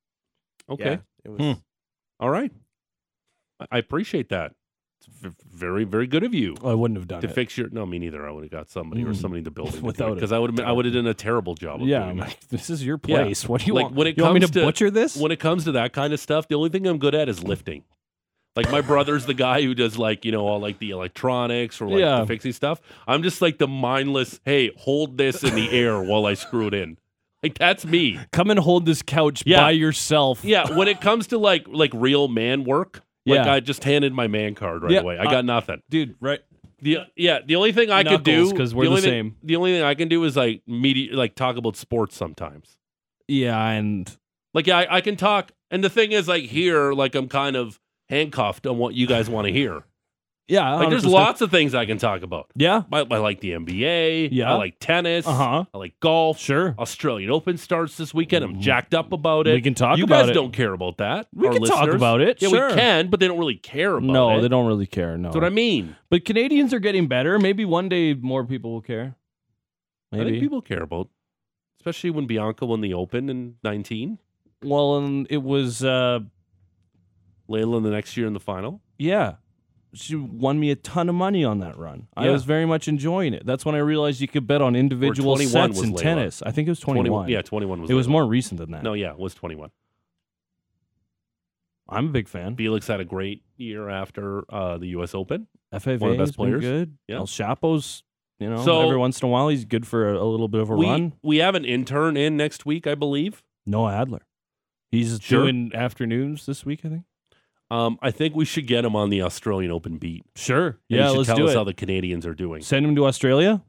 Okay. 0.69 0.85
yeah, 0.91 0.97
it 1.25 1.29
was 1.31 1.41
Hmm. 1.41 1.53
All 2.21 2.31
right. 2.31 2.53
I- 3.61 3.67
I 3.73 3.79
appreciate 3.79 4.29
that. 4.31 4.53
It's 5.25 5.35
very, 5.53 5.85
very 5.85 6.07
good 6.07 6.23
of 6.23 6.33
you 6.35 6.57
I 6.65 6.75
wouldn't 6.75 6.99
have 6.99 7.09
done 7.09 7.19
it. 7.19 7.23
to 7.23 7.29
it. 7.29 7.35
fix 7.35 7.57
your. 7.59 7.69
No, 7.71 7.85
me 7.87 7.99
neither. 7.99 8.27
I 8.27 8.31
would 8.31 8.45
have 8.45 8.51
got 8.51 8.71
somebody 8.71 9.03
or 9.05 9.09
Mm. 9.09 9.17
somebody 9.17 9.39
in 9.39 9.45
the 9.45 9.51
building 9.51 9.83
Without 9.83 10.13
it. 10.13 10.15
because 10.17 10.33
I 10.33 10.39
would 10.39 10.59
have. 10.59 10.67
I 10.69 10.73
would 10.73 10.85
have 10.85 10.95
done 10.95 11.07
a 11.07 11.15
terrible 11.15 11.55
job. 11.55 11.83
Of 11.83 11.89
yeah, 11.89 11.99
doing 12.01 12.11
I'm 12.11 12.17
that. 12.19 12.29
like, 12.29 12.49
this 12.49 12.71
is 12.71 12.85
your 12.85 12.99
place. 12.99 13.49
What 13.49 13.61
do 13.63 13.67
you 13.67 13.75
Like, 13.75 13.85
want? 13.85 13.95
when 13.97 14.07
it 14.07 14.17
you 14.17 14.23
want 14.25 14.35
me 14.35 14.41
to, 14.41 14.47
comes 14.47 14.55
to- 14.55 14.65
butcher 14.65 14.91
this? 14.91 15.17
when 15.17 15.33
it 15.33 15.41
comes 15.41 15.65
to 15.65 15.73
that 15.73 15.93
kind 15.93 16.13
of 16.13 16.21
stuff, 16.21 16.49
the 16.49 16.55
only 16.55 16.69
thing 16.71 16.87
I'm 16.87 16.99
good 16.99 17.15
at 17.15 17.29
is 17.29 17.43
lifting. 17.43 17.85
Like 18.55 18.71
my 18.71 18.81
brother's 18.83 19.25
the 19.27 19.35
guy 19.35 19.63
who 19.63 19.75
does 19.75 19.97
like 19.97 20.25
you 20.27 20.33
know 20.33 20.47
all 20.47 20.61
like 20.61 20.79
the 20.79 20.91
electronics 20.91 21.81
or 21.81 21.89
like 21.89 22.01
Yeah. 22.01 22.21
the 22.21 22.27
fixing 22.27 22.53
stuff. 22.53 22.81
I'm 23.09 23.23
just 23.23 23.41
like 23.41 23.59
the 23.59 23.67
mindless. 23.69 24.41
Hey, 24.45 24.71
hold 24.77 25.17
this 25.19 25.43
in 25.43 25.55
the 25.55 25.71
air 25.71 26.01
while 26.03 26.27
I 26.27 26.35
screw 26.35 26.67
it 26.67 26.75
in. 26.75 26.99
Like 27.43 27.57
that's 27.59 27.85
me. 27.87 28.21
Come 28.31 28.51
and 28.51 28.61
hold 28.61 28.85
this 28.87 29.01
couch 29.03 29.43
Yeah. 29.47 29.63
by 29.63 29.71
yourself. 29.73 30.45
Yeah, 30.45 30.77
when 30.77 30.87
it 30.87 31.01
comes 31.01 31.27
to 31.29 31.39
like 31.39 31.67
like 31.67 31.91
real 31.95 32.29
man 32.29 32.65
work, 32.65 33.03
like 33.27 33.45
Yeah. 33.45 33.53
I 33.53 33.61
just 33.61 33.85
handed 33.85 34.13
my 34.13 34.27
man 34.27 34.55
card 34.55 34.83
right 34.83 34.93
Yeah, 34.93 35.01
away. 35.01 35.19
I 35.19 35.25
uh, 35.25 35.31
got 35.31 35.45
nothing. 35.45 35.83
dude. 35.91 36.17
Right? 36.21 36.41
The 36.81 36.99
yeah, 37.17 37.39
the 37.47 37.55
only 37.57 37.71
thing 37.73 37.91
I 37.91 38.03
could 38.03 38.25
do 38.25 38.51
because 38.51 38.75
we're 38.75 38.85
the 38.85 38.91
the 38.97 39.01
thing- 39.03 39.11
same. 39.11 39.37
the 39.45 39.55
only 39.57 39.73
thing 39.73 39.83
I 39.85 39.95
can 39.95 40.09
do 40.09 40.25
is 40.25 40.37
like 40.37 40.63
media, 40.67 41.15
like 41.17 41.35
talk 41.37 41.57
about 41.57 41.77
sports 41.77 42.17
sometimes. 42.17 42.77
Yeah, 43.29 43.65
and 43.69 44.15
Like 44.53 44.67
yeah, 44.67 44.79
I, 44.79 44.97
I 44.97 45.01
can 45.01 45.15
talk, 45.17 45.53
and 45.71 45.85
the 45.85 45.89
thing 45.89 46.11
is 46.13 46.27
like 46.27 46.43
here, 46.45 46.93
like 46.93 47.15
I'm 47.15 47.29
kind 47.29 47.55
of 47.57 47.79
handcuffed 48.09 48.67
on 48.67 48.79
what 48.79 48.95
you 48.95 49.07
guys 49.07 49.31
want 49.31 49.47
to 49.47 49.53
hear. 49.53 49.85
Yeah, 50.49 50.75
Like 50.75 50.91
there's 50.91 51.07
lots 51.07 51.41
of 51.41 51.51
things 51.51 51.75
I 51.75 51.87
can 51.87 51.97
talk 51.99 52.23
about. 52.23 52.51
Yeah. 52.57 52.83
I, 52.93 52.99
I 53.01 53.19
like 53.19 53.41
the 53.41 53.53
NBA. 53.53 54.29
Yeah. 54.33 54.53
I 54.53 54.57
like 54.57 54.75
tennis. 54.81 55.27
Uh 55.27 55.33
huh. 55.35 55.65
I 55.73 55.79
like 55.79 55.99
golf. 56.01 56.39
Sure. 56.39 56.75
Australian 56.79 57.31
Open 57.31 57.57
starts 57.57 57.97
this 57.97 58.13
weekend. 58.13 58.45
I'm 58.45 58.57
Mhm. 58.57 58.61
jacked 58.61 58.93
up 58.93 59.13
about 59.13 59.47
it. 59.47 59.55
We 59.55 59.63
can 59.63 59.73
talk 59.75 59.97
you 59.99 60.05
about 60.05 60.23
guys 60.23 60.31
it. 60.31 60.35
don't 60.35 60.53
care 60.53 60.73
about 60.75 60.99
that. 60.99 61.29
We 61.33 61.47
our 61.47 61.55
can 61.55 61.63
talk 61.65 61.89
about 61.89 62.21
it, 62.21 62.43
Yeah, 62.43 62.49
sure. 62.49 62.69
we 62.69 62.75
can, 62.75 63.09
but 63.09 63.21
they 63.21 63.29
don't 63.29 63.39
really 63.39 63.57
care 63.57 63.97
about 63.97 64.03
No, 64.11 64.31
it. 64.31 64.35
No, 64.37 64.41
they 64.43 64.49
don't 64.49 64.67
really 64.67 64.87
care. 64.87 65.17
No. 65.17 65.29
That's 65.29 65.37
what 65.37 65.45
I 65.45 65.49
mean. 65.51 65.97
But 66.11 66.25
Canadians 66.27 66.75
are 66.75 66.81
getting 66.81 67.07
better. 67.07 67.39
Maybe 67.39 67.65
one 67.65 67.89
day 67.89 68.13
more 68.13 68.45
people 68.45 68.73
will 68.73 68.83
care. 68.83 69.15
I 70.13 70.17
Maybe. 70.19 70.31
think 70.33 70.43
people 70.43 70.61
care 70.61 70.83
about, 70.83 71.09
especially 71.81 72.11
when 72.11 72.27
Bianca 72.27 72.67
won 72.67 72.81
the 72.83 72.93
Open 72.93 73.31
in 73.31 73.55
19. 73.63 74.19
well, 74.63 74.99
and 74.99 75.27
it 75.31 75.43
was 75.43 75.83
uh 75.83 76.19
Leylah 77.49 77.79
in 77.79 77.83
the 77.85 77.91
next 77.91 78.17
year 78.17 78.27
in 78.27 78.33
the 78.35 78.41
final. 78.41 78.83
yeah. 78.99 79.35
She 79.95 80.15
won 80.17 80.59
me 80.59 80.71
a 80.71 80.77
ton 80.77 81.09
of 81.11 81.15
money 81.15 81.45
on 81.45 81.59
that 81.59 81.77
run. 81.77 82.09
I 82.17 82.31
was 82.31 82.45
very 82.45 82.65
much 82.65 82.89
enjoying 82.89 83.35
it. 83.35 83.45
That's 83.45 83.65
when 83.67 83.75
I 83.75 83.79
realized 83.79 84.21
you 84.23 84.29
could 84.29 84.47
bet 84.47 84.63
on 84.63 84.75
individual 84.75 85.35
21 85.37 85.53
sets 85.75 85.83
in 85.85 85.93
Leylah. 85.93 86.01
tennis. 86.01 86.43
I 86.43 86.51
think 86.51 86.67
it 86.67 86.71
was 86.71 86.81
21. 86.81 87.29
Yeah, 87.29 87.43
21 87.43 87.83
was. 87.83 87.91
It 87.91 87.95
was 87.95 88.09
more 88.09 88.25
recent 88.27 88.59
than 88.59 88.71
that. 88.71 88.83
No, 88.83 88.95
yeah, 88.95 89.11
it 89.11 89.19
was 89.19 89.35
21. 89.35 89.71
I'm 91.89 92.07
a 92.07 92.11
big 92.11 92.29
fan. 92.29 92.57
Felix 92.57 92.87
had 92.87 93.01
a 93.01 93.05
great 93.05 93.43
year 93.57 93.89
after 93.91 94.45
uh, 94.53 94.79
the 94.79 94.87
U.S. 94.89 95.15
Open. 95.15 95.47
FFA 95.75 95.99
one 96.01 96.11
of 96.13 96.17
the 96.17 96.23
best 96.25 96.37
players. 96.37 96.61
good. 96.63 96.97
Yeah. 97.09 97.17
El 97.17 97.27
Chapo's, 97.27 98.03
you 98.39 98.49
know, 98.49 98.65
So- 98.65 98.83
every 98.83 98.97
once 98.97 99.21
in 99.21 99.27
a 99.27 99.31
while 99.31 99.49
he's 99.49 99.65
good 99.65 99.87
for 99.87 100.09
a, 100.09 100.17
a 100.19 100.25
little 100.25 100.49
bit 100.49 100.61
of 100.63 100.71
a 100.71 100.77
we 100.77 100.87
run. 100.87 101.13
we 101.23 101.39
have 101.39 101.55
an 101.55 101.65
intern 101.65 102.17
in 102.17 102.37
next 102.37 102.65
week, 102.65 102.87
I 102.87 102.95
believe. 102.95 103.43
Noah 103.67 103.93
Adler. 103.95 104.23
He's 104.91 105.19
Sure. 105.23 105.43
doing 105.43 105.71
afternoons 105.75 106.47
this 106.47 106.65
week, 106.65 106.81
I 106.85 106.89
think. 106.89 107.03
Um, 107.73 107.99
I 108.03 108.11
think 108.11 108.37
we 108.37 108.45
should 108.45 108.67
get 108.67 108.85
him 108.85 108.95
on 108.95 109.09
the 109.11 109.23
Australian 109.23 109.71
Open 109.73 109.97
beat. 109.97 110.25
Sure. 110.37 110.67
And 110.67 110.77
Yeah, 110.89 111.09
should 111.09 111.17
let's 111.19 111.27
tell 111.29 111.37
do 111.39 111.47
us 111.47 111.53
it. 111.53 111.57
how 111.57 111.65
the 111.65 111.73
Canadians 111.75 112.27
are 112.27 112.35
doing. 112.35 112.63
Send 112.63 112.85
him 112.85 112.95
to 112.97 113.07
Australia. 113.07 113.63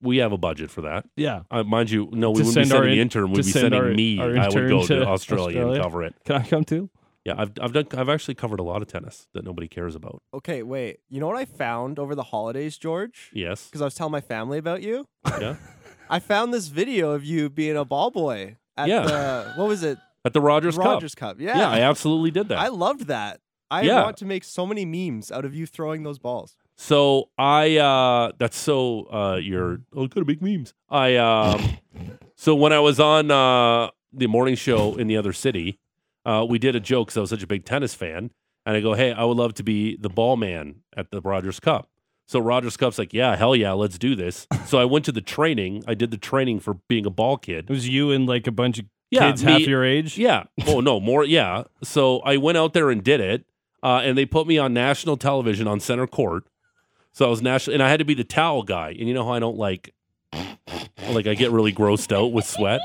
We 0.00 0.18
have 0.18 0.30
a 0.32 0.38
budget 0.38 0.70
for 0.70 0.82
that. 0.82 1.06
Yeah. 1.16 1.42
Uh, 1.50 1.64
mind 1.64 1.90
you, 1.90 2.08
no, 2.12 2.30
we 2.30 2.42
To 2.42 2.46
wouldn't 2.46 2.46
be 2.48 2.52
send 2.52 2.72
our 2.72 2.78
sending 2.82 2.94
the 2.96 3.00
intern. 3.00 3.22
to 3.24 3.28
We'd 3.28 3.36
be 3.38 3.42
send 3.50 3.62
sending 3.62 3.80
our- 3.80 3.90
me. 3.90 4.18
our 4.20 4.26
I 4.26 4.28
would 4.28 4.36
intern 4.54 4.68
go 4.68 4.86
to, 4.86 4.96
to 5.00 5.06
Australia, 5.08 5.46
Australia. 5.58 5.72
and 5.74 5.82
cover 5.82 6.02
it. 6.04 6.14
Can 6.24 6.36
I 6.36 6.46
come 6.46 6.64
too? 6.64 6.88
Yeah, 7.24 7.34
I've 7.38 7.50
I've 7.60 7.72
done 7.72 7.86
I've 7.96 8.08
actually 8.08 8.34
covered 8.36 8.60
a 8.60 8.62
lot 8.62 8.82
of 8.82 8.86
tennis 8.88 9.26
that 9.32 9.44
nobody 9.44 9.66
cares 9.66 9.96
about. 9.96 10.22
Okay, 10.32 10.62
wait. 10.62 11.00
You 11.08 11.18
know 11.18 11.26
what 11.26 11.36
I 11.36 11.44
found 11.44 11.98
over 11.98 12.14
the 12.14 12.22
holidays, 12.22 12.78
George? 12.78 13.30
Yes. 13.32 13.66
Because 13.66 13.80
I 13.82 13.84
was 13.86 13.96
telling 13.96 14.12
my 14.12 14.20
family 14.20 14.58
about 14.58 14.82
you. 14.82 15.08
Yeah. 15.40 15.56
I 16.08 16.20
found 16.20 16.54
this 16.54 16.68
video 16.68 17.10
of 17.10 17.24
you 17.24 17.50
being 17.50 17.76
a 17.76 17.84
ball 17.84 18.12
boy 18.12 18.58
at 18.76 18.86
Yeah. 18.88 19.02
the 19.02 19.52
what 19.56 19.66
was 19.66 19.82
it? 19.82 19.98
At 20.26 20.32
the 20.32 20.40
Rogers, 20.40 20.76
Rogers 20.76 21.14
Cup. 21.14 21.36
Cup. 21.36 21.40
Yeah. 21.40 21.58
Yeah, 21.58 21.70
I 21.70 21.80
absolutely 21.80 22.30
did 22.32 22.48
that. 22.48 22.58
I 22.58 22.68
loved 22.68 23.06
that. 23.06 23.40
I 23.70 23.82
Yeah. 23.82 24.02
want 24.02 24.16
to 24.18 24.24
make 24.26 24.44
so 24.44 24.66
many 24.66 24.84
memes 24.84 25.30
out 25.32 25.44
of 25.44 25.54
you 25.54 25.66
throwing 25.66 26.02
those 26.02 26.18
balls. 26.18 26.54
So 26.76 27.30
I 27.38 27.78
uh 27.78 28.32
that's 28.38 28.58
so 28.58 29.04
uh 29.12 29.36
you're 29.36 29.80
oh 29.94 30.06
gotta 30.08 30.26
make 30.26 30.42
memes. 30.42 30.74
I 30.90 31.16
um 31.16 31.78
so 32.36 32.54
when 32.54 32.72
I 32.72 32.80
was 32.80 33.00
on 33.00 33.30
uh 33.30 33.88
the 34.12 34.26
morning 34.26 34.56
show 34.56 34.96
in 34.96 35.06
the 35.06 35.16
other 35.16 35.32
city, 35.32 35.78
uh 36.24 36.44
we 36.48 36.58
did 36.58 36.76
a 36.76 36.80
joke 36.80 37.08
because 37.08 37.16
I 37.16 37.20
was 37.22 37.30
such 37.30 37.42
a 37.42 37.46
big 37.46 37.64
tennis 37.64 37.94
fan, 37.94 38.30
and 38.66 38.76
I 38.76 38.80
go, 38.80 38.94
Hey, 38.94 39.12
I 39.12 39.24
would 39.24 39.36
love 39.36 39.54
to 39.54 39.62
be 39.62 39.96
the 39.96 40.08
ball 40.10 40.36
man 40.36 40.82
at 40.96 41.10
the 41.10 41.20
Rogers 41.20 41.60
Cup. 41.60 41.88
So 42.28 42.40
Rogers 42.40 42.76
Cup's 42.76 42.98
like, 42.98 43.12
Yeah, 43.14 43.36
hell 43.36 43.56
yeah, 43.56 43.72
let's 43.72 43.98
do 43.98 44.14
this. 44.14 44.46
so 44.66 44.78
I 44.78 44.84
went 44.84 45.04
to 45.06 45.12
the 45.12 45.20
training. 45.22 45.82
I 45.86 45.94
did 45.94 46.10
the 46.10 46.18
training 46.18 46.60
for 46.60 46.74
being 46.88 47.06
a 47.06 47.10
ball 47.10 47.36
kid. 47.38 47.66
It 47.68 47.72
was 47.72 47.88
you 47.88 48.10
and 48.10 48.26
like 48.26 48.46
a 48.46 48.52
bunch 48.52 48.78
of 48.80 48.84
Yeah, 49.16 49.30
kids 49.30 49.42
half 49.42 49.60
your 49.62 49.84
age. 49.84 50.16
Yeah. 50.16 50.44
Oh 50.66 50.80
no, 50.80 51.00
more. 51.00 51.24
Yeah. 51.24 51.64
So 51.82 52.20
I 52.20 52.36
went 52.36 52.58
out 52.58 52.72
there 52.72 52.90
and 52.90 53.02
did 53.02 53.20
it, 53.20 53.44
uh, 53.82 54.00
and 54.04 54.16
they 54.16 54.26
put 54.26 54.46
me 54.46 54.58
on 54.58 54.72
national 54.72 55.16
television 55.16 55.66
on 55.66 55.80
center 55.80 56.06
court. 56.06 56.44
So 57.12 57.26
I 57.26 57.28
was 57.28 57.40
national, 57.42 57.74
and 57.74 57.82
I 57.82 57.88
had 57.88 57.98
to 57.98 58.04
be 58.04 58.14
the 58.14 58.24
towel 58.24 58.62
guy. 58.62 58.90
And 58.90 59.08
you 59.08 59.14
know 59.14 59.24
how 59.24 59.32
I 59.32 59.38
don't 59.38 59.56
like, 59.56 59.94
like 60.32 61.26
I 61.26 61.34
get 61.34 61.50
really 61.50 61.72
grossed 61.72 62.14
out 62.14 62.32
with 62.32 62.44
sweat. 62.44 62.80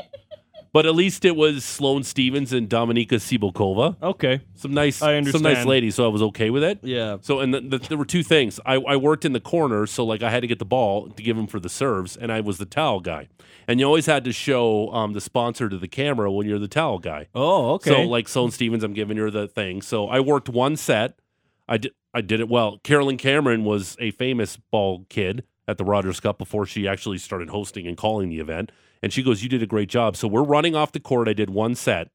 But 0.74 0.86
at 0.86 0.96
least 0.96 1.26
it 1.26 1.36
was 1.36 1.66
Sloane 1.66 2.04
Stevens 2.04 2.54
and 2.54 2.70
Dominika 2.70 3.16
Cibulkova, 3.20 3.98
Okay. 4.02 4.40
some 4.56 4.74
nice, 4.74 5.02
I 5.02 5.16
some 5.22 5.42
nice 5.42 5.58
understand. 5.58 5.70
ladies. 5.70 5.96
So 5.96 6.06
I 6.06 6.08
was 6.08 6.22
okay 6.22 6.50
with 6.50 6.64
it. 6.64 6.80
Yeah. 6.82 7.18
So 7.22 7.40
and 7.42 7.54
the, 7.54 7.60
the, 7.60 7.78
there 7.80 7.98
were 7.98 8.06
two 8.06 8.24
things. 8.24 8.58
I, 8.66 8.76
I 8.76 8.96
worked 8.96 9.26
in 9.26 9.34
the 9.34 9.42
corner, 9.42 9.86
so 9.86 10.06
like 10.06 10.24
I 10.24 10.30
had 10.30 10.40
to 10.42 10.48
get 10.48 10.60
the 10.60 10.66
ball 10.66 11.10
to 11.10 11.22
give 11.24 11.38
him 11.38 11.46
for 11.48 11.60
the 11.60 11.68
serves, 11.68 12.16
and 12.16 12.32
I 12.32 12.40
was 12.40 12.58
the 12.58 12.66
towel 12.66 13.02
guy. 13.02 13.28
And 13.68 13.80
you 13.82 13.86
always 13.86 14.06
had 14.06 14.24
to 14.24 14.32
show 14.32 14.90
um, 14.94 15.12
the 15.14 15.22
sponsor 15.22 15.68
to 15.68 15.78
the 15.78 15.88
camera 15.90 16.32
when 16.32 16.48
you're 16.48 16.58
the 16.60 16.68
towel 16.70 17.00
guy. 17.00 17.28
Oh, 17.36 17.74
okay. 17.74 17.90
So 17.92 18.02
like 18.04 18.30
Sloane 18.30 18.52
Stevens, 18.52 18.84
I'm 18.84 18.94
giving 18.94 19.18
her 19.18 19.30
the 19.30 19.48
thing. 19.50 19.82
So 19.82 20.08
I 20.08 20.22
worked 20.22 20.48
one 20.48 20.78
set. 20.78 21.20
I 21.68 21.78
did 21.78 21.92
I 22.14 22.22
did 22.22 22.40
it 22.40 22.48
well. 22.50 22.80
Caroline 22.84 23.18
Cameron 23.18 23.66
was 23.66 23.98
a 24.00 24.12
famous 24.12 24.56
ball 24.58 25.06
kid 25.10 25.44
at 25.68 25.78
the 25.78 25.84
Rogers 25.86 26.20
Cup 26.22 26.38
before 26.38 26.66
she 26.66 26.88
actually 26.88 27.18
started 27.18 27.50
hosting 27.50 27.88
and 27.88 27.96
calling 27.98 28.30
the 28.30 28.40
event. 28.40 28.72
And 29.02 29.12
she 29.12 29.24
goes, 29.24 29.44
You 29.44 29.50
did 29.50 29.64
a 29.64 29.68
great 29.68 29.90
job. 29.90 30.16
So 30.16 30.28
we're 30.28 30.44
running 30.44 30.76
off 30.76 30.92
the 30.92 31.00
court. 31.00 31.28
I 31.28 31.34
did 31.34 31.50
one 31.50 31.76
set. 31.76 32.10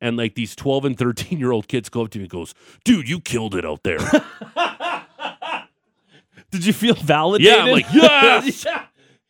And 0.00 0.16
like 0.16 0.34
these 0.34 0.54
12 0.54 0.84
and 0.84 0.98
13 0.98 1.38
year 1.38 1.50
old 1.52 1.68
kids 1.68 1.88
go 1.88 2.02
up 2.02 2.10
to 2.10 2.18
me 2.18 2.24
and 2.24 2.30
goes, 2.30 2.54
Dude, 2.84 3.08
you 3.08 3.20
killed 3.20 3.54
it 3.54 3.64
out 3.64 3.82
there. 3.82 3.98
Did 6.50 6.64
you 6.64 6.72
feel 6.72 6.94
validated? 6.94 7.54
Yeah, 7.54 7.64
I'm 7.64 7.72
like, 7.72 7.86
yes! 7.92 8.64
Yeah. 8.64 8.84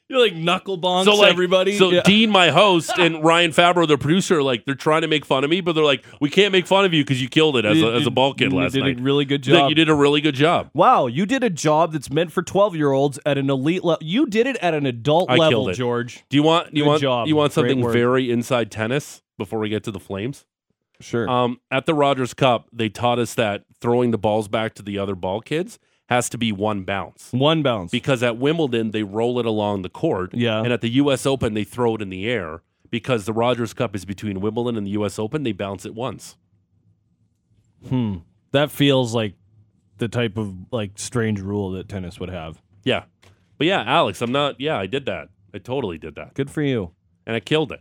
You're 0.09 0.21
like 0.21 0.35
knuckle 0.35 0.79
bonks 0.79 1.05
so 1.05 1.17
like 1.17 1.31
everybody. 1.31 1.77
So 1.77 1.91
Yeah. 1.91 2.01
Dean, 2.03 2.31
my 2.31 2.49
host, 2.51 2.93
and 2.99 3.23
Ryan 3.25 3.51
Fabro, 3.51 3.87
the 3.87 3.99
producer, 3.99 4.43
like 4.43 4.65
they're 4.65 4.75
trying 4.75 5.03
to 5.03 5.09
make 5.09 5.27
fun 5.27 5.45
of 5.45 5.51
me, 5.51 5.61
but 5.61 5.75
they're 5.75 5.85
like, 5.85 6.03
We 6.21 6.31
can't 6.31 6.51
make 6.51 6.67
fun 6.67 6.85
of 6.87 6.95
you 6.95 7.05
because 7.05 7.21
you 7.21 7.29
killed 7.29 7.57
it 7.59 7.65
as 7.67 7.77
You 7.77 7.89
a, 7.89 7.95
as 7.95 8.01
a 8.03 8.05
did- 8.05 8.15
ball 8.15 8.33
kid 8.33 8.53
you 8.53 8.59
last 8.59 8.73
did 8.73 8.85
night. 8.85 8.99
a 8.99 9.03
really 9.03 9.25
good 9.27 9.47
Like, 9.47 9.59
job. 9.61 9.69
you 9.69 9.75
did 9.75 9.89
a 9.91 9.95
really 9.95 10.21
good 10.23 10.35
job. 10.35 10.71
Wow, 10.73 11.09
you 11.09 11.27
did 11.27 11.45
a 11.45 11.51
job 11.51 11.93
that's 11.93 12.11
meant 12.11 12.33
for 12.33 12.43
12 12.43 12.75
year 12.75 12.91
olds 12.93 13.19
at 13.27 13.37
an 13.37 13.51
elite 13.51 13.85
level. 13.85 13.99
You 14.07 14.27
did 14.27 14.47
it 14.47 14.57
at 14.63 14.73
an 14.73 14.87
adult 14.87 15.31
I 15.31 15.37
level. 15.37 15.71
George. 15.73 16.25
Do 16.31 16.37
you 16.39 16.43
want 16.43 16.75
you 16.75 16.85
Good 16.85 16.89
want 16.89 17.03
job. 17.03 17.29
you 17.29 17.37
want 17.37 17.53
something 17.53 17.83
very 17.93 18.31
inside 18.31 18.71
tennis 18.71 19.23
before 19.37 19.59
we 19.59 19.69
get 19.69 19.85
to 19.85 19.91
the 19.91 20.01
Flames? 20.01 20.47
Sure. 21.01 21.29
Um, 21.31 21.61
at 21.71 21.87
the 21.87 21.95
Rogers 21.95 22.35
Cup, 22.35 22.69
they 22.73 22.89
taught 22.89 23.19
us 23.21 23.35
that 23.35 23.65
throwing 23.81 24.11
the 24.11 24.19
balls 24.19 24.49
back 24.49 24.75
to 24.75 24.83
the 24.83 24.99
other 24.99 25.15
ball 25.15 25.41
kids 25.41 25.79
has 26.09 26.29
to 26.31 26.39
be 26.39 26.53
one 26.53 26.85
bounce. 26.85 27.29
One 27.33 27.63
bounce. 27.63 27.91
Because 27.91 28.23
at 28.23 28.39
Wimbledon, 28.39 28.93
they 28.93 29.03
roll 29.03 29.39
it 29.39 29.47
along 29.47 29.83
the 29.83 29.91
court. 29.91 30.33
Yeah. 30.35 30.63
And 30.63 30.73
at 30.73 30.81
the 30.81 30.89
U.S. 30.91 31.27
Open, 31.27 31.55
they 31.55 31.65
throw 31.65 31.97
it 31.97 32.03
in 32.03 32.09
the 32.09 32.27
air. 32.29 32.63
Because 32.91 33.27
the 33.27 33.35
Rogers 33.35 33.75
Cup 33.75 33.95
is 33.95 34.07
between 34.07 34.41
Wimbledon 34.41 34.79
and 34.79 34.87
the 34.87 34.93
U.S. 34.93 35.19
Open, 35.19 35.43
they 35.43 35.53
bounce 35.53 35.85
it 35.85 35.95
once. 35.95 36.37
hmm. 37.87 38.17
That 38.53 38.71
feels 38.71 39.15
like 39.15 39.35
the 39.99 40.09
type 40.09 40.39
of 40.39 40.55
like 40.73 40.93
strange 40.95 41.41
rule 41.41 41.73
that 41.73 41.89
tennis 41.89 42.19
would 42.19 42.31
have. 42.31 42.63
Yeah. 42.85 43.05
But 43.59 43.67
yeah, 43.67 43.85
Alex, 43.87 44.23
I'm 44.23 44.33
not, 44.33 44.59
yeah, 44.59 44.79
I 44.79 44.87
did 44.87 45.05
that. 45.05 45.29
I 45.53 45.59
totally 45.59 45.99
did 45.99 46.15
that. 46.15 46.33
Good 46.33 46.51
for 46.51 46.63
you. 46.63 46.93
And 47.27 47.37
I 47.37 47.41
killed 47.41 47.73
it. 47.73 47.81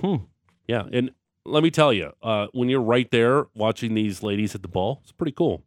Hmm. 0.00 0.24
Yeah. 0.66 0.84
And 0.92 1.12
let 1.44 1.62
me 1.62 1.70
tell 1.70 1.92
you, 1.92 2.12
uh, 2.22 2.48
when 2.52 2.68
you're 2.68 2.80
right 2.82 3.08
there 3.12 3.46
watching 3.54 3.94
these 3.94 4.24
ladies 4.24 4.52
hit 4.52 4.62
the 4.62 4.68
ball, 4.68 5.00
it's 5.04 5.12
pretty 5.12 5.32
cool. 5.32 5.62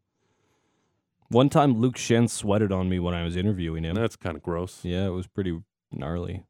One 1.29 1.49
time 1.49 1.77
Luke 1.77 1.95
Schenn 1.97 2.29
sweated 2.29 2.71
on 2.71 2.89
me 2.89 2.99
when 2.99 3.13
I 3.13 3.23
was 3.23 3.35
interviewing 3.35 3.83
him. 3.83 3.95
That's 3.95 4.15
kind 4.15 4.37
of 4.37 4.43
gross. 4.43 4.79
Yeah, 4.83 5.07
it 5.07 5.11
was 5.11 5.27
pretty 5.27 5.59
gnarly. 5.91 6.43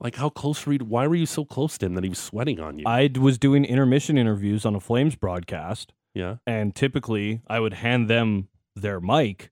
Like, 0.00 0.16
how 0.16 0.28
close 0.28 0.66
were 0.66 0.72
you? 0.72 0.80
Why 0.80 1.06
were 1.06 1.14
you 1.14 1.26
so 1.26 1.44
close 1.44 1.78
to 1.78 1.86
him 1.86 1.94
that 1.94 2.02
he 2.02 2.10
was 2.10 2.18
sweating 2.18 2.58
on 2.58 2.78
you? 2.78 2.84
I 2.86 3.06
d- 3.06 3.20
was 3.20 3.38
doing 3.38 3.64
intermission 3.64 4.18
interviews 4.18 4.66
on 4.66 4.74
a 4.74 4.80
Flames 4.80 5.14
broadcast, 5.14 5.92
yeah. 6.14 6.36
and 6.46 6.74
typically 6.74 7.42
I 7.46 7.60
would 7.60 7.74
hand 7.74 8.10
them 8.10 8.48
their 8.74 9.00
mic, 9.00 9.50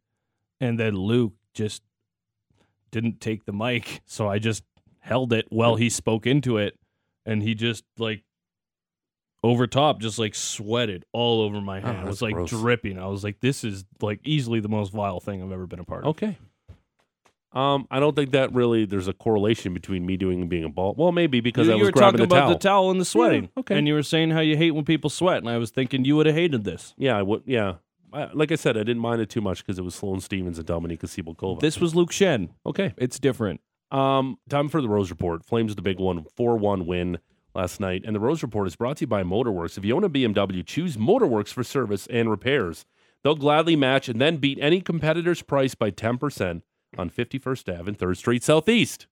and 0.61 0.81
then 0.81 0.97
Luke 0.97 1.35
just 1.55 1.83
didn't 2.91 3.21
take 3.21 3.45
the 3.45 3.53
mic, 3.53 4.03
so 4.05 4.29
I 4.29 4.41
just 4.41 4.65
held 4.99 5.33
it 5.33 5.47
while 5.51 5.77
he 5.77 5.89
spoke 5.89 6.27
into 6.27 6.57
it, 6.57 6.77
and 7.25 7.41
he 7.43 7.55
just 7.55 7.85
like 7.97 8.25
over 9.43 9.67
top, 9.67 10.01
just 10.01 10.19
like 10.19 10.35
sweated 10.35 11.05
all 11.13 11.41
over 11.43 11.61
my 11.61 11.81
hand. 11.81 12.01
it 12.01 12.07
was 12.07 12.23
like 12.23 12.35
gross. 12.35 12.51
dripping. 12.51 12.99
I 12.99 13.07
was 13.07 13.25
like, 13.25 13.41
this 13.41 13.65
is 13.65 13.85
like 14.01 14.21
easily 14.25 14.61
the 14.61 14.69
most 14.69 14.93
vile 14.93 15.21
thing 15.21 15.43
I've 15.43 15.53
ever 15.53 15.67
been 15.67 15.81
a 15.81 15.85
part 15.85 16.05
of. 16.05 16.11
Okay. 16.11 16.39
Um, 17.53 17.87
I 17.91 18.01
don't 18.01 18.17
think 18.17 18.31
that 18.31 18.55
really 18.55 18.87
there's 18.87 19.09
a 19.09 19.13
correlation 19.13 19.75
between 19.75 20.07
me 20.07 20.17
doing 20.17 20.41
and 20.41 20.49
being 20.49 20.65
a 20.65 20.71
ball. 20.71 20.95
Well, 20.97 21.13
maybe 21.13 21.41
because 21.41 21.67
you, 21.67 21.75
I 21.75 21.77
you 21.77 21.83
was 21.83 21.89
were 21.89 21.93
grabbing 21.93 22.19
talking 22.19 22.29
the 22.29 22.35
about 22.35 22.45
towel. 22.47 22.53
the 22.53 22.59
towel 22.59 22.91
and 22.91 23.01
the 23.01 23.05
sweating, 23.05 23.51
okay. 23.59 23.77
and 23.77 23.87
you 23.87 23.93
were 23.93 24.03
saying 24.03 24.31
how 24.31 24.41
you 24.41 24.57
hate 24.57 24.71
when 24.71 24.87
people 24.87 25.11
sweat, 25.11 25.39
and 25.39 25.51
I 25.51 25.59
was 25.59 25.71
thinking 25.71 26.07
you 26.07 26.17
would 26.17 26.25
have 26.25 26.35
hated 26.35 26.65
this. 26.65 26.95
yeah, 26.97 27.15
I 27.17 27.23
would. 27.23 27.43
Yeah, 27.45 27.75
I, 28.11 28.31
like 28.33 28.53
I 28.53 28.55
said, 28.55 28.77
I 28.79 28.85
didn't 28.85 29.03
mind 29.03 29.21
it 29.21 29.29
too 29.29 29.43
much 29.43 29.59
because 29.59 29.79
it 29.79 29.83
was 29.83 29.95
Sloane 29.95 30.21
Stevens 30.21 30.59
and 30.59 30.67
Dominika 30.67 31.05
Cibulkova. 31.05 31.61
This 31.61 31.79
was 31.79 31.95
Luke 31.95 32.11
Schenn. 32.11 32.51
okay. 32.65 32.95
It's 32.97 33.19
different. 33.19 33.61
Um, 33.91 34.39
time 34.49 34.71
for 34.71 34.81
the 34.81 34.89
Rose 34.89 35.11
Report. 35.11 35.45
Flames 35.45 35.75
the 35.75 35.83
big 35.83 35.99
one, 35.99 36.25
four 36.35 36.57
one 36.57 36.87
win 36.87 37.19
last 37.55 37.81
night, 37.81 38.03
and 38.05 38.15
the 38.15 38.21
Rose 38.21 38.43
Report 38.43 38.67
is 38.67 38.77
brought 38.77 38.99
to 38.99 39.03
you 39.03 39.07
by 39.07 39.23
Motorworks. 39.23 39.79
If 39.79 39.85
you 39.85 39.97
own 39.97 40.05
a 40.05 40.11
BMW, 40.11 40.65
choose 40.65 40.97
Motorworks 40.97 41.53
for 41.53 41.65
service 41.65 42.07
and 42.09 42.31
repairs. 42.31 42.85
They'll 43.23 43.35
gladly 43.35 43.77
match 43.77 44.09
and 44.09 44.21
then 44.21 44.39
beat 44.39 44.59
any 44.61 44.81
competitor's 44.81 45.43
price 45.43 45.75
by 45.75 45.91
ten 45.91 46.19
percent 46.19 46.65
on 46.99 47.11
51st 47.11 47.79
Ave 47.79 47.89
and 47.89 47.99
Third 47.99 48.19
Street 48.19 48.43
Southeast. 48.43 49.07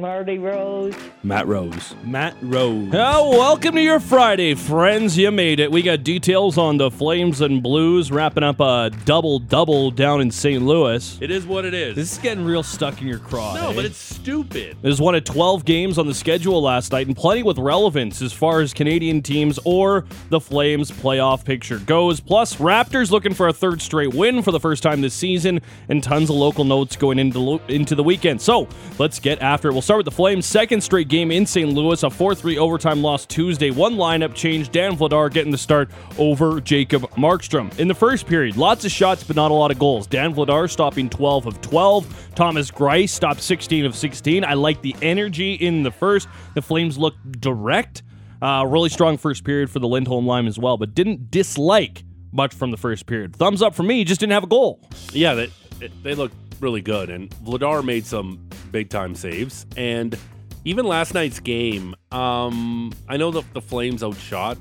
Marty 0.00 0.38
Rose. 0.38 0.94
Matt 1.22 1.46
Rose. 1.46 1.94
Matt 2.04 2.36
Rose. 2.42 2.90
Oh, 2.92 3.30
welcome 3.30 3.74
to 3.76 3.80
your 3.80 3.98
Friday, 3.98 4.54
friends. 4.54 5.16
You 5.16 5.30
made 5.30 5.58
it. 5.58 5.72
We 5.72 5.80
got 5.80 6.04
details 6.04 6.58
on 6.58 6.76
the 6.76 6.90
Flames 6.90 7.40
and 7.40 7.62
Blues 7.62 8.12
wrapping 8.12 8.42
up 8.42 8.60
a 8.60 8.90
double 9.06 9.38
double 9.38 9.90
down 9.90 10.20
in 10.20 10.30
St. 10.30 10.62
Louis. 10.62 11.18
It 11.22 11.30
is 11.30 11.46
what 11.46 11.64
it 11.64 11.72
is. 11.72 11.96
This 11.96 12.12
is 12.12 12.18
getting 12.18 12.44
real 12.44 12.62
stuck 12.62 13.00
in 13.00 13.08
your 13.08 13.18
craw. 13.18 13.54
no, 13.54 13.70
eh? 13.70 13.74
but 13.74 13.84
it's 13.86 13.96
stupid. 13.96 14.76
There's 14.82 15.00
one 15.00 15.14
of 15.14 15.24
12 15.24 15.64
games 15.64 15.96
on 15.98 16.06
the 16.06 16.14
schedule 16.14 16.60
last 16.60 16.92
night, 16.92 17.06
and 17.06 17.16
plenty 17.16 17.42
with 17.42 17.58
relevance 17.58 18.20
as 18.20 18.34
far 18.34 18.60
as 18.60 18.74
Canadian 18.74 19.22
teams 19.22 19.58
or 19.64 20.04
the 20.28 20.40
Flames 20.40 20.90
playoff 20.90 21.42
picture 21.42 21.78
goes. 21.78 22.20
Plus, 22.20 22.56
Raptors 22.56 23.10
looking 23.10 23.32
for 23.32 23.48
a 23.48 23.52
third 23.52 23.80
straight 23.80 24.12
win 24.14 24.42
for 24.42 24.52
the 24.52 24.60
first 24.60 24.82
time 24.82 25.00
this 25.00 25.14
season, 25.14 25.62
and 25.88 26.02
tons 26.02 26.28
of 26.28 26.36
local 26.36 26.64
notes 26.64 26.96
going 26.96 27.18
into, 27.18 27.38
lo- 27.38 27.60
into 27.68 27.94
the 27.94 28.04
weekend. 28.04 28.42
So, 28.42 28.68
let's 28.98 29.18
get 29.18 29.40
after 29.40 29.68
it. 29.68 29.72
We'll 29.72 29.85
start 29.86 29.98
with 29.98 30.04
the 30.06 30.10
Flames' 30.10 30.44
second 30.44 30.80
straight 30.80 31.06
game 31.06 31.30
in 31.30 31.46
St. 31.46 31.72
Louis, 31.72 32.02
a 32.02 32.10
4 32.10 32.34
3 32.34 32.58
overtime 32.58 33.02
loss 33.02 33.24
Tuesday. 33.24 33.70
One 33.70 33.94
lineup 33.94 34.34
change, 34.34 34.72
Dan 34.72 34.96
Vladar 34.96 35.32
getting 35.32 35.52
the 35.52 35.58
start 35.58 35.92
over 36.18 36.60
Jacob 36.60 37.02
Markstrom. 37.12 37.78
In 37.78 37.86
the 37.86 37.94
first 37.94 38.26
period, 38.26 38.56
lots 38.56 38.84
of 38.84 38.90
shots, 38.90 39.22
but 39.22 39.36
not 39.36 39.52
a 39.52 39.54
lot 39.54 39.70
of 39.70 39.78
goals. 39.78 40.08
Dan 40.08 40.34
Vladar 40.34 40.68
stopping 40.68 41.08
12 41.08 41.46
of 41.46 41.60
12. 41.60 42.32
Thomas 42.34 42.68
Greiss 42.68 43.10
stopped 43.10 43.40
16 43.40 43.84
of 43.84 43.94
16. 43.94 44.44
I 44.44 44.54
like 44.54 44.82
the 44.82 44.96
energy 45.02 45.54
in 45.54 45.84
the 45.84 45.92
first. 45.92 46.26
The 46.54 46.62
Flames 46.62 46.98
looked 46.98 47.40
direct. 47.40 48.02
Uh, 48.42 48.66
really 48.66 48.88
strong 48.88 49.16
first 49.16 49.44
period 49.44 49.70
for 49.70 49.78
the 49.78 49.86
Lindholm 49.86 50.26
line 50.26 50.48
as 50.48 50.58
well, 50.58 50.76
but 50.76 50.96
didn't 50.96 51.30
dislike 51.30 52.02
much 52.32 52.52
from 52.52 52.72
the 52.72 52.76
first 52.76 53.06
period. 53.06 53.36
Thumbs 53.36 53.62
up 53.62 53.72
for 53.72 53.84
me, 53.84 54.02
just 54.02 54.18
didn't 54.18 54.32
have 54.32 54.42
a 54.42 54.48
goal. 54.48 54.80
Yeah, 55.12 55.46
they, 55.78 55.88
they 56.02 56.14
look 56.14 56.32
really 56.60 56.80
good. 56.80 57.10
And 57.10 57.30
Vladar 57.44 57.84
made 57.84 58.06
some 58.06 58.48
big 58.70 58.90
time 58.90 59.14
saves. 59.14 59.66
And 59.76 60.18
even 60.64 60.86
last 60.86 61.14
night's 61.14 61.40
game, 61.40 61.94
um, 62.10 62.92
I 63.08 63.16
know 63.16 63.30
the, 63.30 63.42
the 63.52 63.60
Flames 63.60 64.02
outshot 64.02 64.58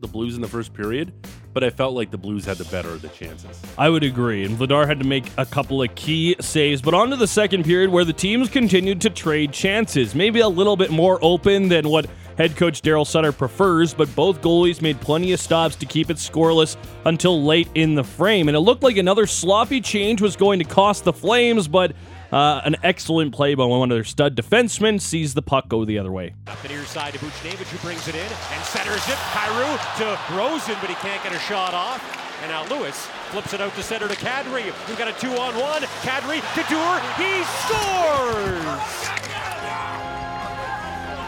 the 0.00 0.08
Blues 0.08 0.36
in 0.36 0.42
the 0.42 0.48
first 0.48 0.74
period, 0.74 1.12
but 1.52 1.64
I 1.64 1.70
felt 1.70 1.94
like 1.94 2.10
the 2.10 2.18
Blues 2.18 2.44
had 2.44 2.56
the 2.56 2.64
better 2.66 2.90
of 2.90 3.02
the 3.02 3.08
chances. 3.08 3.60
I 3.76 3.88
would 3.88 4.04
agree. 4.04 4.44
And 4.44 4.56
Vladar 4.56 4.86
had 4.86 5.00
to 5.00 5.06
make 5.06 5.24
a 5.36 5.44
couple 5.44 5.82
of 5.82 5.92
key 5.96 6.36
saves. 6.40 6.80
But 6.80 6.94
on 6.94 7.10
to 7.10 7.16
the 7.16 7.26
second 7.26 7.64
period 7.64 7.90
where 7.90 8.04
the 8.04 8.12
teams 8.12 8.48
continued 8.48 9.00
to 9.00 9.10
trade 9.10 9.52
chances. 9.52 10.14
Maybe 10.14 10.40
a 10.40 10.48
little 10.48 10.76
bit 10.76 10.90
more 10.90 11.18
open 11.20 11.68
than 11.68 11.88
what 11.88 12.06
head 12.38 12.56
coach 12.56 12.80
Darryl 12.80 13.06
Sutter 13.06 13.32
prefers, 13.32 13.92
but 13.92 14.14
both 14.14 14.40
goalies 14.40 14.80
made 14.80 14.98
plenty 15.00 15.32
of 15.32 15.40
stops 15.40 15.76
to 15.76 15.86
keep 15.86 16.08
it 16.08 16.16
scoreless 16.16 16.76
until 17.04 17.42
late 17.42 17.68
in 17.74 17.94
the 17.96 18.04
frame. 18.04 18.48
And 18.48 18.56
it 18.56 18.60
looked 18.60 18.82
like 18.82 18.96
another 18.96 19.26
sloppy 19.26 19.80
change 19.80 20.22
was 20.22 20.36
going 20.36 20.60
to 20.60 20.64
cost 20.64 21.04
the 21.04 21.12
Flames, 21.12 21.66
but 21.66 21.92
uh, 22.30 22.60
an 22.64 22.76
excellent 22.84 23.34
play 23.34 23.54
by 23.54 23.64
one 23.64 23.90
of 23.90 23.96
their 23.96 24.04
stud 24.04 24.36
defensemen 24.36 25.00
sees 25.00 25.34
the 25.34 25.42
puck 25.42 25.68
go 25.68 25.84
the 25.84 25.98
other 25.98 26.12
way. 26.12 26.34
Up 26.46 26.62
the 26.62 26.68
near 26.68 26.84
side 26.84 27.14
to 27.14 27.18
Buchnevich, 27.18 27.66
who 27.66 27.78
brings 27.78 28.06
it 28.06 28.14
in 28.14 28.20
and 28.20 28.64
centers 28.64 29.06
it. 29.08 29.18
Kyrou 29.34 29.96
to 29.98 30.36
Rosen, 30.36 30.76
but 30.80 30.88
he 30.88 30.96
can't 30.96 31.22
get 31.22 31.32
a 31.32 31.38
shot 31.40 31.74
off. 31.74 32.00
And 32.42 32.52
now 32.52 32.64
Lewis 32.68 33.06
flips 33.30 33.52
it 33.52 33.60
out 33.60 33.74
to 33.74 33.82
center 33.82 34.06
to 34.06 34.14
Kadri. 34.14 34.66
We've 34.86 34.98
got 34.98 35.08
a 35.08 35.20
two-on-one. 35.20 35.82
Kadri 36.02 36.38
to 36.54 36.60
Duehr. 36.62 37.00
He 37.18 37.42
scores! 37.66 39.17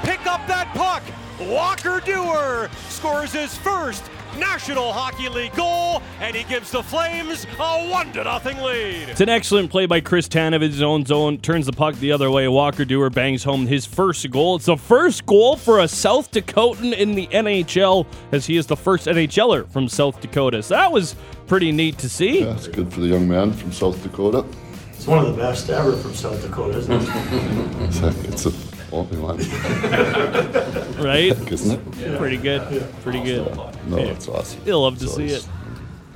Pick 0.03 0.27
up 0.27 0.47
that 0.47 0.73
puck. 0.75 1.03
Walker 1.49 2.01
Duehr 2.01 2.71
scores 2.91 3.33
his 3.33 3.57
first 3.57 4.05
National 4.39 4.93
Hockey 4.93 5.29
League 5.29 5.55
goal, 5.55 6.03
and 6.21 6.37
he 6.37 6.45
gives 6.45 6.71
the 6.71 6.83
Flames 6.83 7.47
a 7.59 7.89
one 7.89 8.13
to 8.13 8.25
nothing 8.25 8.59
lead. 8.59 9.09
It's 9.09 9.21
an 9.21 9.29
excellent 9.29 9.71
play 9.71 9.87
by 9.87 10.01
Chris 10.01 10.29
Tanev 10.29 10.57
in 10.63 10.71
his 10.71 10.83
own 10.83 11.05
zone. 11.05 11.39
Turns 11.39 11.67
the 11.67 11.73
puck 11.73 11.95
the 11.97 12.13
other 12.13 12.31
way. 12.31 12.47
Walker 12.47 12.85
Duehr 12.85 13.13
bangs 13.13 13.43
home 13.43 13.67
his 13.67 13.87
first 13.87 14.31
goal. 14.31 14.57
It's 14.57 14.67
the 14.67 14.77
first 14.77 15.27
goal 15.27 15.57
for 15.57 15.81
a 15.81 15.89
South 15.89 16.31
Dakotan 16.31 16.97
in 16.97 17.15
the 17.15 17.27
NHL, 17.29 18.07
as 18.33 18.47
he 18.47 18.57
is 18.57 18.67
the 18.67 18.77
first 18.77 19.07
NHLer 19.07 19.69
from 19.71 19.89
South 19.89 20.21
Dakota. 20.21 20.63
So 20.63 20.75
that 20.75 20.93
was 20.93 21.17
pretty 21.47 21.73
neat 21.73 21.99
to 21.99 22.09
see. 22.09 22.43
Yeah, 22.45 22.59
good 22.73 22.93
for 22.93 23.01
the 23.01 23.09
young 23.09 23.29
man 23.29 23.53
from 23.53 23.73
South 23.73 24.01
Dakota. 24.03 24.45
It's 24.93 25.07
one 25.07 25.19
of 25.25 25.35
the 25.35 25.43
best 25.43 25.71
ever 25.71 25.97
from 25.97 26.15
South 26.15 26.41
Dakota, 26.43 26.79
isn't 26.79 26.93
it? 26.93 27.09
It's 27.91 28.01
a, 28.03 28.09
it's 28.29 28.47
a 28.47 28.70
only 28.93 29.17
one, 29.19 29.39
Right? 31.03 31.33
isn't 31.53 31.81
it? 31.99 32.19
Pretty 32.19 32.37
good. 32.37 32.63
Pretty 33.03 33.23
good. 33.23 33.55
No, 33.87 33.99
it's 33.99 34.29
awesome. 34.29 34.61
You'll 34.67 34.83
love 34.83 34.99
to 34.99 35.05
It's 35.05 35.15
see 35.15 35.23
always- 35.29 35.45
it. 35.45 35.51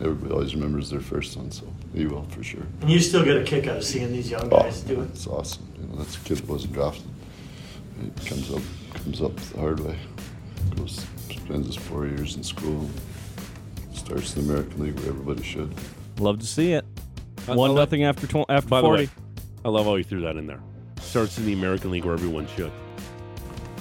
Everybody 0.00 0.32
always 0.34 0.54
remembers 0.56 0.90
their 0.90 1.00
first 1.00 1.36
one, 1.36 1.52
so 1.52 1.64
you 1.94 2.08
will 2.08 2.24
for 2.24 2.42
sure. 2.42 2.62
And 2.80 2.90
you 2.90 2.98
still 2.98 3.24
get 3.24 3.36
a 3.36 3.44
kick 3.44 3.68
out 3.68 3.76
of 3.76 3.84
seeing 3.84 4.10
these 4.12 4.28
young 4.28 4.48
Oh, 4.52 4.58
guys 4.62 4.80
do 4.80 5.00
it. 5.00 5.04
it's 5.10 5.26
awesome. 5.28 5.62
You 5.80 5.86
know, 5.86 5.96
that's 6.02 6.16
a 6.16 6.20
kid 6.20 6.38
that 6.38 6.48
wasn't 6.48 6.72
drafted. 6.72 7.04
He 8.02 8.26
comes 8.28 8.52
up, 8.52 8.60
comes 8.92 9.22
up 9.22 9.36
the 9.36 9.60
hard 9.60 9.78
way. 9.80 9.96
Goes, 10.76 11.06
spends 11.30 11.68
his 11.68 11.76
four 11.76 12.06
years 12.08 12.34
in 12.34 12.42
school. 12.42 12.90
Starts 13.92 14.34
the 14.34 14.40
American 14.40 14.82
League 14.82 14.98
where 14.98 15.10
everybody 15.10 15.44
should. 15.44 15.72
Love 16.18 16.40
to 16.40 16.46
see 16.46 16.72
it. 16.72 16.84
One 17.46 17.74
nothing 17.76 18.02
after 18.02 18.26
tw- 18.26 18.50
after 18.50 18.68
By 18.68 18.80
the 18.80 18.86
forty. 18.88 19.04
way, 19.04 19.10
I 19.64 19.68
love 19.68 19.86
how 19.86 19.94
you 19.94 20.04
threw 20.04 20.22
that 20.22 20.36
in 20.36 20.46
there. 20.48 20.60
Starts 21.04 21.38
in 21.38 21.46
the 21.46 21.52
American 21.52 21.90
League 21.92 22.04
where 22.04 22.14
everyone 22.14 22.46
should. 22.56 22.72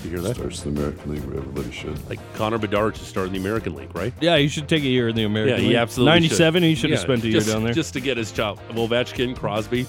You 0.03 0.09
hear 0.09 0.19
that? 0.21 0.35
Starts 0.35 0.65
in 0.65 0.75
the 0.75 0.81
American 0.81 1.11
League 1.13 1.23
where 1.23 1.37
everybody 1.37 1.71
should. 1.71 2.09
Like 2.09 2.19
Connor 2.35 2.57
Bedard 2.59 2.95
should 2.97 3.07
start 3.07 3.27
in 3.27 3.33
the 3.33 3.39
American 3.39 3.73
League, 3.73 3.95
right? 3.95 4.13
Yeah, 4.21 4.37
he 4.37 4.47
should 4.47 4.67
take 4.69 4.83
a 4.83 4.87
year 4.87 5.07
in 5.09 5.15
the 5.15 5.23
American 5.23 5.55
League. 5.57 5.63
yeah, 5.65 5.69
he 5.69 5.77
absolutely 5.77 6.11
Ninety-seven. 6.11 6.61
Should. 6.61 6.67
He 6.67 6.75
should 6.75 6.89
have 6.91 6.99
spent 6.99 7.23
a 7.23 7.29
year 7.29 7.41
down 7.41 7.63
there. 7.63 7.73
just 7.73 7.93
to 7.93 8.01
get 8.01 8.17
his 8.17 8.31
job. 8.31 8.59
Ovechkin, 8.69 9.35
Crosby 9.35 9.85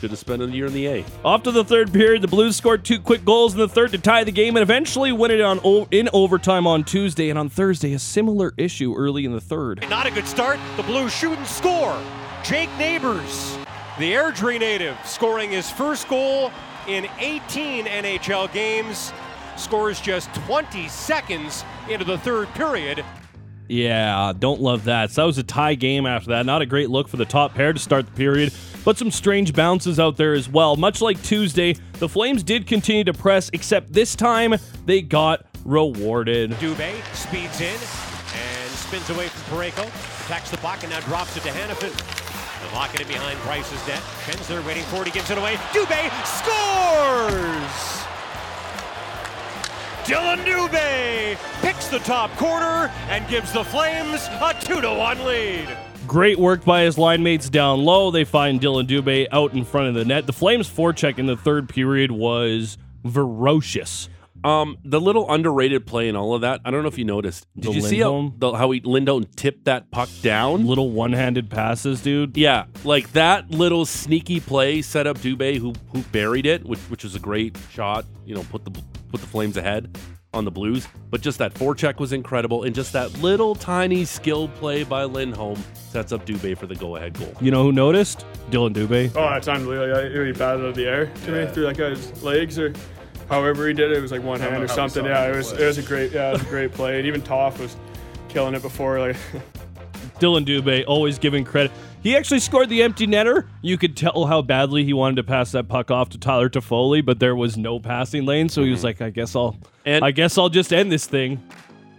should 0.00 0.10
have 0.10 0.18
spent 0.18 0.42
a 0.42 0.46
year 0.46 0.66
in 0.66 0.74
the 0.74 0.86
A. 0.88 1.04
Off 1.24 1.44
to 1.44 1.52
the 1.52 1.64
third 1.64 1.90
period, 1.92 2.20
the 2.20 2.28
Blues 2.28 2.56
scored 2.56 2.84
two 2.84 2.98
quick 2.98 3.24
goals 3.24 3.54
in 3.54 3.60
the 3.60 3.68
third 3.68 3.92
to 3.92 3.98
tie 3.98 4.24
the 4.24 4.32
game 4.32 4.56
and 4.56 4.62
eventually 4.62 5.12
win 5.12 5.30
it 5.30 5.40
on 5.40 5.58
in 5.92 6.10
overtime 6.12 6.66
on 6.66 6.84
Tuesday. 6.84 7.30
And 7.30 7.38
on 7.38 7.48
Thursday, 7.48 7.94
a 7.94 7.98
similar 7.98 8.52
issue 8.58 8.94
early 8.94 9.24
in 9.24 9.32
the 9.32 9.40
third. 9.40 9.86
Not 9.88 10.06
a 10.06 10.10
good 10.10 10.26
start. 10.26 10.58
The 10.76 10.82
Blues 10.82 11.14
shoot 11.14 11.38
and 11.38 11.46
score. 11.46 11.96
Jake 12.42 12.68
Neighbours, 12.76 13.56
the 13.98 14.12
Airdrie 14.12 14.58
native, 14.58 14.96
scoring 15.04 15.50
his 15.50 15.70
first 15.70 16.08
goal 16.08 16.50
in 16.88 17.06
18 17.18 17.86
NHL 17.86 18.52
games, 18.52 19.12
scores 19.56 20.00
just 20.00 20.32
20 20.34 20.88
seconds 20.88 21.64
into 21.88 22.04
the 22.04 22.18
third 22.18 22.48
period. 22.54 23.04
Yeah, 23.68 24.32
don't 24.38 24.60
love 24.60 24.84
that. 24.84 25.10
So 25.10 25.22
that 25.22 25.26
was 25.26 25.38
a 25.38 25.42
tie 25.42 25.74
game 25.74 26.06
after 26.06 26.30
that. 26.30 26.44
Not 26.44 26.60
a 26.60 26.66
great 26.66 26.90
look 26.90 27.08
for 27.08 27.16
the 27.16 27.24
top 27.24 27.54
pair 27.54 27.72
to 27.72 27.78
start 27.78 28.04
the 28.06 28.12
period, 28.12 28.52
but 28.84 28.98
some 28.98 29.10
strange 29.10 29.54
bounces 29.54 29.98
out 29.98 30.16
there 30.16 30.34
as 30.34 30.48
well. 30.48 30.76
Much 30.76 31.00
like 31.00 31.22
Tuesday, 31.22 31.74
the 31.94 32.08
Flames 32.08 32.42
did 32.42 32.66
continue 32.66 33.04
to 33.04 33.14
press, 33.14 33.48
except 33.52 33.92
this 33.92 34.14
time 34.14 34.54
they 34.84 35.00
got 35.00 35.46
rewarded. 35.64 36.50
Dubé 36.52 37.00
speeds 37.14 37.60
in 37.60 37.68
and 37.68 38.70
spins 38.72 39.08
away 39.08 39.28
from 39.28 39.56
Parayko. 39.56 39.86
Attacks 40.26 40.50
the 40.50 40.58
puck 40.58 40.82
and 40.82 40.90
now 40.90 41.00
drops 41.00 41.36
it 41.36 41.42
to 41.44 41.48
Hanifin. 41.48 42.23
The 42.74 42.80
lock 42.80 43.00
it 43.00 43.06
behind 43.06 43.38
Price's 43.38 43.86
net. 43.86 44.00
Schenzler 44.26 44.66
waiting 44.66 44.82
for 44.86 45.02
it. 45.02 45.06
He 45.06 45.12
gives 45.12 45.30
it 45.30 45.38
away. 45.38 45.54
Dubé 45.70 46.10
scores! 46.26 48.02
Dillon 50.04 50.40
Dubé 50.40 51.36
picks 51.60 51.86
the 51.86 52.00
top 52.00 52.32
corner 52.32 52.92
and 53.08 53.28
gives 53.28 53.52
the 53.52 53.62
Flames 53.62 54.26
a 54.26 54.56
2 54.60 54.80
to 54.80 54.92
1 54.92 55.24
lead. 55.24 55.68
Great 56.08 56.36
work 56.36 56.64
by 56.64 56.82
his 56.82 56.98
line 56.98 57.22
mates 57.22 57.48
down 57.48 57.84
low. 57.84 58.10
They 58.10 58.24
find 58.24 58.60
Dillon 58.60 58.88
Dubé 58.88 59.28
out 59.30 59.52
in 59.52 59.64
front 59.64 59.86
of 59.86 59.94
the 59.94 60.04
net. 60.04 60.26
The 60.26 60.32
Flames 60.32 60.68
forecheck 60.68 61.20
in 61.20 61.26
the 61.26 61.36
third 61.36 61.68
period 61.68 62.10
was 62.10 62.76
ferocious. 63.08 64.08
Um, 64.44 64.76
the 64.84 65.00
little 65.00 65.30
underrated 65.32 65.86
play 65.86 66.08
and 66.08 66.16
all 66.18 66.34
of 66.34 66.42
that. 66.42 66.60
I 66.64 66.70
don't 66.70 66.82
know 66.82 66.88
if 66.88 66.98
you 66.98 67.04
noticed. 67.06 67.46
Did 67.56 67.70
The 67.72 67.76
you 67.76 67.80
see 67.80 68.00
how, 68.00 68.32
the, 68.36 68.52
how 68.52 68.70
he 68.72 68.80
Lindholm 68.80 69.24
tipped 69.36 69.64
that 69.64 69.90
puck 69.90 70.10
down? 70.20 70.66
Little 70.66 70.90
one-handed 70.90 71.48
passes, 71.50 72.02
dude. 72.02 72.36
Yeah, 72.36 72.66
like 72.84 73.12
that 73.12 73.50
little 73.50 73.86
sneaky 73.86 74.40
play 74.40 74.82
set 74.82 75.06
up 75.06 75.18
Dubé, 75.18 75.56
who 75.56 75.72
who 75.92 76.02
buried 76.12 76.44
it, 76.44 76.64
which 76.64 76.78
which 76.90 77.04
was 77.04 77.14
a 77.14 77.20
great 77.20 77.56
shot. 77.70 78.04
You 78.26 78.34
know, 78.34 78.42
put 78.50 78.64
the 78.64 78.70
put 79.10 79.20
the 79.22 79.26
Flames 79.26 79.56
ahead 79.56 79.96
on 80.34 80.44
the 80.44 80.50
Blues. 80.50 80.86
But 81.10 81.20
just 81.22 81.38
that 81.38 81.54
forecheck 81.54 81.98
was 81.98 82.12
incredible, 82.12 82.64
and 82.64 82.74
just 82.74 82.92
that 82.92 83.16
little 83.22 83.54
tiny 83.54 84.04
skill 84.04 84.48
play 84.48 84.84
by 84.84 85.04
Lindholm 85.04 85.62
sets 85.74 86.12
up 86.12 86.26
Dubé 86.26 86.58
for 86.58 86.66
the 86.66 86.74
go-ahead 86.74 87.14
goal. 87.14 87.32
You 87.40 87.50
know 87.50 87.62
who 87.62 87.72
noticed? 87.72 88.26
Dillon 88.50 88.74
Dubé. 88.74 89.10
Oh, 89.14 89.30
that's 89.30 89.48
unbelievable. 89.48 90.24
He 90.26 90.32
batted 90.32 90.60
out 90.64 90.68
of 90.68 90.74
the 90.74 90.86
air 90.86 91.06
to 91.06 91.30
me 91.30 91.46
through 91.52 91.64
that 91.66 91.76
guy's 91.78 92.22
legs 92.22 92.58
or 92.58 92.74
however 93.28 93.68
he 93.68 93.74
did 93.74 93.90
it. 93.90 93.98
It 93.98 94.00
was 94.00 94.12
like 94.12 94.22
one 94.22 94.40
hand 94.40 94.62
or 94.62 94.68
something. 94.68 95.04
Yeah, 95.04 95.32
it 95.32 95.36
was 95.36 95.52
it 95.52 95.64
was 95.64 95.78
a 95.78 95.82
great 95.82 96.12
yeah, 96.12 96.30
it 96.30 96.32
was 96.34 96.42
a 96.42 96.46
great 96.46 96.72
play. 96.72 96.98
And 96.98 97.06
even 97.06 97.22
Toff 97.22 97.60
was 97.60 97.76
killing 98.28 98.54
it 98.54 98.62
before. 98.62 99.00
Like 99.00 99.16
Dillon 100.18 100.44
Dubé 100.44 100.84
always 100.86 101.18
giving 101.18 101.44
credit. 101.44 101.72
He 102.02 102.16
actually 102.16 102.40
scored 102.40 102.68
the 102.68 102.82
empty 102.82 103.06
netter. 103.06 103.46
You 103.62 103.78
could 103.78 103.96
tell 103.96 104.26
how 104.26 104.42
badly 104.42 104.84
he 104.84 104.92
wanted 104.92 105.16
to 105.16 105.24
pass 105.24 105.52
that 105.52 105.68
puck 105.68 105.90
off 105.90 106.10
to 106.10 106.18
Tyler 106.18 106.50
Toffoli, 106.50 107.02
but 107.04 107.18
there 107.18 107.34
was 107.34 107.56
no 107.56 107.80
passing 107.80 108.26
lane, 108.26 108.50
so 108.50 108.62
he 108.62 108.70
was 108.70 108.80
mm-hmm. 108.80 108.86
like, 108.86 109.00
"I 109.00 109.10
guess 109.10 109.34
I'll, 109.34 109.56
And- 109.86 110.04
I 110.04 110.10
guess 110.10 110.36
I'll 110.36 110.50
just 110.50 110.72
end 110.72 110.92
this 110.92 111.06
thing." 111.06 111.42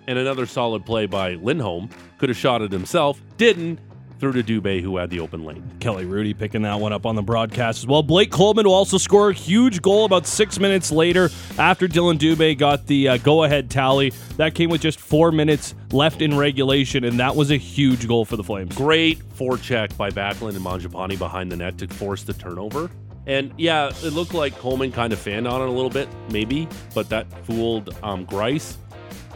And 0.07 0.19
another 0.19 0.45
solid 0.45 0.85
play 0.85 1.07
by 1.07 1.33
Lindholm. 1.33 1.89
Could 2.19 2.29
have 2.29 2.37
shot 2.37 2.61
it 2.61 2.71
himself, 2.71 3.19
didn't. 3.37 3.79
Through 4.17 4.41
to 4.41 4.61
Dubé, 4.61 4.81
who 4.81 4.95
had 4.95 5.09
the 5.09 5.19
open 5.19 5.43
lane. 5.43 5.69
Kelly 5.81 6.05
Hrudey 6.05 6.37
picking 6.37 6.61
that 6.61 6.79
one 6.79 6.93
up 6.93 7.05
on 7.05 7.15
the 7.15 7.21
broadcast 7.21 7.79
as 7.79 7.87
well. 7.87 8.01
Blake 8.01 8.31
Coleman 8.31 8.65
will 8.65 8.73
also 8.73 8.97
score 8.97 9.31
a 9.31 9.33
huge 9.33 9.81
goal 9.81 10.05
about 10.05 10.25
six 10.25 10.57
minutes 10.57 10.89
later 10.89 11.29
after 11.57 11.85
Dillon 11.87 12.17
Dubé 12.17 12.57
got 12.57 12.87
the 12.87 13.09
uh, 13.09 13.17
go-ahead 13.17 13.69
tally. 13.69 14.13
That 14.37 14.55
came 14.55 14.69
with 14.69 14.81
just 14.81 15.01
four 15.01 15.33
minutes 15.33 15.75
left 15.91 16.21
in 16.21 16.37
regulation, 16.37 17.03
and 17.03 17.19
that 17.19 17.35
was 17.35 17.51
a 17.51 17.57
huge 17.57 18.07
goal 18.07 18.23
for 18.23 18.37
the 18.37 18.43
Flames. 18.43 18.73
Great 18.73 19.19
forecheck 19.35 19.95
by 19.97 20.09
Backlund 20.11 20.55
and 20.55 20.65
Mangiapane 20.65 21.19
behind 21.19 21.51
the 21.51 21.57
net 21.57 21.77
to 21.79 21.87
force 21.89 22.23
the 22.23 22.33
turnover. 22.33 22.89
And 23.27 23.51
yeah, 23.57 23.91
it 24.03 24.13
looked 24.13 24.33
like 24.33 24.57
Coleman 24.59 24.93
kind 24.93 25.11
of 25.11 25.19
fanned 25.19 25.47
on 25.47 25.61
it 25.61 25.67
a 25.67 25.71
little 25.71 25.89
bit, 25.89 26.07
maybe, 26.29 26.69
but 26.93 27.09
that 27.09 27.27
fooled 27.45 27.93
um, 28.01 28.25
Greiss. 28.27 28.77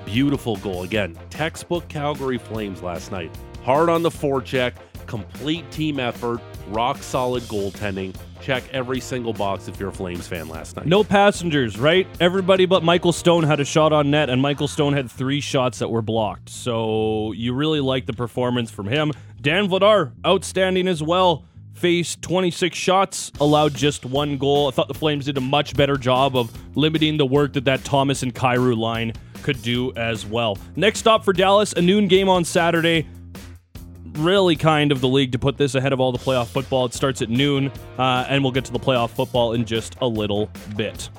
Beautiful 0.06 0.56
goal. 0.58 0.84
Again, 0.84 1.18
textbook 1.30 1.88
Calgary 1.90 2.38
Flames 2.38 2.82
last 2.82 3.12
night. 3.12 3.36
Hard 3.64 3.90
on 3.90 4.02
the 4.02 4.10
forecheck, 4.10 4.74
complete 5.06 5.70
team 5.72 6.00
effort, 6.00 6.40
rock 6.70 6.98
solid 7.04 7.44
goaltending. 7.44 8.16
Check 8.42 8.64
every 8.72 9.02
single 9.02 9.34
box 9.34 9.68
if 9.68 9.80
you're 9.80 9.90
a 9.90 9.94
Flames 9.94 10.28
fan 10.28 10.48
last 10.48 10.78
night. 10.78 10.86
No 10.86 11.04
passengers, 11.04 11.78
right? 11.78 12.08
Everybody 12.22 12.66
but 12.66 12.84
Michael 12.84 13.12
Stone 13.12 13.44
had 13.44 13.60
a 13.60 13.66
shot 13.66 13.92
on 13.92 14.12
net, 14.12 14.30
and 14.30 14.42
Michael 14.42 14.68
Stone 14.68 14.94
had 14.94 15.12
three 15.12 15.42
shots 15.42 15.80
that 15.80 15.90
were 15.90 16.02
blocked. 16.02 16.50
So 16.50 17.34
you 17.34 17.54
really 17.54 17.82
like 17.82 18.06
the 18.06 18.14
performance 18.14 18.72
from 18.72 18.88
him. 18.88 19.12
Dan 19.42 19.68
Vladar, 19.68 20.14
outstanding 20.26 20.88
as 20.88 21.04
well. 21.04 21.46
Faced 21.74 22.22
26 22.22 22.78
shots, 22.78 23.32
allowed 23.40 23.74
just 23.74 24.06
one 24.06 24.38
goal. 24.38 24.68
I 24.68 24.72
thought 24.72 24.88
the 24.88 24.94
Flames 24.94 25.26
did 25.26 25.38
a 25.38 25.42
much 25.42 25.76
better 25.76 25.98
job 25.98 26.36
of 26.36 26.52
limiting 26.78 27.18
the 27.18 27.26
work 27.26 27.54
that 27.54 27.66
that 27.66 27.84
Thomas 27.84 28.24
and 28.24 28.34
Kyrou 28.34 28.78
line 28.78 29.14
could 29.44 29.62
do 29.62 29.94
as 29.94 30.26
well. 30.26 30.58
Next 30.76 31.00
stop 31.00 31.24
for 31.24 31.32
Dallas, 31.34 31.74
a 31.74 31.82
noon 31.82 32.08
game 32.08 32.28
on 32.28 32.44
Saturday 32.44 33.08
really 34.20 34.56
kind 34.56 34.92
of 34.92 35.02
the 35.02 35.08
league 35.08 35.32
to 35.32 35.40
put 35.40 35.58
this 35.58 35.76
ahead 35.76 35.94
of 35.94 36.00
all 36.00 36.12
the 36.12 36.20
playoff 36.20 36.48
football. 36.48 36.86
It 36.86 36.94
starts 36.94 37.22
at 37.22 37.30
noon, 37.30 37.72
uh, 37.98 38.26
and 38.30 38.44
we'll 38.44 38.52
get 38.52 38.66
to 38.66 38.72
the 38.72 38.80
playoff 38.80 39.10
football 39.10 39.54
in 39.54 39.66
just 39.66 39.96
a 40.02 40.08
little 40.08 40.50
bit. 40.76 41.10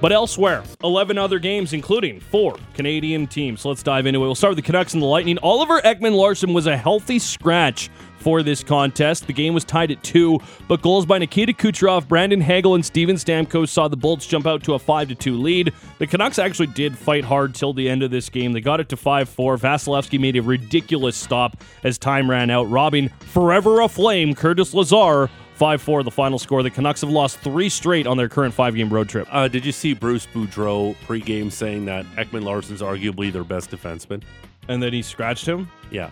But 0.00 0.12
elsewhere, 0.12 0.64
11 0.82 1.18
other 1.18 1.38
games, 1.38 1.74
including 1.74 2.20
four 2.20 2.56
Canadian 2.74 3.26
teams. 3.26 3.60
So 3.60 3.68
let's 3.68 3.82
dive 3.82 4.06
into 4.06 4.20
it. 4.20 4.22
We'll 4.22 4.34
start 4.34 4.52
with 4.52 4.64
the 4.64 4.66
Canucks 4.66 4.94
and 4.94 5.02
the 5.02 5.06
Lightning. 5.06 5.38
Oliver 5.42 5.80
Ekman-Larsson 5.82 6.54
was 6.54 6.66
a 6.66 6.76
healthy 6.76 7.18
scratch 7.18 7.90
for 8.20 8.42
this 8.42 8.62
contest. 8.62 9.26
The 9.26 9.32
game 9.32 9.54
was 9.54 9.64
tied 9.64 9.90
at 9.90 10.02
two, 10.02 10.38
but 10.68 10.82
goals 10.82 11.06
by 11.06 11.18
Nikita 11.18 11.52
Kucherov, 11.52 12.06
Brandon 12.06 12.40
Hagel, 12.40 12.74
and 12.74 12.84
Steven 12.84 13.16
Stamkos 13.16 13.68
saw 13.68 13.88
the 13.88 13.96
Bolts 13.96 14.26
jump 14.26 14.46
out 14.46 14.62
to 14.64 14.74
a 14.74 14.78
5 14.78 15.18
2 15.18 15.36
lead. 15.36 15.72
The 15.98 16.06
Canucks 16.06 16.38
actually 16.38 16.68
did 16.68 16.96
fight 16.96 17.24
hard 17.24 17.54
till 17.54 17.72
the 17.72 17.88
end 17.88 18.02
of 18.02 18.10
this 18.10 18.28
game. 18.28 18.52
They 18.52 18.60
got 18.60 18.80
it 18.80 18.88
to 18.90 18.96
5 18.96 19.28
4. 19.28 19.56
Vasilevskiy 19.58 20.20
made 20.20 20.36
a 20.36 20.42
ridiculous 20.42 21.16
stop 21.16 21.56
as 21.82 21.98
time 21.98 22.30
ran 22.30 22.50
out, 22.50 22.70
robbing 22.70 23.08
forever 23.20 23.80
aflame 23.80 24.34
Curtis 24.34 24.74
Lazar 24.74 25.30
5 25.60 25.82
4 25.82 26.02
the 26.04 26.10
final 26.10 26.38
score. 26.38 26.62
The 26.62 26.70
Canucks 26.70 27.02
have 27.02 27.10
lost 27.10 27.38
three 27.40 27.68
straight 27.68 28.06
on 28.06 28.16
their 28.16 28.30
current 28.30 28.54
five 28.54 28.74
game 28.74 28.88
road 28.88 29.10
trip. 29.10 29.28
Uh, 29.30 29.46
did 29.46 29.66
you 29.66 29.72
see 29.72 29.92
Bruce 29.92 30.26
Boudreau 30.26 30.96
pregame 31.06 31.52
saying 31.52 31.84
that 31.84 32.06
Ekman 32.16 32.44
Larson's 32.44 32.80
arguably 32.80 33.30
their 33.30 33.44
best 33.44 33.70
defenseman? 33.70 34.22
And 34.68 34.82
then 34.82 34.94
he 34.94 35.02
scratched 35.02 35.44
him. 35.44 35.68
Yeah. 35.90 36.08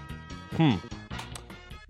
Hmm. 0.59 0.75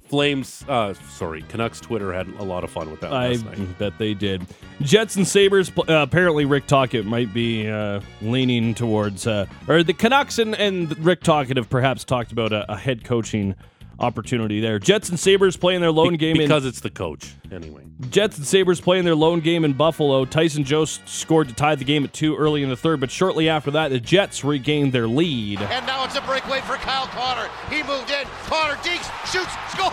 Flames, 0.05 0.65
uh, 0.69 0.95
sorry, 1.11 1.43
Canucks 1.49 1.81
Twitter 1.81 2.13
had 2.13 2.29
a 2.39 2.45
lot 2.45 2.63
of 2.63 2.71
fun 2.71 2.93
with 2.93 3.01
that 3.01 3.13
I 3.13 3.31
last 3.31 3.45
night. 3.45 3.79
bet 3.79 3.99
they 3.99 4.15
did. 4.15 4.47
Jets 4.81 5.17
and 5.17 5.27
Sabres, 5.27 5.73
uh, 5.77 5.83
apparently 5.95 6.45
Rick 6.45 6.69
Tocchet 6.69 7.07
might 7.07 7.35
be 7.35 7.69
uh, 7.69 8.01
leaning 8.23 8.73
towards, 8.73 9.27
uh, 9.27 9.47
or 9.67 9.83
the 9.83 9.95
Canucks 9.95 10.39
and, 10.39 10.55
and 10.55 10.97
Rick 11.05 11.25
Tocchet 11.25 11.57
have 11.57 11.69
perhaps 11.69 12.05
talked 12.05 12.31
about 12.31 12.53
a, 12.53 12.71
a 12.73 12.77
head 12.77 13.03
coaching 13.03 13.57
opportunity 13.99 14.61
there. 14.61 14.79
Jets 14.79 15.09
and 15.09 15.19
Sabres 15.19 15.57
playing 15.57 15.81
their 15.81 15.91
lone 15.91 16.13
Be- 16.13 16.17
game 16.19 16.37
in 16.37 16.43
because 16.43 16.65
it's 16.65 16.81
the 16.81 16.91
coach, 16.91 17.35
anyway. 17.51 17.83
Jets 18.11 18.37
and 18.39 18.47
Sabres 18.47 18.81
playing 18.81 19.05
their 19.05 19.15
lone 19.17 19.41
game 19.41 19.65
in 19.65 19.73
Buffalo. 19.73 20.25
Tyson 20.25 20.63
Jost 20.65 21.09
scored 21.09 21.49
to 21.49 21.55
tie 21.55 21.75
the 21.75 21.85
game 21.85 22.05
at 22.05 22.13
two 22.13 22.37
early 22.37 22.63
in 22.63 22.69
the 22.69 22.77
third, 22.77 23.01
but 23.01 23.11
shortly 23.11 23.49
after 23.49 23.73
that, 23.73 23.89
the 23.89 23.99
Jets 23.99 24.45
regained 24.45 24.93
their 24.93 25.09
lead. 25.09 25.61
And 25.61 25.87
now 25.87 26.05
it's 26.05 26.17
a 26.17 26.21
breakaway 26.21 26.61
for 26.61 26.77
Kyle 26.77 27.07
Connor. 27.09 27.49
He 27.71 27.83
moved 27.83 28.11
in. 28.11 28.25
Connor 28.47 28.77
Deeks 28.77 29.11
shoots, 29.33 29.53
scores! 29.73 29.93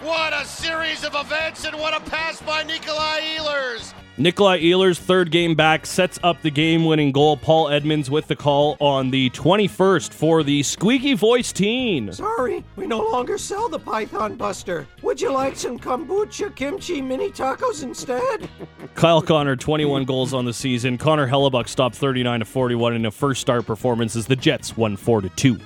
What 0.00 0.32
a 0.32 0.44
series 0.44 1.04
of 1.04 1.14
events 1.16 1.64
and 1.64 1.76
what 1.76 1.94
a 1.94 2.00
pass 2.08 2.40
by 2.40 2.62
Nikolai 2.62 3.20
Ehlers. 3.36 3.92
Nikolai 4.20 4.60
Ehlers' 4.60 4.98
third 4.98 5.30
game 5.30 5.54
back 5.54 5.86
sets 5.86 6.18
up 6.24 6.42
the 6.42 6.50
game 6.50 6.84
winning 6.84 7.12
goal. 7.12 7.36
Paul 7.36 7.68
Edmonds 7.68 8.10
with 8.10 8.26
the 8.26 8.34
call 8.34 8.76
on 8.80 9.12
the 9.12 9.30
21st 9.30 10.12
for 10.12 10.42
the 10.42 10.64
squeaky 10.64 11.14
voice 11.14 11.52
teen. 11.52 12.12
Sorry, 12.12 12.64
we 12.74 12.88
no 12.88 12.98
longer 12.98 13.38
sell 13.38 13.68
the 13.68 13.78
Python 13.78 14.34
Buster. 14.34 14.88
Would 15.02 15.20
you 15.20 15.32
like 15.32 15.54
some 15.54 15.78
kombucha 15.78 16.52
kimchi 16.56 17.00
mini 17.00 17.30
tacos 17.30 17.84
instead? 17.84 18.48
Kyle 18.96 19.22
Connor, 19.22 19.54
21 19.54 20.04
goals 20.04 20.34
on 20.34 20.44
the 20.44 20.52
season. 20.52 20.98
Connor 20.98 21.28
Hellebuyck 21.28 21.68
stopped 21.68 21.94
39 21.94 22.40
to 22.40 22.44
41 22.44 22.94
in 22.94 23.06
a 23.06 23.12
first 23.12 23.40
start 23.40 23.66
performance 23.66 24.16
as 24.16 24.26
the 24.26 24.34
Jets 24.34 24.76
won 24.76 24.96
4 24.96 25.20
to 25.20 25.28
2. 25.28 25.56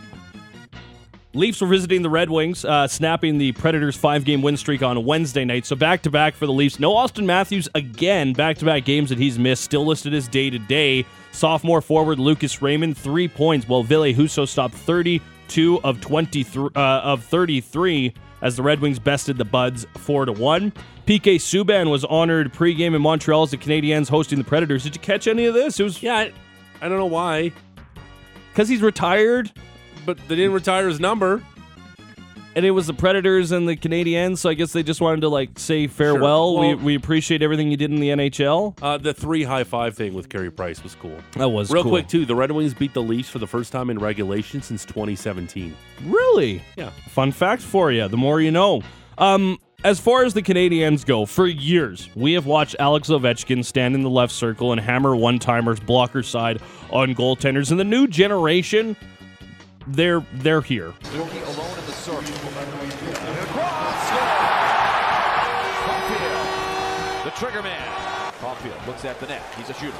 Leafs 1.34 1.62
were 1.62 1.66
visiting 1.66 2.02
the 2.02 2.10
Red 2.10 2.28
Wings, 2.28 2.62
uh, 2.64 2.86
snapping 2.86 3.38
the 3.38 3.52
Predators' 3.52 3.96
five 3.96 4.24
game 4.24 4.42
win 4.42 4.56
streak 4.56 4.82
on 4.82 5.02
Wednesday 5.04 5.46
night. 5.46 5.64
So 5.64 5.74
back 5.74 6.02
to 6.02 6.10
back 6.10 6.34
for 6.34 6.44
the 6.46 6.52
Leafs. 6.52 6.78
No 6.78 6.92
Auston 6.92 7.24
Matthews 7.24 7.68
again, 7.74 8.34
back 8.34 8.58
to 8.58 8.66
back 8.66 8.84
games 8.84 9.08
that 9.08 9.18
he's 9.18 9.38
missed, 9.38 9.64
still 9.64 9.86
listed 9.86 10.12
as 10.12 10.28
day 10.28 10.50
to 10.50 10.58
day. 10.58 11.06
Sophomore 11.32 11.80
forward 11.80 12.18
Lucas 12.18 12.60
Raymond, 12.60 12.98
three 12.98 13.28
points, 13.28 13.66
while 13.66 13.82
Ville 13.82 14.12
Husso 14.12 14.46
stopped 14.46 14.74
32 14.74 15.80
of 15.82 16.02
23 16.02 16.68
uh, 16.76 16.78
of 16.78 17.24
33 17.24 18.12
as 18.42 18.56
the 18.56 18.62
Red 18.62 18.80
Wings 18.80 18.98
bested 18.98 19.38
the 19.38 19.44
Buds 19.44 19.86
4 19.96 20.26
to 20.26 20.32
1. 20.32 20.72
PK 21.06 21.36
Subban 21.36 21.90
was 21.90 22.04
honored 22.04 22.52
pregame 22.52 22.94
in 22.94 23.00
Montreal 23.00 23.44
as 23.44 23.52
the 23.52 23.56
Canadiens 23.56 24.08
hosting 24.08 24.36
the 24.36 24.44
Predators. 24.44 24.82
Did 24.82 24.94
you 24.94 25.00
catch 25.00 25.26
any 25.26 25.46
of 25.46 25.54
this? 25.54 25.80
It 25.80 25.84
was 25.84 26.02
Yeah, 26.02 26.16
I, 26.16 26.32
I 26.82 26.88
don't 26.88 26.98
know 26.98 27.06
why, 27.06 27.52
because 28.50 28.68
he's 28.68 28.82
retired. 28.82 29.50
But 30.04 30.18
they 30.28 30.36
didn't 30.36 30.52
retire 30.52 30.88
his 30.88 31.00
number. 31.00 31.42
and 32.54 32.66
it 32.66 32.70
was 32.72 32.86
the 32.86 32.92
Predators 32.92 33.50
and 33.50 33.66
the 33.66 33.76
Canadiens, 33.76 34.36
so 34.38 34.50
I 34.50 34.54
guess 34.54 34.72
they 34.74 34.82
just 34.82 35.00
wanted 35.00 35.22
to 35.22 35.28
like 35.28 35.58
say 35.58 35.86
farewell. 35.86 36.58
Well- 36.58 36.68
we, 36.70 36.74
we 36.74 36.94
appreciate 36.96 37.40
everything 37.42 37.70
you 37.70 37.76
did 37.78 37.90
in 37.90 37.98
the 38.00 38.10
NHL. 38.10 38.76
Uh, 38.82 38.98
the 38.98 39.14
three 39.14 39.42
high 39.42 39.64
five 39.64 39.94
thing 39.96 40.12
with 40.12 40.28
Carey 40.28 40.50
Price 40.50 40.82
was 40.82 40.94
cool. 40.94 41.16
That 41.36 41.48
was 41.48 41.70
Real 41.70 41.82
cool. 41.82 41.92
quick, 41.92 42.08
too, 42.08 42.26
the 42.26 42.34
Red 42.36 42.52
Wings 42.52 42.74
beat 42.74 42.92
the 42.92 43.02
Leafs 43.02 43.28
for 43.30 43.38
the 43.38 43.46
first 43.46 43.72
time 43.72 43.88
in 43.90 43.98
regulation 43.98 44.60
since 44.60 44.84
2017. 44.84 45.74
Really? 46.04 46.62
Yeah. 46.76 46.90
Fun 47.08 47.32
fact 47.32 47.62
for 47.62 47.90
you. 47.90 48.06
The 48.08 48.16
more 48.18 48.40
you 48.40 48.50
know. 48.50 48.82
Um, 49.18 49.58
as 49.84 49.98
far 49.98 50.24
as 50.24 50.32
the 50.34 50.42
Canadiens 50.42 51.04
go, 51.04 51.26
for 51.26 51.46
years 51.46 52.08
we 52.14 52.34
have 52.34 52.46
watched 52.46 52.76
Alex 52.78 53.08
Ovechkin 53.08 53.64
stand 53.64 53.94
in 53.94 54.02
the 54.02 54.10
left 54.10 54.32
circle 54.32 54.72
and 54.72 54.80
hammer 54.80 55.16
one-timers 55.16 55.80
blocker 55.80 56.22
side 56.22 56.60
on 56.90 57.14
goaltenders. 57.14 57.70
And 57.70 57.80
the 57.80 57.84
new 57.84 58.06
generation, 58.06 58.94
they're 59.86 60.24
they're 60.34 60.60
here. 60.60 60.94
Wilkie 61.14 61.38
alone 61.38 61.78
in 61.78 61.86
the 61.86 61.92
circle. 61.92 62.22
And 62.22 63.38
across, 63.40 64.08
score! 64.08 64.52
Caulfield, 65.84 67.24
the 67.24 67.30
trigger 67.38 67.62
man. 67.62 68.32
Caulfield 68.40 68.86
looks 68.86 69.04
at 69.04 69.18
the 69.20 69.26
net. 69.26 69.42
He's 69.56 69.70
a 69.70 69.74
shooter. 69.74 69.96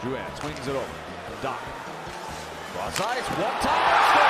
Drouin 0.00 0.40
swings 0.40 0.66
it 0.66 0.70
over. 0.70 0.86
Dach. 1.42 1.58
Cross 2.72 3.00
ice, 3.00 3.28
one 3.28 3.60
time, 3.62 4.20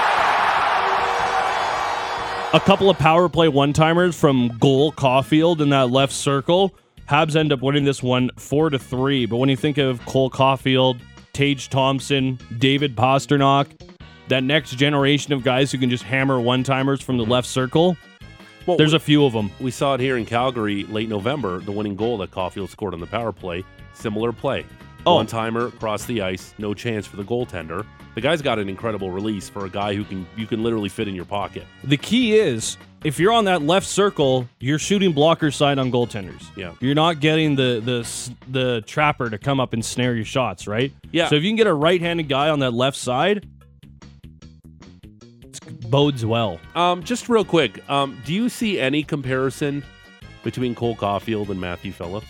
a 2.53 2.59
couple 2.59 2.91
of 2.91 2.99
power 2.99 3.29
play 3.29 3.49
one 3.49 3.73
timers 3.73 4.19
from 4.19 4.49
goal 4.59 4.91
Caulfield 4.93 5.61
in 5.61 5.69
that 5.69 5.91
left 5.91 6.13
circle. 6.13 6.75
Habs 7.09 7.37
end 7.37 7.53
up 7.53 7.61
winning 7.63 7.85
this 7.85 8.03
one 8.03 8.31
four 8.37 8.71
to 8.71 8.79
three. 8.79 9.27
But 9.27 9.37
when 9.37 9.49
you 9.49 9.57
think 9.57 9.79
of 9.79 10.05
Cole 10.05 10.31
Caulfield, 10.31 10.97
Tage 11.33 11.69
Thompson, 11.69 12.39
David 12.59 12.97
Pastrnak, 12.97 13.67
that 14.31 14.43
next 14.45 14.71
generation 14.77 15.33
of 15.33 15.45
guys 15.45 15.71
who 15.71 15.79
can 15.79 15.91
just 15.91 16.03
hammer 16.05 16.41
one 16.41 16.63
timers 16.63 17.01
from 17.03 17.19
the 17.19 17.25
left 17.25 17.47
circle, 17.49 17.97
Well, 18.67 18.77
there's 18.77 18.93
we, 18.93 18.97
a 18.97 19.01
few 19.01 19.25
of 19.25 19.33
them. 19.33 19.51
we 19.61 19.71
saw 19.71 19.95
it 19.95 20.01
here 20.01 20.17
in 20.17 20.25
Calgary 20.25 20.85
late 20.85 21.09
November, 21.09 21.61
the 21.61 21.73
winning 21.73 21.97
goal 21.97 22.19
that 22.19 22.31
Caulfield 22.31 22.71
scored 22.71 22.95
on 22.95 23.01
the 23.01 23.07
power 23.07 23.33
play. 23.33 23.65
Similar 23.95 24.33
play. 24.33 24.65
Oh. 25.07 25.17
One 25.17 25.27
timer 25.27 25.67
across 25.67 26.05
the 26.05 26.21
ice, 26.23 26.55
no 26.59 26.75
chance 26.75 27.07
for 27.07 27.17
the 27.17 27.25
goaltender. 27.25 27.87
The 28.15 28.21
guy's 28.21 28.43
got 28.43 28.59
an 28.59 28.69
incredible 28.69 29.11
release 29.11 29.49
for 29.49 29.65
a 29.65 29.71
guy 29.71 29.95
who 29.95 30.05
can 30.05 30.27
you 30.37 30.47
can 30.47 30.63
literally 30.63 30.89
fit 30.89 31.09
in 31.09 31.15
your 31.15 31.25
pocket. 31.25 31.65
The 31.85 31.97
key 31.97 32.37
is 32.39 32.77
if 33.03 33.19
you're 33.19 33.33
on 33.33 33.47
that 33.47 33.63
left 33.63 33.87
circle, 33.87 34.47
you're 34.59 34.79
shooting 34.79 35.13
blocker 35.13 35.51
side 35.51 35.79
on 35.79 35.91
goaltenders. 35.91 36.45
Yeah. 36.55 36.73
You're 36.81 36.95
not 36.95 37.21
getting 37.21 37.57
the 37.57 37.81
the 37.83 38.51
the 38.51 38.83
trapper 38.87 39.31
to 39.31 39.39
come 39.39 39.59
up 39.59 39.73
and 39.73 39.83
snare 39.83 40.15
your 40.15 40.25
shots, 40.27 40.67
right? 40.67 40.93
Yeah. 41.13 41.29
So 41.29 41.37
if 41.37 41.43
you 41.43 41.49
can 41.49 41.57
get 41.57 41.67
a 41.67 41.75
right-handed 41.75 42.29
guy 42.29 42.51
on 42.51 42.59
that 42.59 42.75
left 42.75 42.99
side, 42.99 43.49
bodes 45.91 46.25
well. 46.25 46.61
Um, 46.75 47.03
just 47.03 47.29
real 47.29 47.45
quick, 47.45 47.89
um, 47.91 48.21
do 48.25 48.33
you 48.33 48.49
see 48.49 48.79
any 48.81 49.03
comparison 49.03 49.83
between 50.43 50.75
Cole 50.75 50.95
Caulfield 50.97 51.51
and 51.51 51.61
Matthew 51.61 51.93
Phillips? 51.93 52.27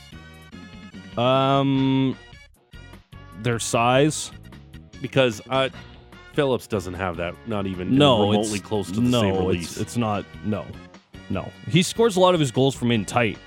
Um, 1.16 2.16
their 3.42 3.58
size. 3.58 4.32
Because 5.02 5.40
uh, 5.48 5.70
Phillips 6.34 6.66
doesn't 6.66 6.92
have 6.94 7.16
that, 7.16 7.34
not 7.46 7.66
even 7.66 7.96
No, 7.96 8.30
remotely 8.30 8.58
it's, 8.58 8.66
close 8.66 8.88
to 8.88 9.00
the 9.00 9.00
no, 9.00 9.20
same 9.20 9.28
it's- 9.30 9.46
release. 9.46 9.76
It's, 9.78 9.96
not. 9.96 10.26
No, 10.44 10.66
no. 11.30 11.50
He 11.70 11.82
scores 11.82 12.16
a 12.16 12.20
lot 12.20 12.34
of 12.34 12.40
his 12.40 12.50
goals 12.50 12.74
from 12.74 12.90
in 12.92 13.04
tight 13.06 13.38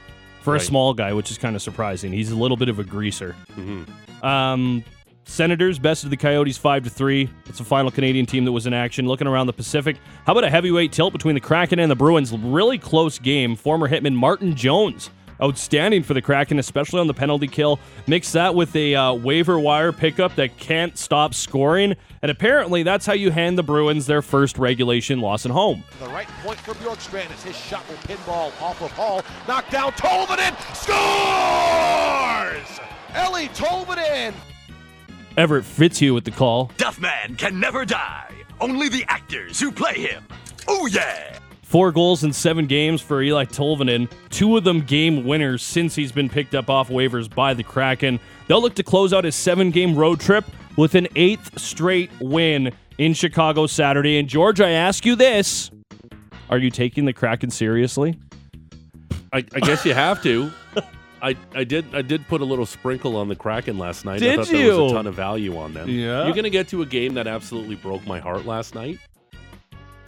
for 0.41 0.53
Right. 0.53 0.61
a 0.61 0.65
small 0.65 0.93
guy, 0.95 1.13
which 1.13 1.29
is 1.29 1.37
kind 1.37 1.55
of 1.55 1.61
surprising. 1.61 2.11
He's 2.11 2.31
a 2.31 2.35
little 2.35 2.57
bit 2.57 2.69
of 2.69 2.79
a 2.79 2.83
greaser. 2.83 3.35
Mhm. 3.55 3.87
Um, 4.23 4.83
Senators 5.33 5.79
bested 5.79 6.11
the 6.11 6.17
Coyotes 6.17 6.59
five 6.59 6.83
to 6.83 6.91
three. 6.91 7.27
It's 7.47 7.57
the 7.57 7.63
final 7.63 7.89
Canadian 7.89 8.27
team 8.27 8.45
that 8.45 8.51
was 8.51 8.67
in 8.67 8.73
action. 8.73 9.07
Looking 9.07 9.25
around 9.25 9.47
the 9.47 9.53
Pacific, 9.53 9.97
how 10.27 10.33
about 10.33 10.43
a 10.43 10.49
heavyweight 10.49 10.91
tilt 10.91 11.11
between 11.11 11.33
the 11.33 11.41
Kraken 11.41 11.79
and 11.79 11.89
the 11.89 11.95
Bruins? 11.95 12.31
Really 12.31 12.77
close 12.77 13.17
game. 13.17 13.55
Former 13.55 13.89
hitman 13.89 14.13
Martin 14.13 14.55
Jones, 14.55 15.09
outstanding 15.41 16.03
for 16.03 16.13
the 16.13 16.21
Kraken, 16.21 16.59
especially 16.59 16.99
on 16.99 17.07
the 17.07 17.15
penalty 17.15 17.47
kill. 17.47 17.79
Mix 18.05 18.31
that 18.33 18.53
with 18.53 18.75
a 18.75 18.93
uh, 18.93 19.13
waiver 19.13 19.57
wire 19.57 19.91
pickup 19.91 20.35
that 20.35 20.55
can't 20.57 20.95
stop 20.99 21.33
scoring, 21.33 21.95
and 22.21 22.29
apparently 22.29 22.83
that's 22.83 23.07
how 23.07 23.13
you 23.13 23.31
hand 23.31 23.57
the 23.57 23.63
Bruins 23.63 24.05
their 24.05 24.21
first 24.21 24.59
regulation 24.59 25.19
loss 25.19 25.47
at 25.47 25.51
home. 25.51 25.83
The 25.99 26.09
right 26.09 26.27
point 26.43 26.59
for 26.59 26.75
Bjorkstrand 26.75 27.31
as 27.31 27.41
his 27.41 27.57
shot 27.57 27.83
will 27.89 27.95
pinball 27.95 28.51
off 28.61 28.79
of 28.83 28.91
Hall. 28.91 29.23
Knocked 29.47 29.71
down, 29.71 29.93
Tolvanen 29.93 30.55
scores! 30.75 30.99
Eeli 33.15 33.49
Tolvanen! 33.57 34.35
Everett 35.37 35.65
Fitzhugh 35.65 36.13
with 36.13 36.25
the 36.25 36.31
call. 36.31 36.69
Duffman 36.77 37.37
can 37.37 37.59
never 37.59 37.85
die. 37.85 38.31
Only 38.61 38.89
the 38.89 39.03
actors 39.07 39.59
who 39.59 39.71
play 39.71 39.95
him. 39.99 40.23
Oh 40.67 40.85
yeah! 40.85 41.39
Four 41.63 41.91
goals 41.91 42.23
in 42.23 42.31
seven 42.31 42.67
games 42.67 43.01
for 43.01 43.23
Eeli 43.23 43.47
Tolvanen, 43.47 44.07
two 44.29 44.55
of 44.55 44.63
them 44.63 44.81
game 44.81 45.25
winners 45.25 45.63
since 45.63 45.95
he's 45.95 46.11
been 46.11 46.29
picked 46.29 46.53
up 46.53 46.69
off 46.69 46.89
waivers 46.89 47.33
by 47.33 47.55
the 47.55 47.63
Kraken. 47.63 48.19
They'll 48.47 48.61
look 48.61 48.75
to 48.75 48.83
close 48.83 49.11
out 49.11 49.23
his 49.23 49.35
seven 49.35 49.71
game 49.71 49.95
road 49.95 50.19
trip 50.19 50.45
with 50.77 50.93
an 50.93 51.07
eighth 51.15 51.59
straight 51.59 52.11
win 52.21 52.71
in 52.99 53.15
Chicago 53.15 53.65
Saturday. 53.65 54.19
And 54.19 54.29
George, 54.29 54.61
I 54.61 54.69
ask 54.69 55.03
you 55.03 55.15
this 55.15 55.71
Are 56.51 56.59
you 56.59 56.69
taking 56.69 57.05
the 57.05 57.13
Kraken 57.13 57.49
seriously? 57.49 58.19
I, 59.31 59.37
I 59.37 59.59
guess 59.61 59.83
you 59.83 59.95
have 59.95 60.21
to. 60.23 60.51
I, 61.23 61.35
I 61.55 61.63
did 61.63 61.85
I 61.95 62.01
did 62.01 62.27
put 62.27 62.41
a 62.41 62.45
little 62.45 62.65
sprinkle 62.65 63.15
on 63.15 63.29
the 63.29 63.35
Kraken 63.35 63.77
last 63.77 64.03
night. 64.03 64.15
I 64.15 64.19
Did 64.19 64.35
thought 64.35 64.47
there 64.49 64.67
was 64.67 64.77
you? 64.77 64.85
a 64.87 64.91
ton 64.91 65.07
of 65.07 65.15
value 65.15 65.57
on 65.57 65.73
them. 65.73 65.87
Yeah. 65.89 66.25
You're 66.25 66.35
gonna 66.35 66.49
get 66.49 66.67
to 66.69 66.81
a 66.81 66.85
game 66.85 67.13
that 67.13 67.27
absolutely 67.27 67.75
broke 67.75 68.05
my 68.05 68.19
heart 68.19 68.45
last 68.45 68.75
night. 68.75 68.99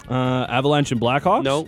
Uh, 0.10 0.46
Avalanche 0.50 0.92
and 0.92 1.02
Blackhawks? 1.02 1.44
No. 1.44 1.68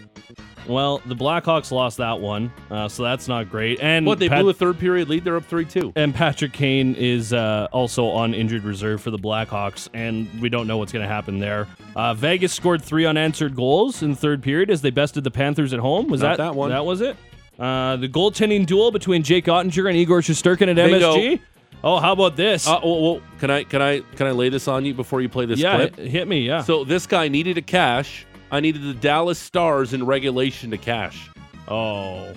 Well, 0.68 1.02
the 1.06 1.16
Blackhawks 1.16 1.72
lost 1.72 1.98
that 1.98 2.20
one, 2.20 2.52
uh, 2.70 2.90
so 2.90 3.02
that's 3.04 3.30
not 3.30 3.50
great. 3.50 3.80
And 3.82 4.06
What 4.06 4.20
they 4.20 4.28
Pat- 4.28 4.42
blew 4.42 4.50
a 4.50 4.54
third 4.54 4.78
period 4.78 5.08
lead. 5.08 5.24
They're 5.24 5.38
up 5.38 5.46
three 5.46 5.64
two. 5.64 5.94
And 5.96 6.14
Patrick 6.14 6.52
Kane 6.52 6.94
is 6.96 7.32
uh, 7.32 7.70
also 7.72 8.08
on 8.08 8.34
injured 8.34 8.66
reserve 8.66 9.02
for 9.02 9.10
the 9.10 9.18
Blackhawks, 9.18 9.88
and 9.94 10.28
we 10.42 10.50
don't 10.50 10.68
know 10.68 10.78
what's 10.78 10.92
going 10.92 11.04
to 11.08 11.10
happen 11.14 11.40
there. 11.40 11.68
Uh, 11.96 12.14
Vegas 12.14 12.52
scored 12.54 12.82
three 12.84 13.06
unanswered 13.06 13.56
goals 13.56 14.04
in 14.04 14.10
the 14.12 14.16
third 14.18 14.44
period 14.44 14.70
as 14.70 14.82
they 14.82 14.90
bested 14.90 15.24
the 15.24 15.32
Panthers 15.32 15.72
at 15.74 15.80
home. 15.80 16.08
Was 16.10 16.22
Not 16.22 16.36
that 16.38 16.44
that 16.44 16.56
one. 16.56 16.70
That 16.70 16.86
was 16.86 17.00
it. 17.00 17.16
Uh, 17.60 17.96
the 17.96 18.08
goaltending 18.08 18.66
duel 18.66 18.92
between 18.92 19.24
Jake 19.24 19.46
Oettinger 19.46 19.88
and 19.88 19.98
Igor 19.98 20.22
Shesterkin 20.22 20.70
at 20.70 20.76
Bingo. 20.76 21.16
MSG. 21.16 21.40
Oh, 21.84 22.00
how 22.00 22.12
about 22.14 22.36
this? 22.36 22.68
Uh, 22.68 22.80
well, 22.84 23.02
well, 23.02 23.22
can 23.40 23.52
I 23.52 23.64
can 23.64 23.82
I 23.82 24.00
can 24.16 24.28
I 24.28 24.32
lay 24.32 24.50
this 24.50 24.68
on 24.68 24.84
you 24.86 24.94
before 24.94 25.22
you 25.22 25.30
play 25.30 25.46
this 25.46 25.60
yeah, 25.60 25.76
clip? 25.76 25.96
hit- 25.96 26.08
hit 26.10 26.28
me. 26.28 26.42
Yeah. 26.42 26.64
So 26.64 26.84
this 26.84 27.06
guy 27.06 27.28
needed 27.28 27.58
a 27.58 27.62
cash. 27.62 28.26
I 28.52 28.60
needed 28.60 28.84
the 28.84 28.94
Dallas 28.94 29.38
Stars 29.38 29.94
in 29.94 30.06
regulation 30.06 30.72
to 30.72 30.78
cash. 30.78 31.30
Oh. 31.68 32.34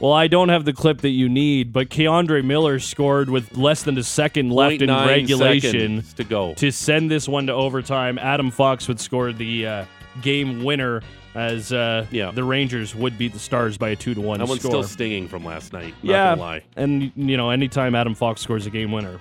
Well, 0.00 0.12
I 0.12 0.26
don't 0.26 0.48
have 0.48 0.64
the 0.64 0.72
clip 0.72 1.02
that 1.02 1.10
you 1.10 1.28
need, 1.28 1.72
but 1.72 1.88
K'Andre 1.88 2.44
Miller 2.44 2.80
scored 2.80 3.30
with 3.30 3.56
less 3.56 3.84
than 3.84 3.96
a 3.98 4.02
second 4.02 4.50
left 4.50 4.82
in 4.82 4.90
regulation 4.90 6.02
to 6.16 6.24
go. 6.24 6.54
to 6.54 6.72
send 6.72 7.08
this 7.08 7.28
one 7.28 7.46
to 7.46 7.52
overtime. 7.52 8.18
Adam 8.18 8.50
Fox 8.50 8.88
would 8.88 8.98
score 8.98 9.32
the 9.32 9.64
uh, 9.64 9.84
game 10.20 10.64
winner 10.64 11.02
as 11.34 11.72
uh, 11.72 12.06
Yeah. 12.10 12.30
the 12.30 12.44
Rangers 12.44 12.94
would 12.94 13.16
beat 13.18 13.32
the 13.32 13.38
Stars 13.38 13.78
by 13.78 13.90
a 13.90 13.96
two 13.96 14.14
to 14.14 14.20
one 14.20 14.38
That 14.38 14.48
one's 14.48 14.60
score. 14.60 14.70
still 14.70 14.82
stinging 14.84 15.28
from 15.28 15.44
last 15.44 15.72
night. 15.72 15.94
Not 16.02 16.12
yeah, 16.12 16.28
gonna 16.30 16.40
lie. 16.40 16.62
and 16.76 17.10
you 17.16 17.36
know, 17.36 17.50
anytime 17.50 17.94
Adam 17.94 18.14
Fox 18.14 18.40
scores 18.40 18.66
a 18.66 18.70
game 18.70 18.92
winner. 18.92 19.18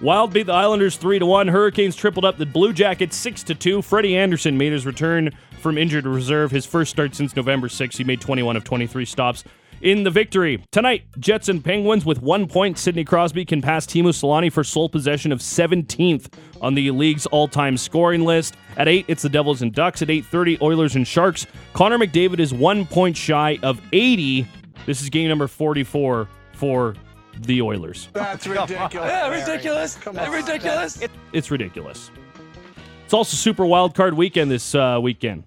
Wild 0.00 0.32
beat 0.32 0.46
the 0.46 0.52
Islanders 0.52 0.96
3 0.96 1.20
to 1.20 1.26
1. 1.26 1.46
Hurricanes 1.46 1.94
tripled 1.94 2.24
up 2.24 2.36
the 2.36 2.44
Blue 2.46 2.72
Jackets 2.72 3.14
6 3.16 3.44
to 3.44 3.54
2. 3.54 3.82
Freddie 3.82 4.16
Andersen 4.16 4.58
made 4.58 4.72
his 4.72 4.84
return 4.84 5.30
from 5.60 5.78
injured 5.78 6.06
reserve. 6.06 6.50
His 6.50 6.66
first 6.66 6.90
start 6.90 7.14
since 7.14 7.36
November 7.36 7.68
6. 7.68 7.96
He 7.98 8.02
made 8.02 8.20
21 8.20 8.56
of 8.56 8.64
23 8.64 9.04
stops 9.04 9.44
in 9.82 10.04
the 10.04 10.10
victory. 10.10 10.64
Tonight, 10.70 11.02
Jets 11.18 11.48
and 11.48 11.62
Penguins 11.62 12.04
with 12.06 12.22
one 12.22 12.46
point. 12.46 12.78
Sidney 12.78 13.04
Crosby 13.04 13.44
can 13.44 13.60
pass 13.60 13.84
Teemu 13.84 14.10
Selanne 14.10 14.50
for 14.50 14.64
sole 14.64 14.88
possession 14.88 15.32
of 15.32 15.40
17th 15.40 16.32
on 16.60 16.74
the 16.74 16.90
league's 16.92 17.26
all-time 17.26 17.76
scoring 17.76 18.24
list. 18.24 18.56
At 18.76 18.88
8, 18.88 19.04
it's 19.08 19.22
the 19.22 19.28
Devils 19.28 19.60
and 19.60 19.72
Ducks. 19.74 20.00
At 20.00 20.08
8.30, 20.08 20.62
Oilers 20.62 20.96
and 20.96 21.06
Sharks. 21.06 21.46
Connor 21.74 21.98
McDavid 21.98 22.38
is 22.38 22.54
one 22.54 22.86
point 22.86 23.16
shy 23.16 23.58
of 23.62 23.80
80. 23.92 24.46
This 24.86 25.02
is 25.02 25.10
game 25.10 25.28
number 25.28 25.48
44 25.48 26.28
for 26.52 26.94
the 27.40 27.60
Oilers. 27.60 28.08
That's 28.12 28.46
ridiculous. 28.46 28.94
Yeah, 28.94 29.28
ridiculous. 29.28 29.96
Come 29.96 30.18
on. 30.18 30.30
ridiculous. 30.30 31.00
It's 31.32 31.50
ridiculous. 31.50 32.10
It's 33.04 33.14
also 33.14 33.36
Super 33.36 33.66
Wild 33.66 33.94
Card 33.94 34.14
Weekend 34.14 34.50
this 34.50 34.74
uh, 34.74 34.98
weekend. 35.02 35.44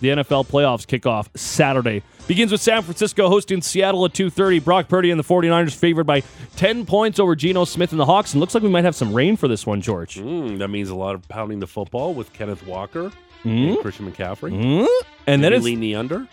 The 0.00 0.08
NFL 0.08 0.46
playoffs 0.46 0.86
kick 0.86 1.06
off 1.06 1.28
Saturday. 1.34 2.02
Begins 2.28 2.52
with 2.52 2.60
San 2.60 2.82
Francisco 2.82 3.28
hosting 3.28 3.62
Seattle 3.62 4.04
at 4.04 4.12
2.30. 4.12 4.62
Brock 4.62 4.86
Purdy 4.86 5.10
and 5.10 5.18
the 5.18 5.24
49ers 5.24 5.74
favored 5.74 6.04
by 6.04 6.22
10 6.56 6.84
points 6.86 7.18
over 7.18 7.34
Geno 7.34 7.64
Smith 7.64 7.90
and 7.90 7.98
the 7.98 8.04
Hawks. 8.06 8.34
And 8.34 8.40
looks 8.40 8.54
like 8.54 8.62
we 8.62 8.68
might 8.68 8.84
have 8.84 8.94
some 8.94 9.14
rain 9.14 9.36
for 9.36 9.48
this 9.48 9.66
one, 9.66 9.80
George. 9.80 10.16
Mm, 10.16 10.58
that 10.58 10.68
means 10.68 10.90
a 10.90 10.94
lot 10.94 11.14
of 11.14 11.26
pounding 11.28 11.58
the 11.58 11.66
football 11.66 12.12
with 12.14 12.32
Kenneth 12.32 12.64
Walker 12.66 13.10
Mm. 13.44 13.68
and 13.74 13.78
Christian 13.78 14.10
McCaffrey. 14.10 14.52
Mm. 14.52 14.86
And 15.26 15.42
then 15.42 15.52
it's 15.52 15.64
lean 15.64 15.80
the 15.80 15.94
under. 15.94 16.26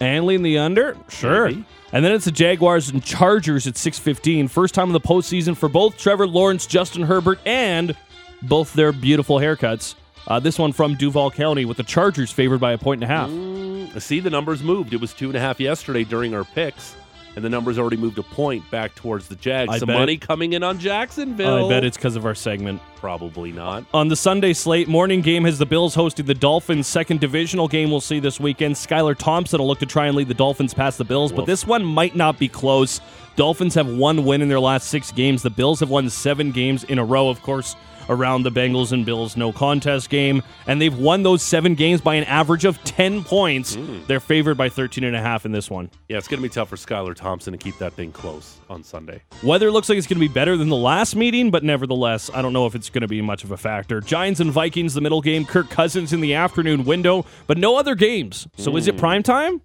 and 0.00 0.26
lean 0.26 0.42
the 0.42 0.58
under. 0.58 0.96
Sure. 1.08 1.46
Maybe. 1.48 1.64
And 1.92 2.04
then 2.04 2.12
it's 2.12 2.24
the 2.24 2.32
Jaguars 2.32 2.90
and 2.90 3.02
Chargers 3.04 3.66
at 3.66 3.74
6:15. 3.76 4.48
First 4.48 4.74
time 4.74 4.88
in 4.88 4.92
the 4.92 5.00
postseason 5.00 5.56
for 5.56 5.68
both 5.68 5.96
Trevor 5.96 6.26
Lawrence, 6.26 6.66
Justin 6.66 7.02
Herbert, 7.02 7.38
and 7.46 7.94
both 8.42 8.72
their 8.74 8.90
beautiful 8.92 9.36
haircuts. 9.36 9.94
Uh, 10.30 10.38
this 10.38 10.60
one 10.60 10.70
from 10.72 10.94
Duval 10.94 11.32
County 11.32 11.64
with 11.64 11.76
the 11.76 11.82
Chargers 11.82 12.30
favored 12.30 12.60
by 12.60 12.70
a 12.72 12.78
point 12.78 13.02
and 13.02 13.10
a 13.10 13.14
half. 13.14 13.28
Mm, 13.28 14.00
see, 14.00 14.20
the 14.20 14.30
numbers 14.30 14.62
moved. 14.62 14.94
It 14.94 15.00
was 15.00 15.12
two 15.12 15.26
and 15.26 15.34
a 15.36 15.40
half 15.40 15.58
yesterday 15.58 16.04
during 16.04 16.36
our 16.36 16.44
picks, 16.44 16.94
and 17.34 17.44
the 17.44 17.48
numbers 17.48 17.80
already 17.80 17.96
moved 17.96 18.16
a 18.16 18.22
point 18.22 18.62
back 18.70 18.94
towards 18.94 19.26
the 19.26 19.34
Jags. 19.34 19.72
I 19.72 19.78
Some 19.78 19.88
bet- 19.88 19.98
money 19.98 20.16
coming 20.16 20.52
in 20.52 20.62
on 20.62 20.78
Jacksonville. 20.78 21.66
I 21.66 21.68
bet 21.68 21.82
it's 21.82 21.96
because 21.96 22.14
of 22.14 22.24
our 22.24 22.36
segment. 22.36 22.80
probably 22.94 23.50
not. 23.50 23.84
On 23.92 24.06
the 24.06 24.14
Sunday 24.14 24.52
slate, 24.52 24.86
morning 24.86 25.20
game 25.20 25.42
has 25.46 25.58
the 25.58 25.66
Bills 25.66 25.96
hosting 25.96 26.26
the 26.26 26.34
Dolphins. 26.34 26.86
Second 26.86 27.18
divisional 27.18 27.66
game 27.66 27.90
we'll 27.90 28.00
see 28.00 28.20
this 28.20 28.38
weekend. 28.38 28.76
Skylar 28.76 29.16
Thompson 29.18 29.58
will 29.58 29.66
look 29.66 29.80
to 29.80 29.86
try 29.86 30.06
and 30.06 30.16
lead 30.16 30.28
the 30.28 30.34
Dolphins 30.34 30.72
past 30.74 30.96
the 30.98 31.04
Bills, 31.04 31.32
but 31.32 31.46
this 31.46 31.66
one 31.66 31.84
might 31.84 32.14
not 32.14 32.38
be 32.38 32.46
close. 32.46 33.00
Dolphins 33.34 33.74
have 33.74 33.88
one 33.88 34.24
win 34.24 34.42
in 34.42 34.48
their 34.48 34.60
last 34.60 34.86
six 34.88 35.10
games. 35.10 35.42
The 35.42 35.50
Bills 35.50 35.80
have 35.80 35.90
won 35.90 36.08
seven 36.08 36.52
games 36.52 36.84
in 36.84 36.98
a 37.00 37.04
row, 37.04 37.28
of 37.30 37.42
course, 37.42 37.74
around 38.10 38.42
the 38.42 38.50
Bengals 38.50 38.92
and 38.92 39.06
Bills 39.06 39.36
no 39.36 39.52
contest 39.52 40.10
game. 40.10 40.42
And 40.66 40.82
they've 40.82 40.96
won 40.96 41.22
those 41.22 41.42
seven 41.42 41.74
games 41.74 42.02
by 42.02 42.16
an 42.16 42.24
average 42.24 42.66
of 42.66 42.82
10 42.84 43.24
points. 43.24 43.76
Hmm. 43.76 44.00
They're 44.06 44.20
favored 44.20 44.58
by 44.58 44.68
13 44.68 45.04
and 45.04 45.16
a 45.16 45.20
half 45.20 45.46
in 45.46 45.52
this 45.52 45.70
one. 45.70 45.90
Yeah, 46.08 46.18
it's 46.18 46.28
going 46.28 46.42
to 46.42 46.46
be 46.46 46.52
tough 46.52 46.68
for 46.68 46.76
Skylar 46.76 47.14
Thompson 47.14 47.52
to 47.52 47.58
keep 47.58 47.78
that 47.78 47.94
thing 47.94 48.12
close 48.12 48.58
on 48.68 48.82
Sunday. 48.82 49.22
Weather 49.42 49.70
looks 49.70 49.88
like 49.88 49.96
it's 49.96 50.06
going 50.06 50.20
to 50.20 50.28
be 50.28 50.32
better 50.32 50.58
than 50.58 50.68
the 50.68 50.76
last 50.76 51.16
meeting, 51.16 51.50
but 51.50 51.64
nevertheless, 51.64 52.30
I 52.34 52.42
don't 52.42 52.52
know 52.52 52.66
if 52.66 52.74
it's 52.74 52.90
going 52.90 53.02
to 53.02 53.08
be 53.08 53.22
much 53.22 53.44
of 53.44 53.52
a 53.52 53.56
factor. 53.56 54.00
Giants 54.00 54.40
and 54.40 54.50
Vikings, 54.50 54.92
the 54.92 55.00
middle 55.00 55.22
game. 55.22 55.46
Kirk 55.46 55.70
Cousins 55.70 56.12
in 56.12 56.20
the 56.20 56.34
afternoon 56.34 56.84
window, 56.84 57.24
but 57.46 57.56
no 57.56 57.76
other 57.76 57.94
games. 57.94 58.46
So 58.56 58.76
is 58.76 58.88
it 58.88 58.94
hmm. 58.94 59.00
prime 59.00 59.22
time? 59.22 59.62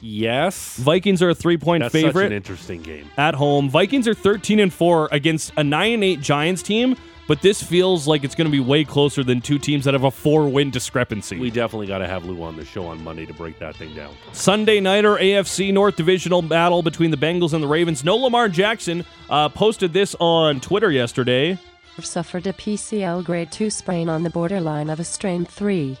Yes. 0.00 0.76
Vikings 0.76 1.22
are 1.22 1.30
a 1.30 1.34
three 1.34 1.56
point 1.56 1.82
That's 1.82 1.92
such 1.92 2.02
favorite 2.02 2.26
an 2.26 2.32
interesting 2.32 2.82
game. 2.82 3.10
at 3.16 3.34
home. 3.34 3.68
Vikings 3.68 4.06
are 4.06 4.14
13 4.14 4.60
and 4.60 4.72
4 4.72 5.08
against 5.10 5.52
a 5.56 5.64
9 5.64 5.92
and 5.92 6.04
8 6.04 6.20
Giants 6.20 6.62
team, 6.62 6.96
but 7.28 7.42
this 7.42 7.62
feels 7.62 8.08
like 8.08 8.24
it's 8.24 8.34
going 8.34 8.46
to 8.46 8.50
be 8.50 8.58
way 8.58 8.82
closer 8.82 9.22
than 9.22 9.40
two 9.40 9.58
teams 9.58 9.84
that 9.84 9.94
have 9.94 10.02
a 10.02 10.10
four 10.10 10.48
win 10.48 10.70
discrepancy. 10.70 11.38
We 11.38 11.50
definitely 11.50 11.86
got 11.86 11.98
to 11.98 12.08
have 12.08 12.24
Lou 12.24 12.42
on 12.42 12.56
the 12.56 12.64
show 12.64 12.86
on 12.86 13.04
Monday 13.04 13.26
to 13.26 13.34
break 13.34 13.58
that 13.60 13.76
thing 13.76 13.94
down. 13.94 14.14
Sunday 14.32 14.80
nighter 14.80 15.16
AFC 15.16 15.72
North 15.72 15.94
Divisional 15.94 16.42
battle 16.42 16.82
between 16.82 17.12
the 17.12 17.16
Bengals 17.16 17.52
and 17.52 17.62
the 17.62 17.68
Ravens. 17.68 18.02
No 18.02 18.16
Lamar 18.16 18.48
Jackson 18.48 19.04
uh, 19.30 19.48
posted 19.50 19.92
this 19.92 20.16
on 20.18 20.58
Twitter 20.58 20.90
yesterday. 20.90 21.58
I've 21.98 22.06
suffered 22.06 22.46
a 22.46 22.52
PCL 22.52 23.24
grade 23.24 23.52
2 23.52 23.70
sprain 23.70 24.08
on 24.08 24.22
the 24.22 24.30
borderline 24.30 24.88
of 24.88 24.98
a 24.98 25.04
strain 25.04 25.44
3. 25.44 25.98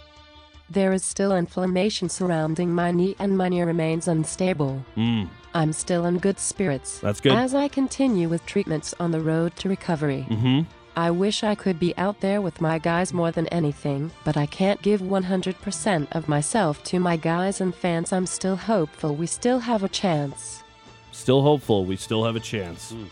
There 0.70 0.92
is 0.92 1.04
still 1.04 1.34
inflammation 1.34 2.08
surrounding 2.08 2.72
my 2.72 2.90
knee 2.90 3.16
and 3.18 3.36
my 3.36 3.48
knee 3.48 3.62
remains 3.62 4.08
unstable. 4.08 4.84
Mm. 4.96 5.28
I'm 5.54 5.72
still 5.72 6.06
in 6.06 6.18
good 6.18 6.38
spirits. 6.38 7.00
That's 7.00 7.20
good. 7.20 7.32
As 7.32 7.54
I 7.54 7.68
continue 7.68 8.28
with 8.28 8.44
treatments 8.46 8.94
on 9.00 9.10
the 9.10 9.20
road 9.20 9.56
to 9.56 9.68
recovery. 9.68 10.26
Mm-hmm. 10.28 10.60
I 10.98 11.12
wish 11.12 11.44
I 11.44 11.54
could 11.54 11.78
be 11.78 11.96
out 11.96 12.18
there 12.18 12.40
with 12.40 12.60
my 12.60 12.78
guys 12.78 13.12
more 13.12 13.30
than 13.30 13.46
anything, 13.48 14.10
but 14.24 14.36
I 14.36 14.46
can't 14.46 14.82
give 14.82 15.00
100% 15.00 16.08
of 16.10 16.28
myself 16.28 16.82
to 16.84 16.98
my 16.98 17.16
guys 17.16 17.60
and 17.60 17.72
fans. 17.72 18.12
I'm 18.12 18.26
still 18.26 18.56
hopeful 18.56 19.14
we 19.14 19.28
still 19.28 19.60
have 19.60 19.84
a 19.84 19.88
chance. 19.88 20.64
Still 21.12 21.40
hopeful. 21.40 21.84
We 21.84 21.94
still 21.94 22.24
have 22.24 22.34
a 22.34 22.40
chance. 22.40 22.90
Hmm. 22.90 23.04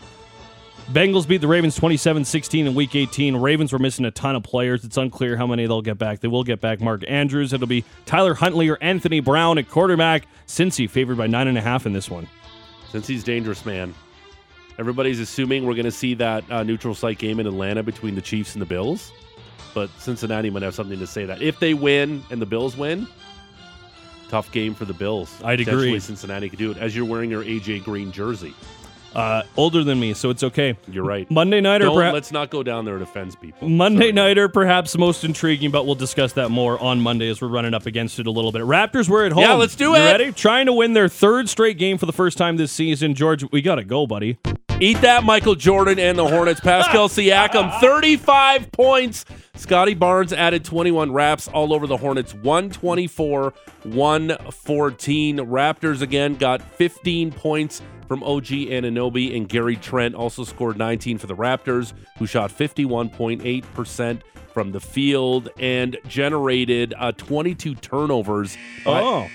Bengals 0.91 1.25
beat 1.25 1.39
the 1.39 1.47
Ravens 1.47 1.75
27 1.75 2.25
16 2.25 2.67
in 2.67 2.75
week 2.75 2.93
18. 2.93 3.37
Ravens 3.37 3.71
were 3.71 3.79
missing 3.79 4.03
a 4.03 4.11
ton 4.11 4.35
of 4.35 4.43
players. 4.43 4.83
It's 4.83 4.97
unclear 4.97 5.37
how 5.37 5.47
many 5.47 5.65
they'll 5.65 5.81
get 5.81 5.97
back. 5.97 6.19
They 6.19 6.27
will 6.27 6.43
get 6.43 6.59
back 6.59 6.81
Mark 6.81 7.05
Andrews. 7.07 7.53
It'll 7.53 7.67
be 7.67 7.85
Tyler 8.05 8.33
Huntley 8.33 8.67
or 8.67 8.77
Anthony 8.81 9.21
Brown 9.21 9.57
at 9.59 9.69
quarterback. 9.69 10.27
Cincy 10.45 10.89
favored 10.89 11.15
by 11.15 11.27
9.5 11.27 11.85
in 11.85 11.93
this 11.93 12.11
one. 12.11 12.27
Since 12.89 13.07
he's 13.07 13.23
dangerous, 13.23 13.65
man. 13.65 13.93
Everybody's 14.79 15.19
assuming 15.19 15.65
we're 15.65 15.73
going 15.73 15.85
to 15.85 15.91
see 15.91 16.13
that 16.15 16.49
uh, 16.51 16.63
neutral 16.63 16.93
site 16.93 17.17
game 17.17 17.39
in 17.39 17.47
Atlanta 17.47 17.81
between 17.83 18.15
the 18.15 18.21
Chiefs 18.21 18.53
and 18.53 18.61
the 18.61 18.65
Bills. 18.65 19.11
But 19.73 19.89
Cincinnati 19.99 20.49
might 20.49 20.63
have 20.63 20.75
something 20.75 20.99
to 20.99 21.07
say 21.07 21.25
that. 21.25 21.41
If 21.41 21.59
they 21.59 21.73
win 21.73 22.23
and 22.29 22.41
the 22.41 22.45
Bills 22.45 22.77
win, 22.77 23.07
tough 24.29 24.51
game 24.51 24.73
for 24.73 24.85
the 24.85 24.93
Bills. 24.93 25.35
I'd 25.43 25.59
agree. 25.59 25.99
Cincinnati 25.99 26.49
could 26.49 26.59
do 26.59 26.71
it 26.71 26.77
as 26.77 26.95
you're 26.95 27.05
wearing 27.05 27.29
your 27.29 27.43
AJ 27.43 27.83
Green 27.83 28.11
jersey. 28.11 28.53
Uh, 29.15 29.41
older 29.55 29.83
than 29.83 29.99
me, 29.99 30.13
so 30.13 30.29
it's 30.29 30.43
okay. 30.43 30.77
You're 30.91 31.05
right. 31.05 31.29
Monday 31.31 31.59
night 31.59 31.81
or 31.81 31.85
Don't, 31.85 32.13
let's 32.13 32.31
not 32.31 32.51
go 32.51 32.61
down 32.61 32.85
there 32.85 32.93
and 32.93 33.01
offend 33.01 33.39
people. 33.41 33.67
Monday 33.67 34.11
nighter, 34.11 34.47
perhaps 34.47 34.95
most 34.95 35.23
intriguing, 35.23 35.71
but 35.71 35.87
we'll 35.87 35.95
discuss 35.95 36.33
that 36.33 36.49
more 36.49 36.79
on 36.79 36.99
Monday 37.01 37.27
as 37.29 37.41
we're 37.41 37.47
running 37.47 37.73
up 37.73 37.87
against 37.87 38.19
it 38.19 38.27
a 38.27 38.31
little 38.31 38.51
bit. 38.51 38.61
Raptors 38.61 39.09
were 39.09 39.25
at 39.25 39.31
home. 39.31 39.41
Yeah, 39.41 39.53
let's 39.53 39.75
do 39.75 39.89
You 39.89 39.95
it. 39.95 40.05
Ready? 40.05 40.31
Trying 40.33 40.67
to 40.67 40.73
win 40.73 40.93
their 40.93 41.07
third 41.09 41.49
straight 41.49 41.79
game 41.79 41.97
for 41.97 42.05
the 42.05 42.13
first 42.13 42.37
time 42.37 42.57
this 42.57 42.71
season. 42.71 43.15
George, 43.15 43.43
we 43.51 43.61
got 43.63 43.75
to 43.75 43.83
go, 43.83 44.05
buddy. 44.05 44.37
Eat 44.79 45.01
that, 45.01 45.23
Michael 45.23 45.55
Jordan 45.55 45.97
and 45.97 46.15
the 46.15 46.27
Hornets. 46.27 46.59
Pascal 46.59 47.09
Siakam, 47.09 47.79
35 47.81 48.71
points. 48.71 49.25
Scotty 49.55 49.95
Barnes 49.95 50.31
added 50.31 50.63
21 50.63 51.11
raps 51.11 51.47
all 51.47 51.73
over 51.73 51.87
the 51.87 51.97
Hornets. 51.97 52.35
124, 52.35 53.53
114. 53.85 55.37
Raptors 55.39 56.01
again 56.03 56.35
got 56.35 56.61
15 56.61 57.31
points 57.31 57.81
from 58.07 58.21
OG 58.21 58.45
Anunoby, 58.45 59.35
and 59.35 59.49
Gary 59.49 59.77
Trent 59.77 60.13
also 60.13 60.43
scored 60.43 60.77
19 60.77 61.17
for 61.17 61.25
the 61.25 61.35
Raptors, 61.35 61.93
who 62.19 62.27
shot 62.27 62.51
51.8% 62.51 64.21
from 64.53 64.71
the 64.71 64.79
field 64.79 65.49
and 65.57 65.97
generated 66.07 66.93
uh, 66.99 67.11
22 67.13 67.73
turnovers. 67.75 68.55
Oh, 68.85 69.27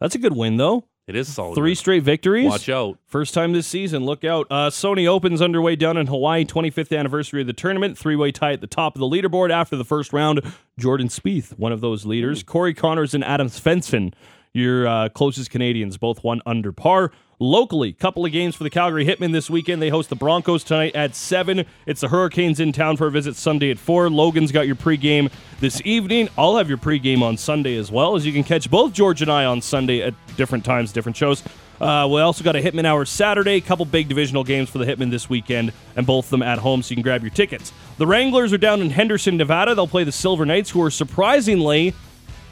that's 0.00 0.14
a 0.14 0.18
good 0.18 0.36
win, 0.36 0.56
though. 0.56 0.86
It 1.14 1.18
is 1.18 1.34
solid. 1.34 1.54
Three 1.56 1.74
straight 1.74 2.02
victories. 2.02 2.46
Watch 2.46 2.70
out. 2.70 2.98
First 3.06 3.34
time 3.34 3.52
this 3.52 3.66
season. 3.66 4.06
Look 4.06 4.24
out. 4.24 4.46
Uh, 4.50 4.70
Sony 4.70 5.06
Open's 5.06 5.42
underway 5.42 5.76
down 5.76 5.98
in 5.98 6.06
Hawaii. 6.06 6.46
25th 6.46 6.96
anniversary 6.96 7.42
of 7.42 7.46
the 7.46 7.52
tournament. 7.52 7.98
Three 7.98 8.16
way 8.16 8.32
tie 8.32 8.54
at 8.54 8.62
the 8.62 8.66
top 8.66 8.96
of 8.96 9.00
the 9.00 9.06
leaderboard 9.06 9.50
after 9.50 9.76
the 9.76 9.84
first 9.84 10.14
round. 10.14 10.40
Jordan 10.78 11.08
Spieth, 11.08 11.58
one 11.58 11.70
of 11.70 11.82
those 11.82 12.06
leaders. 12.06 12.42
Corey 12.42 12.72
Conners 12.72 13.12
and 13.12 13.22
Adam 13.22 13.48
Svensson, 13.48 14.14
your 14.54 14.86
uh, 14.86 15.08
closest 15.10 15.50
Canadians, 15.50 15.98
both 15.98 16.24
one 16.24 16.40
under 16.46 16.72
par. 16.72 17.12
Locally, 17.42 17.92
couple 17.92 18.24
of 18.24 18.30
games 18.30 18.54
for 18.54 18.62
the 18.62 18.70
Calgary 18.70 19.04
Hitmen 19.04 19.32
this 19.32 19.50
weekend. 19.50 19.82
They 19.82 19.88
host 19.88 20.10
the 20.10 20.14
Broncos 20.14 20.62
tonight 20.62 20.94
at 20.94 21.16
7. 21.16 21.66
It's 21.86 22.00
the 22.00 22.06
Hurricanes 22.06 22.60
in 22.60 22.70
town 22.70 22.96
for 22.96 23.08
a 23.08 23.10
visit 23.10 23.34
Sunday 23.34 23.72
at 23.72 23.80
4. 23.80 24.10
Logan's 24.10 24.52
got 24.52 24.68
your 24.68 24.76
pregame 24.76 25.28
this 25.58 25.82
evening. 25.84 26.28
I'll 26.38 26.56
have 26.56 26.68
your 26.68 26.78
pregame 26.78 27.20
on 27.20 27.36
Sunday 27.36 27.76
as 27.78 27.90
well, 27.90 28.14
as 28.14 28.24
you 28.24 28.32
can 28.32 28.44
catch 28.44 28.70
both 28.70 28.92
George 28.92 29.22
and 29.22 29.32
I 29.32 29.44
on 29.44 29.60
Sunday 29.60 30.02
at 30.02 30.14
different 30.36 30.64
times, 30.64 30.92
different 30.92 31.16
shows. 31.16 31.42
Uh, 31.80 32.06
we 32.08 32.20
also 32.20 32.44
got 32.44 32.54
a 32.54 32.60
Hitman 32.60 32.84
Hour 32.84 33.04
Saturday, 33.04 33.60
couple 33.60 33.86
big 33.86 34.06
divisional 34.06 34.44
games 34.44 34.70
for 34.70 34.78
the 34.78 34.84
Hitmen 34.84 35.10
this 35.10 35.28
weekend, 35.28 35.72
and 35.96 36.06
both 36.06 36.26
of 36.26 36.30
them 36.30 36.44
at 36.44 36.60
home, 36.60 36.80
so 36.80 36.90
you 36.90 36.94
can 36.96 37.02
grab 37.02 37.22
your 37.22 37.32
tickets. 37.32 37.72
The 37.98 38.06
Wranglers 38.06 38.52
are 38.52 38.58
down 38.58 38.80
in 38.80 38.90
Henderson, 38.90 39.36
Nevada. 39.36 39.74
They'll 39.74 39.88
play 39.88 40.04
the 40.04 40.12
Silver 40.12 40.46
Knights, 40.46 40.70
who 40.70 40.80
are 40.80 40.92
surprisingly 40.92 41.92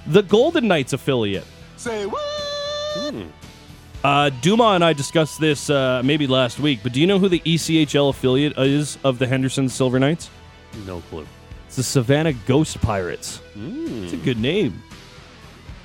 the 0.09 0.23
Golden 0.25 0.67
Knights 0.67 0.93
affiliate. 0.93 1.47
Say 1.77 2.07
what? 2.07 2.21
Uh, 4.03 4.31
Duma 4.41 4.69
and 4.71 4.85
I 4.85 4.93
discussed 4.93 5.41
this 5.41 5.69
uh, 5.69 6.01
maybe 6.05 6.27
last 6.27 6.59
week, 6.59 6.81
but 6.83 6.93
do 6.93 7.01
you 7.01 7.07
know 7.07 7.19
who 7.19 7.29
the 7.29 7.41
ECHL 7.41 8.11
affiliate 8.11 8.57
is 8.59 8.99
of 9.05 9.19
the 9.19 9.27
Henderson 9.27 9.69
Silver 9.69 9.99
Knights? 9.99 10.31
No 10.87 11.01
clue. 11.03 11.27
It's 11.67 11.77
the 11.77 11.83
Savannah 11.83 12.33
Ghost 12.33 12.81
Pirates. 12.81 13.41
It's 13.55 14.13
a 14.13 14.17
good 14.17 14.39
name. 14.39 14.83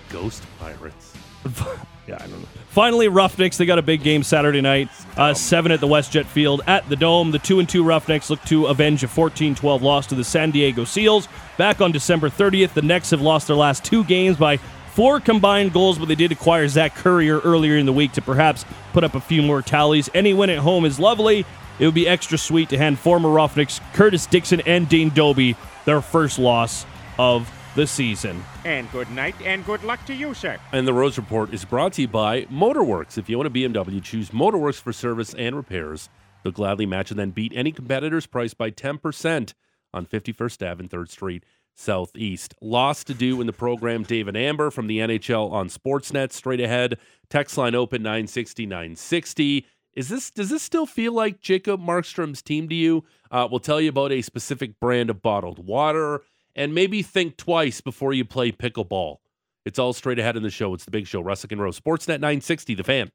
Ghost 0.09 0.43
Pirates. 0.59 1.13
Yeah, 2.07 2.17
I 2.19 2.27
don't 2.27 2.39
know. 2.39 2.47
Finally, 2.69 3.07
Roughnecks. 3.07 3.57
They 3.57 3.65
got 3.65 3.79
a 3.79 3.81
big 3.81 4.03
game 4.03 4.21
Saturday 4.21 4.61
night. 4.61 4.89
Uh, 5.17 5.33
seven 5.33 5.71
at 5.71 5.79
the 5.79 5.87
WestJet 5.87 6.25
Field 6.25 6.61
at 6.67 6.87
the 6.87 6.95
Dome. 6.95 7.31
The 7.31 7.39
two 7.39 7.59
and 7.59 7.67
two 7.67 7.83
Roughnecks 7.83 8.29
look 8.29 8.41
to 8.43 8.67
avenge 8.67 9.03
a 9.03 9.07
14-12 9.07 9.81
loss 9.81 10.05
to 10.07 10.15
the 10.15 10.23
San 10.23 10.51
Diego 10.51 10.83
Seals. 10.83 11.27
Back 11.57 11.81
on 11.81 11.91
December 11.91 12.29
30th, 12.29 12.73
the 12.73 12.83
Necks 12.83 13.09
have 13.09 13.21
lost 13.21 13.47
their 13.47 13.55
last 13.55 13.83
two 13.83 14.03
games 14.03 14.37
by 14.37 14.59
four 14.95 15.19
combined 15.19 15.73
goals, 15.73 15.99
but 15.99 16.07
they 16.07 16.15
did 16.15 16.31
acquire 16.31 16.67
Zach 16.69 16.95
Currier 16.95 17.39
earlier 17.41 17.75
in 17.75 17.85
the 17.85 17.93
week 17.93 18.13
to 18.13 18.21
perhaps 18.21 18.63
put 18.93 19.03
up 19.03 19.13
a 19.13 19.19
few 19.19 19.41
more 19.41 19.61
tallies. 19.61 20.09
Any 20.13 20.33
win 20.33 20.49
at 20.49 20.59
home 20.59 20.85
is 20.85 20.99
lovely. 20.99 21.45
It 21.79 21.85
would 21.85 21.93
be 21.93 22.07
extra 22.07 22.37
sweet 22.37 22.69
to 22.69 22.77
hand 22.77 22.97
former 22.97 23.29
Roughnecks 23.29 23.81
Curtis 23.93 24.25
Dickson 24.25 24.61
and 24.61 24.87
Dane 24.87 25.09
Dobbie 25.09 25.57
their 25.83 26.01
first 26.01 26.39
loss 26.39 26.85
of 27.19 27.51
the 27.75 27.85
season. 27.85 28.41
And 28.63 28.89
good 28.93 29.11
night 29.11 29.35
and 29.43 29.65
good 29.65 29.83
luck 29.83 30.05
to 30.05 30.13
you, 30.13 30.33
sir. 30.33 30.57
And 30.71 30.87
the 30.87 30.93
Rose 30.93 31.17
Report 31.17 31.53
is 31.53 31.65
brought 31.65 31.93
to 31.93 32.03
you 32.03 32.07
by 32.07 32.43
Motorworks. 32.45 33.17
If 33.17 33.29
you 33.29 33.37
own 33.37 33.45
a 33.45 33.49
BMW, 33.49 34.01
choose 34.01 34.29
Motorworks 34.29 34.79
for 34.79 34.93
service 34.93 35.33
and 35.33 35.57
repairs. 35.57 36.07
They'll 36.43 36.53
gladly 36.53 36.85
match 36.85 37.11
and 37.11 37.19
then 37.19 37.31
beat 37.31 37.51
any 37.53 37.73
competitor's 37.73 38.27
price 38.27 38.53
by 38.53 38.71
10% 38.71 39.53
on 39.93 40.05
51st 40.05 40.71
Ave 40.71 40.79
and 40.79 40.89
3rd 40.89 41.09
Street. 41.09 41.43
Southeast. 41.75 42.55
Lots 42.61 43.03
to 43.05 43.13
do 43.13 43.41
in 43.41 43.47
the 43.47 43.53
program. 43.53 44.03
David 44.03 44.35
Amber 44.35 44.71
from 44.71 44.87
the 44.87 44.99
NHL 44.99 45.51
on 45.51 45.69
Sportsnet. 45.69 46.31
Straight 46.31 46.61
ahead. 46.61 46.97
Text 47.29 47.57
line 47.57 47.75
open 47.75 48.01
960 48.01 48.65
960. 48.65 49.65
Is 49.95 50.09
this 50.09 50.31
does 50.31 50.49
this 50.49 50.63
still 50.63 50.85
feel 50.85 51.13
like 51.13 51.39
Jacob 51.39 51.79
Markstrom's 51.79 52.41
team 52.41 52.67
to 52.69 52.75
you? 52.75 53.03
Uh, 53.31 53.47
we'll 53.49 53.59
tell 53.59 53.79
you 53.79 53.89
about 53.89 54.11
a 54.11 54.21
specific 54.21 54.79
brand 54.79 55.09
of 55.09 55.21
bottled 55.21 55.65
water 55.65 56.21
and 56.55 56.73
maybe 56.73 57.01
think 57.01 57.37
twice 57.37 57.81
before 57.81 58.13
you 58.13 58.25
play 58.25 58.51
pickleball. 58.51 59.17
It's 59.65 59.79
all 59.79 59.93
straight 59.93 60.19
ahead 60.19 60.37
in 60.37 60.43
the 60.43 60.49
show. 60.49 60.73
It's 60.73 60.85
the 60.85 60.91
big 60.91 61.07
show. 61.07 61.23
Russick 61.23 61.51
and 61.51 61.61
Rose. 61.61 61.79
Sportsnet 61.79 62.19
960, 62.19 62.75
the 62.75 62.83
fan. 62.83 63.11